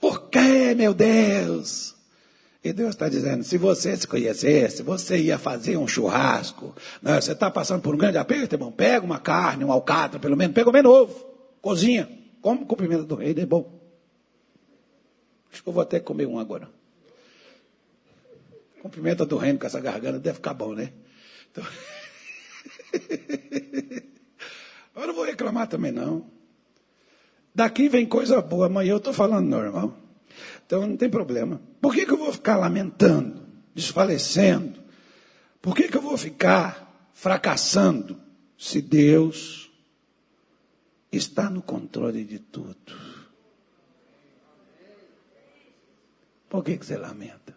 Por 0.00 0.28
que, 0.28 0.74
meu 0.74 0.92
Deus? 0.92 1.94
E 2.64 2.72
Deus 2.72 2.90
está 2.90 3.08
dizendo: 3.08 3.44
se 3.44 3.56
você 3.56 3.96
se 3.96 4.08
conhecesse, 4.08 4.82
você 4.82 5.18
ia 5.18 5.38
fazer 5.38 5.76
um 5.76 5.86
churrasco. 5.86 6.74
Né? 7.00 7.20
Você 7.20 7.30
está 7.30 7.48
passando 7.48 7.80
por 7.80 7.94
um 7.94 7.98
grande 7.98 8.18
aperto, 8.18 8.56
irmão? 8.56 8.72
Pega 8.72 9.06
uma 9.06 9.20
carne, 9.20 9.64
um 9.64 9.70
alcatra, 9.70 10.18
pelo 10.18 10.36
menos, 10.36 10.52
pega 10.52 10.68
o 10.68 10.72
menos 10.72 10.90
ovo, 10.90 11.26
cozinha, 11.62 12.10
come 12.42 12.64
com 12.64 12.74
pimenta 12.74 13.04
do 13.04 13.14
rei, 13.14 13.36
é 13.38 13.46
bom. 13.46 13.80
Acho 15.52 15.62
que 15.62 15.68
eu 15.68 15.72
vou 15.72 15.82
até 15.82 16.00
comer 16.00 16.26
um 16.26 16.40
agora. 16.40 16.68
Com 18.82 18.90
pimenta 18.90 19.24
do 19.24 19.36
reino, 19.36 19.60
com 19.60 19.66
essa 19.66 19.78
garganta, 19.78 20.18
deve 20.18 20.38
ficar 20.38 20.54
bom, 20.54 20.74
né? 20.74 20.92
Então... 21.52 21.64
eu 24.94 25.06
não 25.06 25.14
vou 25.14 25.24
reclamar 25.24 25.68
também, 25.68 25.92
não. 25.92 26.26
Daqui 27.54 27.88
vem 27.88 28.06
coisa 28.06 28.40
boa, 28.40 28.66
amanhã 28.66 28.92
eu 28.92 28.98
estou 28.98 29.12
falando 29.12 29.48
normal. 29.48 29.96
Então 30.66 30.86
não 30.86 30.96
tem 30.96 31.08
problema. 31.08 31.60
Por 31.80 31.94
que, 31.94 32.06
que 32.06 32.12
eu 32.12 32.18
vou 32.18 32.32
ficar 32.32 32.56
lamentando, 32.56 33.42
desfalecendo? 33.74 34.82
Por 35.60 35.74
que, 35.74 35.88
que 35.88 35.96
eu 35.96 36.02
vou 36.02 36.16
ficar 36.16 37.10
fracassando 37.12 38.20
se 38.56 38.80
Deus 38.80 39.70
está 41.10 41.50
no 41.50 41.62
controle 41.62 42.24
de 42.24 42.38
tudo? 42.38 42.76
Por 46.48 46.64
que, 46.64 46.78
que 46.78 46.86
você 46.86 46.96
lamenta? 46.96 47.56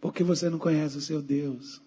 Porque 0.00 0.22
você 0.22 0.50
não 0.50 0.58
conhece 0.58 0.98
o 0.98 1.00
seu 1.00 1.22
Deus. 1.22 1.80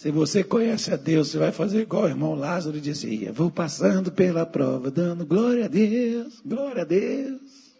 Se 0.00 0.10
você 0.10 0.42
conhece 0.42 0.90
a 0.94 0.96
Deus, 0.96 1.28
você 1.28 1.36
vai 1.36 1.52
fazer 1.52 1.82
igual 1.82 2.04
o 2.04 2.08
irmão 2.08 2.34
Lázaro 2.34 2.80
dizia: 2.80 3.34
Vou 3.34 3.50
passando 3.50 4.10
pela 4.10 4.46
prova, 4.46 4.90
dando 4.90 5.26
glória 5.26 5.66
a 5.66 5.68
Deus, 5.68 6.40
glória 6.42 6.80
a 6.80 6.84
Deus. 6.86 7.76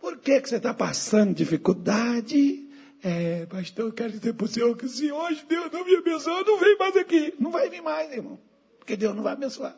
Por 0.00 0.16
que, 0.16 0.40
que 0.40 0.48
você 0.48 0.56
está 0.56 0.72
passando 0.72 1.34
dificuldade? 1.34 2.66
É, 3.02 3.44
pastor, 3.44 3.88
eu 3.88 3.92
quero 3.92 4.12
dizer 4.12 4.32
para 4.32 4.46
o 4.46 4.48
senhor 4.48 4.74
que 4.74 4.88
se 4.88 5.12
hoje 5.12 5.44
Deus 5.46 5.70
não 5.70 5.84
me 5.84 5.96
abençoar, 5.96 6.42
não 6.46 6.58
vem 6.58 6.78
mais 6.78 6.96
aqui. 6.96 7.34
Não 7.38 7.50
vai 7.50 7.68
vir 7.68 7.82
mais, 7.82 8.10
irmão. 8.10 8.38
Porque 8.78 8.96
Deus 8.96 9.14
não 9.14 9.22
vai 9.22 9.34
abençoar. 9.34 9.76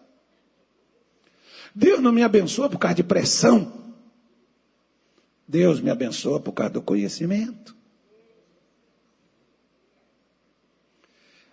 Deus 1.75 1.99
não 1.99 2.13
me 2.13 2.23
abençoa 2.23 2.71
por 2.71 2.79
causa 2.79 2.95
de 2.95 3.03
pressão. 3.03 3.73
Deus 5.49 5.81
me 5.81 5.91
abençoa 5.91 6.39
por 6.39 6.53
causa 6.53 6.75
do 6.75 6.81
conhecimento. 6.81 7.74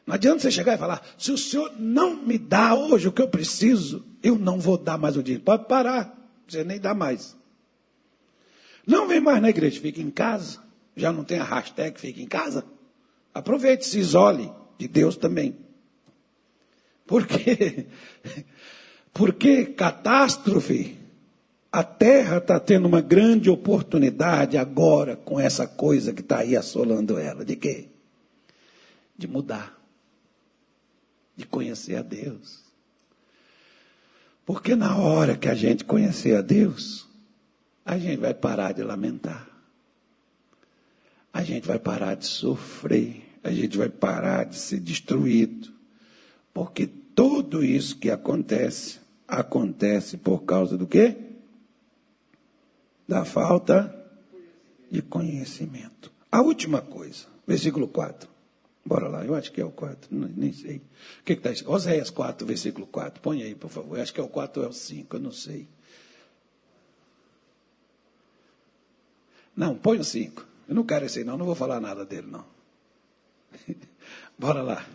Não 0.05 0.15
adianta 0.15 0.39
você 0.39 0.51
chegar 0.51 0.75
e 0.75 0.77
falar: 0.77 1.01
se 1.17 1.31
o 1.31 1.37
senhor 1.37 1.73
não 1.79 2.15
me 2.15 2.37
dá 2.37 2.73
hoje 2.75 3.07
o 3.07 3.11
que 3.11 3.21
eu 3.21 3.27
preciso, 3.27 4.05
eu 4.21 4.37
não 4.37 4.59
vou 4.59 4.77
dar 4.77 4.97
mais 4.97 5.17
o 5.17 5.23
dinheiro. 5.23 5.43
Pode 5.43 5.67
parar, 5.67 6.17
você 6.47 6.63
nem 6.63 6.79
dá 6.79 6.93
mais. 6.93 7.35
Não 8.85 9.07
vem 9.07 9.21
mais 9.21 9.41
na 9.41 9.49
igreja, 9.49 9.79
fica 9.79 10.01
em 10.01 10.09
casa. 10.09 10.59
Já 10.95 11.11
não 11.11 11.23
tem 11.23 11.39
a 11.39 11.43
hashtag 11.43 11.99
fica 11.99 12.21
em 12.21 12.27
casa. 12.27 12.65
Aproveite, 13.33 13.85
se 13.85 13.99
isole 13.99 14.51
de 14.77 14.87
Deus 14.87 15.15
também. 15.15 15.55
Por 17.05 17.25
quê? 17.25 17.87
Porque 19.13 19.65
catástrofe. 19.65 20.97
A 21.71 21.83
terra 21.83 22.37
está 22.37 22.59
tendo 22.59 22.85
uma 22.85 22.99
grande 22.99 23.49
oportunidade 23.49 24.57
agora 24.57 25.15
com 25.15 25.39
essa 25.39 25.65
coisa 25.65 26.11
que 26.11 26.19
está 26.19 26.39
aí 26.39 26.57
assolando 26.57 27.17
ela. 27.17 27.45
De 27.45 27.55
quê? 27.55 27.87
De 29.17 29.25
mudar. 29.25 29.80
De 31.35 31.45
conhecer 31.45 31.95
a 31.95 32.01
Deus. 32.01 32.61
Porque 34.45 34.75
na 34.75 34.97
hora 34.97 35.37
que 35.37 35.47
a 35.47 35.55
gente 35.55 35.83
conhecer 35.83 36.35
a 36.35 36.41
Deus, 36.41 37.07
a 37.85 37.97
gente 37.97 38.19
vai 38.19 38.33
parar 38.33 38.73
de 38.73 38.83
lamentar. 38.83 39.47
A 41.33 41.43
gente 41.43 41.67
vai 41.67 41.79
parar 41.79 42.15
de 42.15 42.25
sofrer. 42.25 43.23
A 43.43 43.51
gente 43.51 43.77
vai 43.77 43.89
parar 43.89 44.45
de 44.45 44.57
ser 44.57 44.79
destruído. 44.79 45.71
Porque 46.53 46.85
tudo 46.85 47.63
isso 47.63 47.97
que 47.97 48.11
acontece, 48.11 48.99
acontece 49.27 50.17
por 50.17 50.43
causa 50.43 50.77
do 50.77 50.85
quê? 50.85 51.15
Da 53.07 53.23
falta 53.25 53.95
de 54.89 55.01
conhecimento. 55.01 56.11
A 56.31 56.41
última 56.41 56.81
coisa, 56.81 57.25
versículo 57.47 57.87
4. 57.87 58.29
Bora 58.83 59.07
lá, 59.07 59.23
eu 59.23 59.35
acho 59.35 59.51
que 59.51 59.61
é 59.61 59.65
o 59.65 59.71
4, 59.71 60.09
nem 60.11 60.51
sei. 60.51 60.77
O 61.21 61.23
que 61.23 61.33
está 61.33 61.51
escrito? 61.51 61.71
Oséias 61.71 62.09
4, 62.09 62.47
versículo 62.47 62.87
4. 62.87 63.21
Põe 63.21 63.43
aí, 63.43 63.53
por 63.53 63.69
favor. 63.69 63.97
Eu 63.97 64.03
acho 64.03 64.13
que 64.13 64.19
é 64.19 64.23
o 64.23 64.27
4 64.27 64.61
ou 64.61 64.67
é 64.67 64.69
o 64.69 64.73
5, 64.73 65.15
eu 65.15 65.19
não 65.19 65.31
sei. 65.31 65.67
Não, 69.55 69.75
põe 69.75 69.99
o 69.99 70.03
cinco. 70.03 70.45
Eu 70.67 70.75
não 70.75 70.83
quero 70.83 71.05
esse 71.05 71.23
não, 71.23 71.37
não 71.37 71.45
vou 71.45 71.55
falar 71.55 71.79
nada 71.79 72.05
dele, 72.05 72.27
não. 72.27 72.45
Bora 74.37 74.61
lá. 74.61 74.85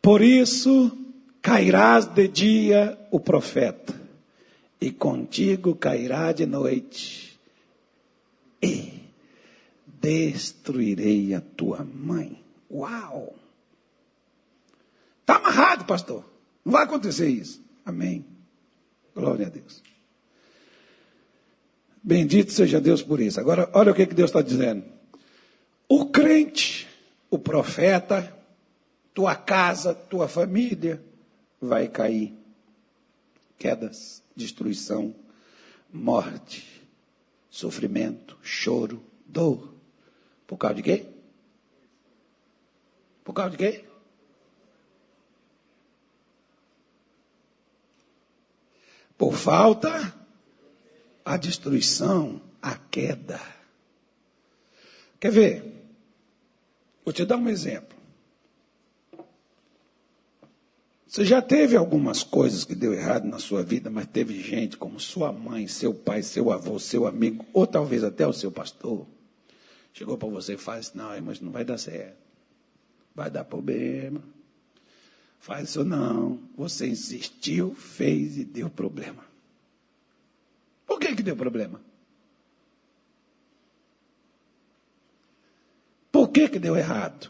Por 0.00 0.22
isso 0.22 0.96
cairás 1.40 2.06
de 2.06 2.28
dia 2.28 2.98
o 3.10 3.18
profeta, 3.18 3.94
e 4.80 4.90
contigo 4.92 5.74
cairá 5.74 6.30
de 6.32 6.46
noite, 6.46 7.38
e 8.62 8.92
destruirei 9.86 11.34
a 11.34 11.40
tua 11.40 11.84
mãe. 11.84 12.44
Uau! 12.70 13.34
Está 15.20 15.36
amarrado, 15.36 15.84
pastor. 15.84 16.24
Não 16.64 16.72
vai 16.72 16.84
acontecer 16.84 17.28
isso. 17.28 17.62
Amém. 17.84 18.24
Glória 19.14 19.46
a 19.46 19.50
Deus. 19.50 19.82
Bendito 22.02 22.52
seja 22.52 22.80
Deus 22.80 23.02
por 23.02 23.20
isso. 23.20 23.38
Agora, 23.38 23.70
olha 23.74 23.92
o 23.92 23.94
que, 23.94 24.06
que 24.06 24.14
Deus 24.14 24.30
está 24.30 24.40
dizendo. 24.40 24.84
O 25.88 26.06
crente, 26.06 26.88
o 27.30 27.38
profeta, 27.38 28.34
tua 29.12 29.34
casa, 29.34 29.94
tua 29.94 30.28
família 30.28 31.02
vai 31.60 31.88
cair. 31.88 32.34
Quedas, 33.58 34.22
destruição, 34.36 35.14
morte, 35.92 36.82
sofrimento, 37.50 38.38
choro, 38.42 39.02
dor. 39.26 39.74
Por 40.46 40.56
causa 40.56 40.76
de 40.76 40.82
quê? 40.82 41.06
Por 43.28 43.34
causa 43.34 43.50
de 43.50 43.58
quê? 43.58 43.84
Por 49.18 49.34
falta 49.34 50.14
a 51.22 51.36
destruição, 51.36 52.40
a 52.62 52.74
queda. 52.74 53.38
Quer 55.20 55.30
ver? 55.30 55.90
Vou 57.04 57.12
te 57.12 57.26
dar 57.26 57.36
um 57.36 57.50
exemplo. 57.50 57.98
Você 61.06 61.22
já 61.22 61.42
teve 61.42 61.76
algumas 61.76 62.22
coisas 62.22 62.64
que 62.64 62.74
deu 62.74 62.94
errado 62.94 63.26
na 63.26 63.38
sua 63.38 63.62
vida, 63.62 63.90
mas 63.90 64.06
teve 64.06 64.42
gente 64.42 64.78
como 64.78 64.98
sua 64.98 65.30
mãe, 65.30 65.68
seu 65.68 65.92
pai, 65.92 66.22
seu 66.22 66.50
avô, 66.50 66.78
seu 66.78 67.06
amigo, 67.06 67.44
ou 67.52 67.66
talvez 67.66 68.02
até 68.02 68.26
o 68.26 68.32
seu 68.32 68.50
pastor, 68.50 69.06
chegou 69.92 70.16
para 70.16 70.30
você 70.30 70.54
e 70.54 70.56
faz, 70.56 70.94
não, 70.94 71.20
mas 71.20 71.42
não 71.42 71.52
vai 71.52 71.62
dar 71.62 71.76
certo, 71.76 72.27
vai 73.18 73.32
dar 73.32 73.44
problema, 73.44 74.22
faz 75.40 75.70
isso 75.70 75.84
não. 75.84 76.38
Você 76.56 76.86
insistiu, 76.86 77.74
fez 77.74 78.38
e 78.38 78.44
deu 78.44 78.70
problema. 78.70 79.24
Por 80.86 81.00
que, 81.00 81.16
que 81.16 81.22
deu 81.24 81.34
problema? 81.34 81.80
Por 86.12 86.28
que, 86.28 86.48
que 86.48 86.60
deu 86.60 86.76
errado? 86.76 87.28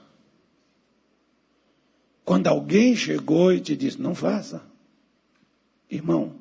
Quando 2.22 2.48
alguém 2.48 2.94
chegou 2.94 3.50
e 3.50 3.58
te 3.58 3.74
disse, 3.74 3.98
não 3.98 4.14
faça. 4.14 4.62
Irmão, 5.90 6.36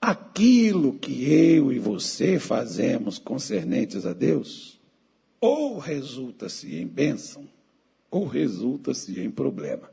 aquilo 0.00 0.98
que 0.98 1.32
eu 1.32 1.72
e 1.72 1.78
você 1.78 2.40
fazemos 2.40 3.16
concernentes 3.16 4.04
a 4.04 4.12
Deus, 4.12 4.80
ou 5.40 5.78
resulta-se 5.78 6.74
em 6.74 6.84
bênção, 6.84 7.48
ou 8.16 8.26
resulta-se 8.26 9.20
em 9.20 9.30
problema. 9.30 9.90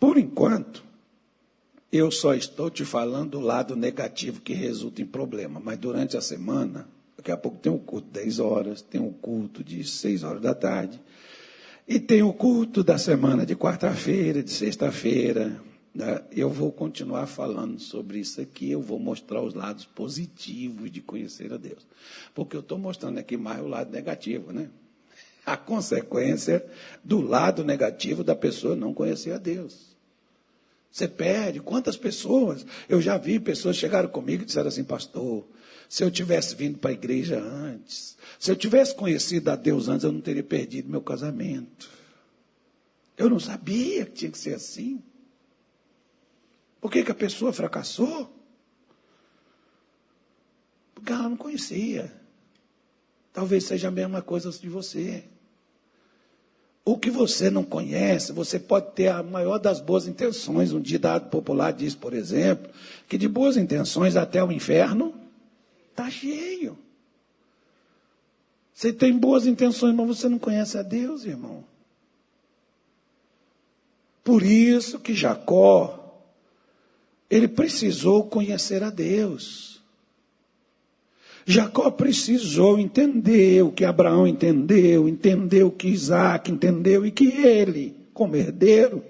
Por 0.00 0.16
enquanto, 0.16 0.82
eu 1.92 2.10
só 2.10 2.34
estou 2.34 2.70
te 2.70 2.86
falando 2.86 3.32
do 3.32 3.40
lado 3.40 3.76
negativo 3.76 4.40
que 4.40 4.54
resulta 4.54 5.02
em 5.02 5.06
problema, 5.06 5.60
mas 5.62 5.78
durante 5.78 6.16
a 6.16 6.22
semana, 6.22 6.88
daqui 7.14 7.30
a 7.30 7.36
pouco 7.36 7.58
tem 7.58 7.70
um 7.70 7.78
culto 7.78 8.06
de 8.06 8.14
10 8.14 8.38
horas, 8.38 8.80
tem 8.80 8.98
um 8.98 9.12
culto 9.12 9.62
de 9.62 9.84
6 9.84 10.24
horas 10.24 10.40
da 10.40 10.54
tarde, 10.54 10.98
e 11.86 12.00
tem 12.00 12.22
o 12.22 12.32
culto 12.32 12.82
da 12.82 12.96
semana 12.96 13.44
de 13.44 13.54
quarta-feira, 13.54 14.42
de 14.42 14.50
sexta-feira. 14.50 15.60
Né? 15.94 16.22
Eu 16.30 16.48
vou 16.48 16.72
continuar 16.72 17.26
falando 17.26 17.78
sobre 17.78 18.20
isso 18.20 18.40
aqui, 18.40 18.70
eu 18.70 18.80
vou 18.80 18.98
mostrar 18.98 19.42
os 19.42 19.52
lados 19.52 19.84
positivos 19.84 20.90
de 20.90 21.02
conhecer 21.02 21.52
a 21.52 21.58
Deus. 21.58 21.86
Porque 22.34 22.56
eu 22.56 22.60
estou 22.60 22.78
mostrando 22.78 23.18
aqui 23.18 23.36
mais 23.36 23.60
o 23.60 23.66
lado 23.66 23.90
negativo, 23.92 24.52
né? 24.52 24.70
A 25.44 25.56
consequência 25.56 26.64
do 27.02 27.20
lado 27.20 27.64
negativo 27.64 28.22
da 28.22 28.34
pessoa 28.34 28.76
não 28.76 28.94
conhecer 28.94 29.32
a 29.32 29.38
Deus. 29.38 29.96
Você 30.90 31.08
perde. 31.08 31.58
Quantas 31.60 31.96
pessoas? 31.96 32.66
Eu 32.88 33.00
já 33.00 33.16
vi 33.16 33.40
pessoas 33.40 33.76
chegaram 33.76 34.08
comigo 34.08 34.42
e 34.42 34.46
disseram 34.46 34.68
assim, 34.68 34.84
pastor, 34.84 35.44
se 35.88 36.04
eu 36.04 36.10
tivesse 36.10 36.54
vindo 36.54 36.78
para 36.78 36.90
a 36.90 36.94
igreja 36.94 37.40
antes, 37.40 38.16
se 38.38 38.50
eu 38.50 38.56
tivesse 38.56 38.94
conhecido 38.94 39.50
a 39.50 39.56
Deus 39.56 39.88
antes, 39.88 40.04
eu 40.04 40.12
não 40.12 40.20
teria 40.20 40.42
perdido 40.42 40.90
meu 40.90 41.00
casamento. 41.00 41.90
Eu 43.16 43.30
não 43.30 43.40
sabia 43.40 44.04
que 44.04 44.12
tinha 44.12 44.30
que 44.30 44.38
ser 44.38 44.54
assim. 44.54 45.02
Por 46.80 46.90
que, 46.90 47.02
que 47.02 47.10
a 47.10 47.14
pessoa 47.14 47.52
fracassou? 47.52 48.30
Porque 50.94 51.12
ela 51.12 51.28
não 51.28 51.36
conhecia. 51.36 52.21
Talvez 53.32 53.64
seja 53.64 53.88
a 53.88 53.90
mesma 53.90 54.20
coisa 54.20 54.50
de 54.50 54.68
você. 54.68 55.24
O 56.84 56.98
que 56.98 57.10
você 57.10 57.48
não 57.48 57.62
conhece, 57.62 58.32
você 58.32 58.58
pode 58.58 58.92
ter 58.92 59.08
a 59.08 59.22
maior 59.22 59.58
das 59.58 59.80
boas 59.80 60.08
intenções. 60.08 60.72
Um 60.72 60.80
ditado 60.80 61.30
popular 61.30 61.72
diz, 61.72 61.94
por 61.94 62.12
exemplo, 62.12 62.70
que 63.08 63.16
de 63.16 63.28
boas 63.28 63.56
intenções 63.56 64.16
até 64.16 64.42
o 64.42 64.50
inferno 64.50 65.14
está 65.90 66.10
cheio. 66.10 66.76
Você 68.74 68.92
tem 68.92 69.16
boas 69.16 69.46
intenções, 69.46 69.94
mas 69.94 70.06
você 70.06 70.28
não 70.28 70.38
conhece 70.38 70.76
a 70.76 70.82
Deus, 70.82 71.24
irmão. 71.24 71.64
Por 74.24 74.42
isso 74.42 74.98
que 74.98 75.14
Jacó, 75.14 76.20
ele 77.30 77.48
precisou 77.48 78.24
conhecer 78.24 78.82
a 78.82 78.90
Deus. 78.90 79.71
Jacó 81.44 81.90
precisou 81.90 82.78
entender 82.78 83.62
o 83.62 83.72
que 83.72 83.84
Abraão 83.84 84.26
entendeu, 84.26 85.08
entendeu 85.08 85.68
o 85.68 85.72
que 85.72 85.88
Isaac 85.88 86.50
entendeu 86.50 87.04
e 87.04 87.10
que 87.10 87.26
ele, 87.26 87.96
como 88.14 88.36
herdeiro, 88.36 89.04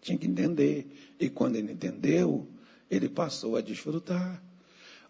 tinha 0.00 0.16
que 0.16 0.26
entender. 0.26 0.86
E 1.20 1.28
quando 1.28 1.56
ele 1.56 1.72
entendeu, 1.72 2.46
ele 2.90 3.08
passou 3.08 3.56
a 3.56 3.60
desfrutar. 3.60 4.42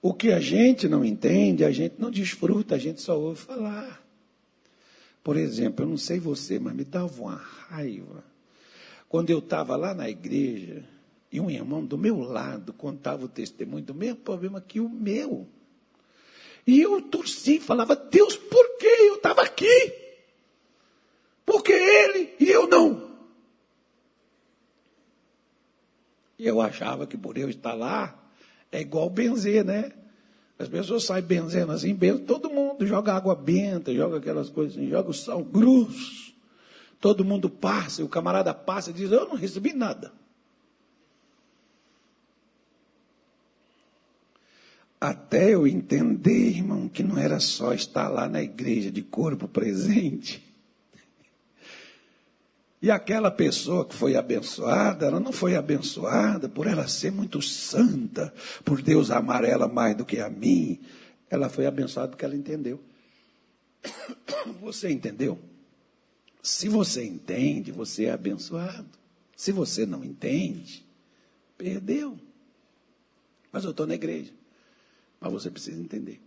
O 0.03 0.13
que 0.13 0.33
a 0.33 0.41
gente 0.41 0.89
não 0.89 1.05
entende, 1.05 1.65
a 1.65 1.71
gente 1.71 1.95
não 1.99 2.11
desfruta, 2.11 2.75
a 2.75 2.79
gente 2.79 3.01
só 3.01 3.19
ouve 3.19 3.41
falar. 3.41 4.05
Por 5.23 5.37
exemplo, 5.37 5.85
eu 5.85 5.89
não 5.89 5.97
sei 5.97 6.21
você, 6.21 6.59
mas 6.59 6.75
me 6.75 6.85
dava 6.85 7.21
uma 7.21 7.37
raiva. 7.37 8.25
Quando 9.09 9.31
eu 9.31 9.39
estava 9.39 9.77
lá 9.77 9.95
na 9.95 10.09
igreja, 10.09 10.85
e 11.31 11.41
um 11.41 11.51
irmão 11.51 11.85
do 11.85 11.99
meu 11.99 12.21
lado 12.21 12.73
contava 12.73 13.25
o 13.25 13.29
testemunho 13.29 13.85
do 13.85 13.95
mesmo 13.95 14.17
problema 14.17 14.61
que 14.61 14.81
o 14.81 14.89
meu. 14.89 15.47
E 16.67 16.81
eu 16.81 17.01
torci, 17.01 17.61
falava, 17.61 17.95
Deus, 17.95 18.37
por 18.37 18.77
que 18.79 18.87
eu 18.87 19.17
estava 19.17 19.43
aqui? 19.43 19.95
Por 21.45 21.63
que 21.63 21.73
ele 21.73 22.35
e 22.41 22.49
eu 22.51 22.67
não? 22.67 23.07
E 26.39 26.47
eu 26.47 26.61
achava 26.61 27.07
que 27.07 27.17
por 27.17 27.39
eu 27.39 27.49
estar 27.49 27.73
lá, 27.73 28.19
é 28.73 28.81
igual 28.81 29.09
benzer, 29.09 29.65
né? 29.65 29.93
As 30.59 30.69
pessoas 30.69 31.05
saem 31.05 31.23
benzendo 31.23 31.73
assim, 31.73 31.95
benzo, 31.95 32.21
todo 32.21 32.51
mundo 32.51 32.87
joga 32.87 33.15
água 33.15 33.35
benta, 33.35 33.95
joga 33.95 34.19
aquelas 34.19 34.49
coisas 34.49 34.77
assim, 34.77 34.89
joga 34.89 35.11
o 35.11 35.15
sal 35.15 35.45
grosso. 35.45 36.35
Todo 36.99 37.25
mundo 37.25 37.49
passa, 37.49 38.03
o 38.03 38.09
camarada 38.09 38.53
passa 38.53 38.91
e 38.91 38.93
diz, 38.93 39.13
eu 39.13 39.29
não 39.29 39.37
recebi 39.37 39.73
nada. 39.73 40.13
Até 45.01 45.55
eu 45.55 45.67
entender, 45.67 46.49
irmão, 46.49 46.89
que 46.89 47.03
não 47.03 47.19
era 47.19 47.39
só 47.39 47.75
estar 47.75 48.09
lá 48.09 48.29
na 48.29 48.43
igreja 48.43 48.91
de 48.91 49.03
corpo 49.03 49.47
presente. 49.47 50.43
E 52.81 52.91
aquela 52.91 53.31
pessoa 53.31 53.85
que 53.85 53.95
foi 53.95 54.17
abençoada, 54.17 55.07
ela 55.07 55.21
não 55.21 55.33
foi 55.33 55.57
abençoada 55.57 56.49
por 56.49 56.67
ela 56.67 56.87
ser 56.87 57.11
muito 57.11 57.43
santa, 57.43 58.33
por 58.65 58.81
Deus 58.81 59.11
amar 59.11 59.45
ela 59.45 59.67
mais 59.67 59.97
do 59.97 60.05
que 60.05 60.19
a 60.19 60.31
mim. 60.31 60.81
Ela 61.29 61.49
foi 61.49 61.67
abençoada 61.67 62.09
porque 62.09 62.25
ela 62.25 62.37
entendeu. 62.37 62.81
Você 64.61 64.91
entendeu? 64.91 65.39
Se 66.43 66.69
você 66.69 67.05
entende, 67.05 67.73
você 67.73 68.05
é 68.05 68.13
abençoado. 68.13 68.87
Se 69.37 69.51
você 69.51 69.85
não 69.85 70.05
entende, 70.05 70.87
perdeu. 71.59 72.17
Mas 73.51 73.65
eu 73.65 73.73
estou 73.73 73.85
na 73.85 73.97
igreja. 73.97 74.33
Mas 75.27 75.43
você 75.43 75.51
precisa 75.51 75.81
entender. 75.81 76.21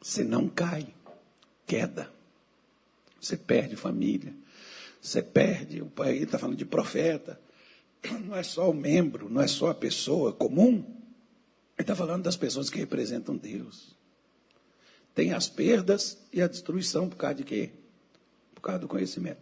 Você 0.00 0.24
não 0.24 0.48
cai, 0.48 0.94
queda. 1.66 2.12
Você 3.20 3.36
perde 3.36 3.76
família. 3.76 4.34
Você 5.00 5.22
perde. 5.22 5.80
O 5.82 5.86
pai 5.86 6.18
está 6.18 6.38
falando 6.38 6.56
de 6.56 6.64
profeta. 6.64 7.40
Não 8.24 8.36
é 8.36 8.42
só 8.42 8.70
o 8.70 8.74
membro, 8.74 9.28
não 9.28 9.40
é 9.40 9.46
só 9.46 9.70
a 9.70 9.74
pessoa 9.74 10.32
comum. 10.32 10.84
Ele 11.76 11.82
está 11.84 11.94
falando 11.94 12.24
das 12.24 12.36
pessoas 12.36 12.70
que 12.70 12.78
representam 12.78 13.36
Deus. 13.36 13.96
Tem 15.14 15.32
as 15.32 15.48
perdas 15.48 16.18
e 16.32 16.40
a 16.40 16.48
destruição 16.48 17.08
por 17.08 17.16
causa 17.16 17.36
de 17.36 17.44
quê? 17.44 17.70
Por 18.54 18.60
causa 18.60 18.80
do 18.80 18.88
conhecimento. 18.88 19.40